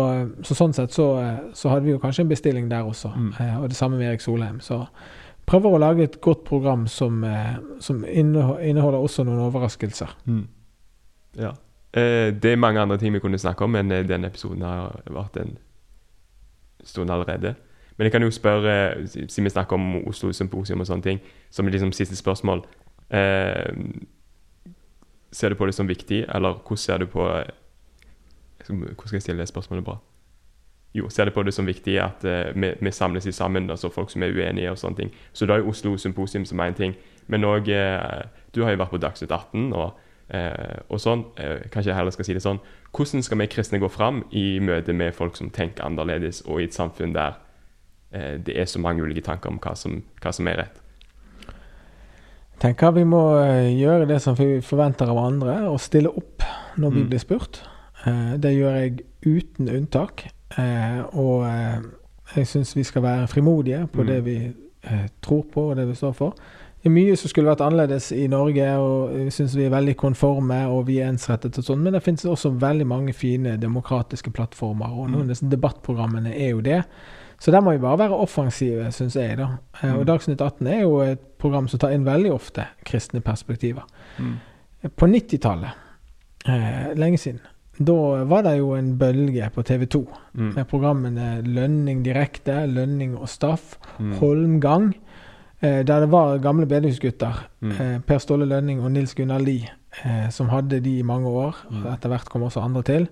så 0.46 0.54
sånn 0.54 0.74
sett 0.76 0.94
så, 0.94 1.06
så 1.54 1.72
hadde 1.72 1.88
vi 1.88 1.94
jo 1.96 2.00
kanskje 2.02 2.22
en 2.22 2.30
bestilling 2.30 2.68
der 2.70 2.86
også. 2.86 3.10
Mm. 3.10 3.32
uh, 3.40 3.56
og 3.62 3.68
det 3.72 3.78
samme 3.78 3.98
med 3.98 4.12
Erik 4.12 4.22
Solheim. 4.22 4.60
Så 4.62 4.84
prøver 5.48 5.74
å 5.74 5.80
lage 5.82 6.06
et 6.06 6.20
godt 6.22 6.44
program 6.46 6.86
som, 6.86 7.24
uh, 7.26 7.58
som 7.82 8.04
inneholder 8.06 9.00
også 9.00 9.26
noen 9.26 9.42
overraskelser. 9.48 10.14
Mm. 10.26 10.46
Ja. 11.40 11.50
Uh, 11.96 12.30
det 12.30 12.52
er 12.54 12.62
mange 12.62 12.80
andre 12.80 13.00
ting 13.02 13.14
vi 13.16 13.22
kunne 13.24 13.40
snakke 13.40 13.66
om, 13.66 13.74
men 13.74 13.90
denne 13.90 14.30
episoden 14.30 14.62
har 14.62 15.02
vært 15.10 15.42
en 15.42 15.56
stund 16.86 17.10
allerede. 17.10 17.56
Men 17.96 18.04
jeg 18.04 18.12
kan 18.12 18.22
jo 18.22 18.30
spørre, 18.30 19.06
siden 19.06 19.44
vi 19.44 19.50
snakker 19.50 19.76
om 19.76 20.06
Oslo 20.08 20.32
Symposium 20.32 20.80
og 20.80 20.86
sånne 20.86 21.02
ting, 21.02 21.20
som 21.50 21.68
liksom 21.68 21.92
siste 21.92 22.16
spørsmål 22.16 22.64
eh, 23.10 23.74
Ser 25.32 25.48
du 25.48 25.54
på 25.56 25.66
det 25.66 25.74
som 25.74 25.88
viktig, 25.88 26.24
eller 26.28 26.58
hvordan 26.60 26.76
ser 26.76 26.98
du 26.98 27.06
på 27.06 27.28
eh, 27.28 27.52
Hvordan 28.68 29.06
skal 29.06 29.16
jeg 29.16 29.22
stille 29.22 29.40
det 29.40 29.48
spørsmålet 29.48 29.84
bra? 29.84 29.98
Jo, 30.94 31.08
ser 31.08 31.24
du 31.24 31.30
på 31.30 31.42
det 31.42 31.54
som 31.54 31.66
viktig 31.66 31.96
at 32.00 32.24
eh, 32.24 32.52
vi, 32.54 32.74
vi 32.80 32.90
samles 32.90 33.26
i 33.26 33.32
sammen, 33.32 33.70
altså 33.70 33.88
folk 33.88 34.10
som 34.10 34.22
er 34.22 34.32
uenige 34.32 34.70
og 34.70 34.78
sånne 34.78 34.96
ting. 34.96 35.12
Så 35.32 35.46
da 35.48 35.56
er 35.56 35.68
Oslo 35.68 35.96
Symposium 35.96 36.44
som 36.44 36.60
én 36.60 36.76
ting. 36.76 36.94
Men 37.26 37.44
òg 37.44 37.68
eh, 37.72 38.24
Du 38.54 38.62
har 38.64 38.74
jo 38.74 38.80
vært 38.82 38.92
på 38.92 39.00
Dagsnytt 39.00 39.32
18 39.32 39.72
og, 39.72 39.94
eh, 40.28 40.82
og 40.88 41.00
sånn. 41.00 41.24
Eh, 41.40 41.64
kanskje 41.72 41.90
jeg 41.90 41.96
heller 41.96 42.12
skal 42.12 42.28
si 42.28 42.36
det 42.36 42.44
sånn. 42.44 42.60
Hvordan 42.92 43.24
skal 43.24 43.40
vi 43.40 43.48
kristne 43.48 43.80
gå 43.80 43.88
fram 43.88 44.20
i 44.30 44.60
møte 44.60 44.92
med 44.92 45.16
folk 45.16 45.36
som 45.36 45.48
tenker 45.50 45.86
annerledes, 45.86 46.42
og 46.44 46.60
i 46.60 46.68
et 46.68 46.76
samfunn 46.76 47.16
der 47.16 47.40
det 48.12 48.54
er 48.60 48.64
så 48.68 48.78
mange 48.78 49.02
ulike 49.02 49.22
tanker 49.24 49.50
om 49.50 49.58
hva 49.58 49.74
som, 49.76 50.02
hva 50.22 50.32
som 50.32 50.48
er 50.48 50.56
rett? 50.62 50.78
Jeg 52.52 52.60
tenker 52.76 52.92
vi 52.94 53.04
må 53.08 53.20
eh, 53.42 53.72
gjøre 53.74 54.06
det 54.06 54.20
som 54.22 54.36
vi 54.38 54.60
forventer 54.62 55.08
av 55.10 55.18
andre, 55.18 55.56
og 55.70 55.80
stille 55.82 56.10
opp 56.12 56.44
når 56.78 56.90
vi 56.94 57.00
Mm. 57.02 57.08
blir 57.10 57.18
spurt. 57.18 57.62
Eh, 58.06 58.36
det 58.38 58.52
gjør 58.54 58.76
jeg 58.80 59.00
uten 59.26 59.68
unntak. 59.68 60.26
Eh, 60.58 61.00
og 61.16 61.44
eh, 61.48 61.80
jeg 62.36 62.46
syns 62.46 62.76
vi 62.76 62.82
skal 62.84 63.02
være 63.02 63.26
frimodige 63.28 63.86
på 63.92 64.02
Mm. 64.02 64.06
det 64.06 64.24
vi 64.24 64.36
eh, 64.84 65.08
tror 65.22 65.42
på 65.52 65.70
og 65.70 65.76
det 65.76 65.88
vi 65.88 65.94
står 65.94 66.12
for. 66.14 66.34
Det 66.82 66.86
er 66.90 66.94
mye 66.94 67.16
som 67.16 67.28
skulle 67.28 67.46
vært 67.50 67.60
annerledes 67.62 68.10
i 68.12 68.26
Norge, 68.26 68.68
og 68.78 69.12
jeg 69.16 69.32
syns 69.32 69.54
vi 69.56 69.64
er 69.64 69.70
veldig 69.70 69.96
konforme 69.96 70.66
og 70.68 70.86
vi 70.86 70.98
er 70.98 71.08
ensrettet 71.12 71.58
og 71.58 71.64
sånn, 71.64 71.78
men 71.82 71.92
det 71.92 72.02
finnes 72.02 72.24
også 72.26 72.50
veldig 72.58 72.86
mange 72.86 73.12
fine 73.14 73.56
demokratiske 73.56 74.30
plattformer, 74.34 74.90
og 74.90 75.10
noen 75.10 75.22
av 75.22 75.28
disse 75.28 75.46
debattprogrammene 75.48 76.34
er 76.34 76.50
jo 76.50 76.60
det. 76.60 76.82
Så 77.42 77.50
der 77.50 77.60
må 77.64 77.72
vi 77.74 77.80
bare 77.82 77.98
være 78.04 78.14
offensive, 78.22 78.84
syns 78.94 79.16
jeg. 79.18 79.36
da. 79.40 79.48
Mm. 79.82 79.96
Og. 79.98 80.04
Dagsnytt 80.06 80.40
18 80.44 80.66
er 80.70 80.80
jo 80.84 81.00
et 81.02 81.22
program 81.42 81.66
som 81.68 81.80
tar 81.82 81.90
inn 81.96 82.04
veldig 82.06 82.30
ofte 82.32 82.68
kristne 82.86 83.18
perspektiver. 83.20 83.82
Mm. 84.18 84.36
På 84.96 85.08
90-tallet, 85.10 85.72
eh, 86.46 86.92
lenge 86.98 87.18
siden, 87.18 87.40
da 87.82 87.96
var 88.30 88.42
det 88.46 88.58
jo 88.60 88.74
en 88.76 88.92
bølge 88.98 89.50
på 89.54 89.62
TV 89.64 89.86
2 89.86 90.04
Mm. 90.34 90.52
med 90.54 90.68
programmene 90.68 91.42
Lønning 91.42 92.04
direkte, 92.04 92.66
Lønning 92.66 93.16
og 93.18 93.28
Staff, 93.28 93.76
Mm. 93.98 94.12
Holmgang, 94.20 94.94
eh, 95.62 95.82
der 95.82 96.00
det 96.00 96.10
var 96.10 96.38
gamle 96.38 96.66
bedehusgutter, 96.66 97.48
Mm. 97.60 97.70
eh, 97.80 97.98
Per 98.06 98.18
Ståle 98.18 98.46
Lønning 98.46 98.80
og 98.84 98.90
Nils 98.92 99.14
Gunnar 99.14 99.38
Lie, 99.40 99.68
eh, 100.04 100.28
som 100.30 100.48
hadde 100.48 100.80
de 100.80 100.98
i 100.98 101.02
mange 101.02 101.26
år. 101.28 101.54
Mm. 101.70 101.86
Etter 101.92 102.08
hvert 102.08 102.24
kom 102.30 102.42
også 102.42 102.60
andre 102.62 102.82
til. 102.82 103.08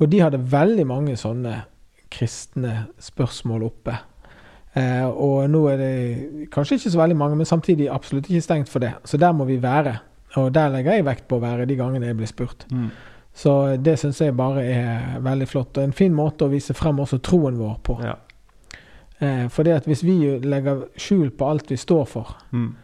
Og 0.00 0.10
de 0.10 0.18
hadde 0.20 0.38
veldig 0.50 0.86
mange 0.86 1.16
sånne 1.16 1.62
kristne 2.10 2.86
spørsmål 2.98 3.62
oppe. 3.68 3.98
Eh, 4.76 5.04
og 5.08 5.48
nå 5.50 5.62
er 5.72 5.76
det 5.80 6.50
kanskje 6.54 6.76
ikke 6.78 6.90
så 6.92 6.98
veldig 7.02 7.16
mange, 7.16 7.36
men 7.36 7.46
samtidig 7.46 7.88
absolutt 7.90 8.28
ikke 8.30 8.42
stengt 8.44 8.68
for 8.68 8.78
det. 8.84 8.92
Så 9.04 9.16
der 9.18 9.32
må 9.32 9.44
vi 9.48 9.56
være. 9.62 9.98
Og 10.36 10.52
der 10.54 10.68
legger 10.70 10.92
jeg 10.98 11.04
vekt 11.04 11.28
på 11.28 11.38
å 11.38 11.40
være 11.42 11.66
de 11.66 11.76
gangene 11.76 12.06
jeg 12.06 12.16
blir 12.16 12.26
spurt. 12.30 12.66
Mm. 12.70 12.90
Så 13.34 13.52
det 13.82 13.98
syns 13.98 14.20
jeg 14.20 14.36
bare 14.36 14.64
er 14.64 15.20
veldig 15.24 15.48
flott. 15.48 15.76
Og 15.78 15.84
en 15.84 15.92
fin 15.92 16.12
måte 16.14 16.44
å 16.44 16.50
vise 16.52 16.74
frem 16.74 16.98
også 17.00 17.18
troen 17.22 17.56
vår 17.58 17.76
på. 17.86 17.98
Ja. 18.04 18.16
Eh, 19.20 19.48
for 19.48 19.62
det 19.66 19.72
at 19.80 19.84
hvis 19.88 20.04
vi 20.06 20.18
legger 20.44 20.84
skjul 21.00 21.30
på 21.34 21.48
alt 21.50 21.70
vi 21.70 21.76
står 21.76 22.04
for, 22.06 22.36
Mm. 22.52 22.74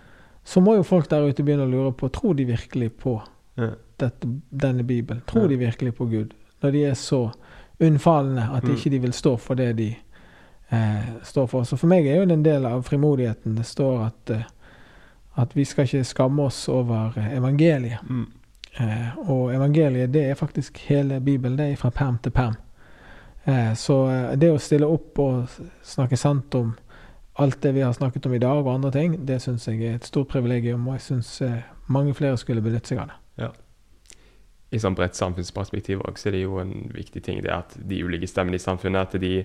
så 0.44 0.60
må 0.60 0.74
jo 0.76 0.82
folk 0.82 1.08
der 1.08 1.28
ute 1.28 1.42
begynne 1.44 1.66
å 1.66 1.70
lure 1.70 1.92
på 1.92 2.08
tror 2.12 2.34
de 2.36 2.44
virkelig 2.44 2.92
på 2.98 3.22
Ja. 3.56 3.70
dette, 3.98 4.26
denne 4.50 4.82
Bibelen. 4.84 5.22
Tror 5.26 5.42
Ja. 5.42 5.48
de 5.48 5.56
virkelig 5.58 5.94
på 5.94 6.06
Gud? 6.10 6.34
Når 6.62 6.72
de 6.72 6.84
er 6.84 6.94
så 6.94 7.32
unnfallende 7.80 8.48
at 8.54 8.62
Mm. 8.64 8.74
ikke 8.74 8.90
de 8.90 8.98
vil 8.98 9.12
stå 9.12 9.36
for 9.36 9.54
det 9.54 9.76
de 9.76 9.94
eh, 10.70 11.08
står 11.22 11.46
for. 11.46 11.62
Så 11.64 11.76
for 11.76 11.86
meg 11.86 12.06
er 12.06 12.16
jo 12.16 12.24
det 12.24 12.32
en 12.32 12.44
del 12.44 12.66
av 12.66 12.82
frimodigheten. 12.82 13.54
Det 13.56 13.66
står 13.66 14.06
at, 14.06 14.30
eh, 14.30 14.42
at 15.36 15.56
vi 15.56 15.64
skal 15.64 15.84
ikke 15.84 16.04
skamme 16.04 16.42
oss 16.42 16.68
over 16.68 17.12
evangeliet. 17.32 17.98
Mm. 18.08 18.26
Eh, 18.80 19.18
og 19.30 19.54
evangeliet 19.54 20.12
det 20.12 20.30
er 20.30 20.34
faktisk 20.34 20.78
hele 20.78 21.20
Bibelen. 21.20 21.56
Det 21.58 21.72
er 21.72 21.76
fra 21.76 21.90
perm 21.90 22.18
til 22.18 22.32
perm. 22.32 22.56
Eh, 23.44 23.74
så 23.74 24.08
eh, 24.10 24.36
det 24.36 24.50
å 24.52 24.58
stille 24.58 24.86
opp 24.86 25.18
og 25.18 25.48
snakke 25.82 26.16
sant 26.16 26.54
om 26.54 26.74
alt 27.38 27.60
det 27.62 27.72
vi 27.74 27.80
har 27.80 27.92
snakket 27.92 28.26
om 28.26 28.34
i 28.34 28.38
dag, 28.38 28.66
og 28.66 28.74
andre 28.74 28.90
ting, 28.90 29.26
det 29.26 29.42
syns 29.42 29.66
jeg 29.68 29.82
er 29.82 29.94
et 29.94 30.04
stort 30.04 30.28
privilegium, 30.28 30.86
og 30.88 30.94
jeg 30.94 31.00
syns 31.00 31.42
eh, 31.42 31.62
mange 31.88 32.14
flere 32.14 32.36
skulle 32.36 32.62
benytte 32.62 32.88
seg 32.88 32.98
av 32.98 33.06
det. 33.10 33.48
I 34.74 34.80
sånn 34.82 34.96
bredt 34.98 35.14
samfunnsperspektiv 35.18 36.02
også, 36.02 36.24
så 36.24 36.28
er 36.30 36.36
det 36.36 36.44
jo 36.44 36.58
en 36.62 36.88
viktig 36.94 37.22
ting 37.22 37.42
det 37.44 37.52
at 37.54 37.76
de 37.78 38.00
ulike 38.02 38.26
stemmene 38.26 38.58
i 38.58 38.62
samfunnet 38.62 39.14
at 39.14 39.20
de 39.22 39.44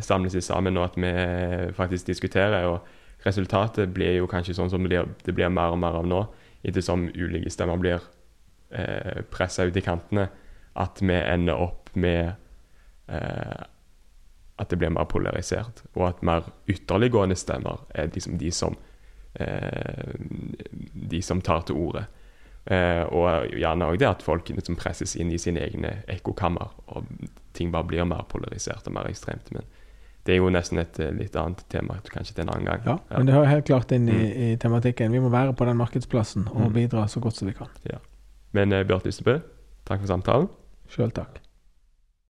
samles 0.00 0.36
sammen, 0.46 0.78
og 0.78 0.92
at 0.92 0.98
vi 1.00 1.12
faktisk 1.76 2.06
diskuterer. 2.06 2.68
og 2.70 3.26
Resultatet 3.26 3.92
blir 3.94 4.16
jo 4.18 4.28
kanskje 4.30 4.56
sånn 4.56 4.70
som 4.70 4.82
det 4.82 4.92
blir, 4.92 5.10
det 5.26 5.34
blir 5.36 5.52
mer 5.52 5.74
og 5.74 5.82
mer 5.82 5.98
av 6.00 6.06
nå, 6.08 6.22
ettersom 6.62 7.08
ulike 7.10 7.50
stemmer 7.50 7.80
blir 7.82 8.00
eh, 8.70 9.22
pressa 9.30 9.66
ut 9.66 9.76
i 9.76 9.84
kantene, 9.84 10.28
at 10.78 11.02
vi 11.02 11.18
ender 11.18 11.60
opp 11.60 11.90
med 11.94 12.32
eh, 13.12 13.60
at 14.62 14.70
det 14.70 14.78
blir 14.78 14.94
mer 14.94 15.08
polarisert, 15.10 15.84
og 15.94 16.06
at 16.08 16.24
mer 16.26 16.48
ytterliggående 16.70 17.36
stemmer 17.38 17.84
er 17.94 18.10
liksom 18.14 18.38
de 18.40 18.50
som 18.54 18.76
eh, 19.34 20.14
de 20.92 21.22
som 21.22 21.40
tar 21.44 21.66
til 21.68 21.78
orde. 21.78 22.06
Eh, 22.70 23.02
og 23.10 23.48
gjerne 23.58 23.88
òg 23.90 23.98
det 23.98 24.06
at 24.06 24.22
folk 24.22 24.48
liksom 24.54 24.76
presses 24.78 25.16
inn 25.18 25.32
i 25.34 25.38
sine 25.38 25.60
egne 25.64 25.96
ekkokammer, 26.08 26.68
og 26.94 27.04
ting 27.58 27.72
bare 27.74 27.84
blir 27.90 28.04
mer 28.06 28.22
polarisert 28.30 28.86
og 28.86 28.94
mer 28.94 29.08
ekstremt. 29.10 29.50
Men 29.52 29.64
det 30.26 30.36
er 30.36 30.38
jo 30.38 30.50
nesten 30.54 30.78
et 30.78 31.00
eh, 31.02 31.10
litt 31.10 31.34
annet 31.36 31.64
tema, 31.68 31.96
kanskje 32.06 32.36
til 32.36 32.44
en 32.46 32.52
annen 32.54 32.68
gang. 32.70 32.84
Ja, 32.86 33.16
Men 33.18 33.26
det 33.26 33.34
hører 33.34 33.50
helt 33.50 33.66
klart 33.66 33.90
inn 33.92 34.06
i, 34.08 34.20
i 34.52 34.56
tematikken. 34.62 35.10
Vi 35.10 35.18
må 35.24 35.28
være 35.34 35.56
på 35.58 35.66
den 35.66 35.76
markedsplassen 35.76 36.46
og 36.54 36.68
Mm. 36.68 36.72
bidra 36.78 37.08
så 37.08 37.20
godt 37.20 37.34
som 37.40 37.48
vi 37.48 37.54
kan. 37.58 37.68
Men 38.52 38.72
eh, 38.72 38.84
Bjarte 38.86 39.08
Ystebø, 39.10 39.40
takk 39.84 40.00
for 40.04 40.06
samtalen. 40.06 40.48
Sjøl 40.88 41.10
takk. 41.10 41.40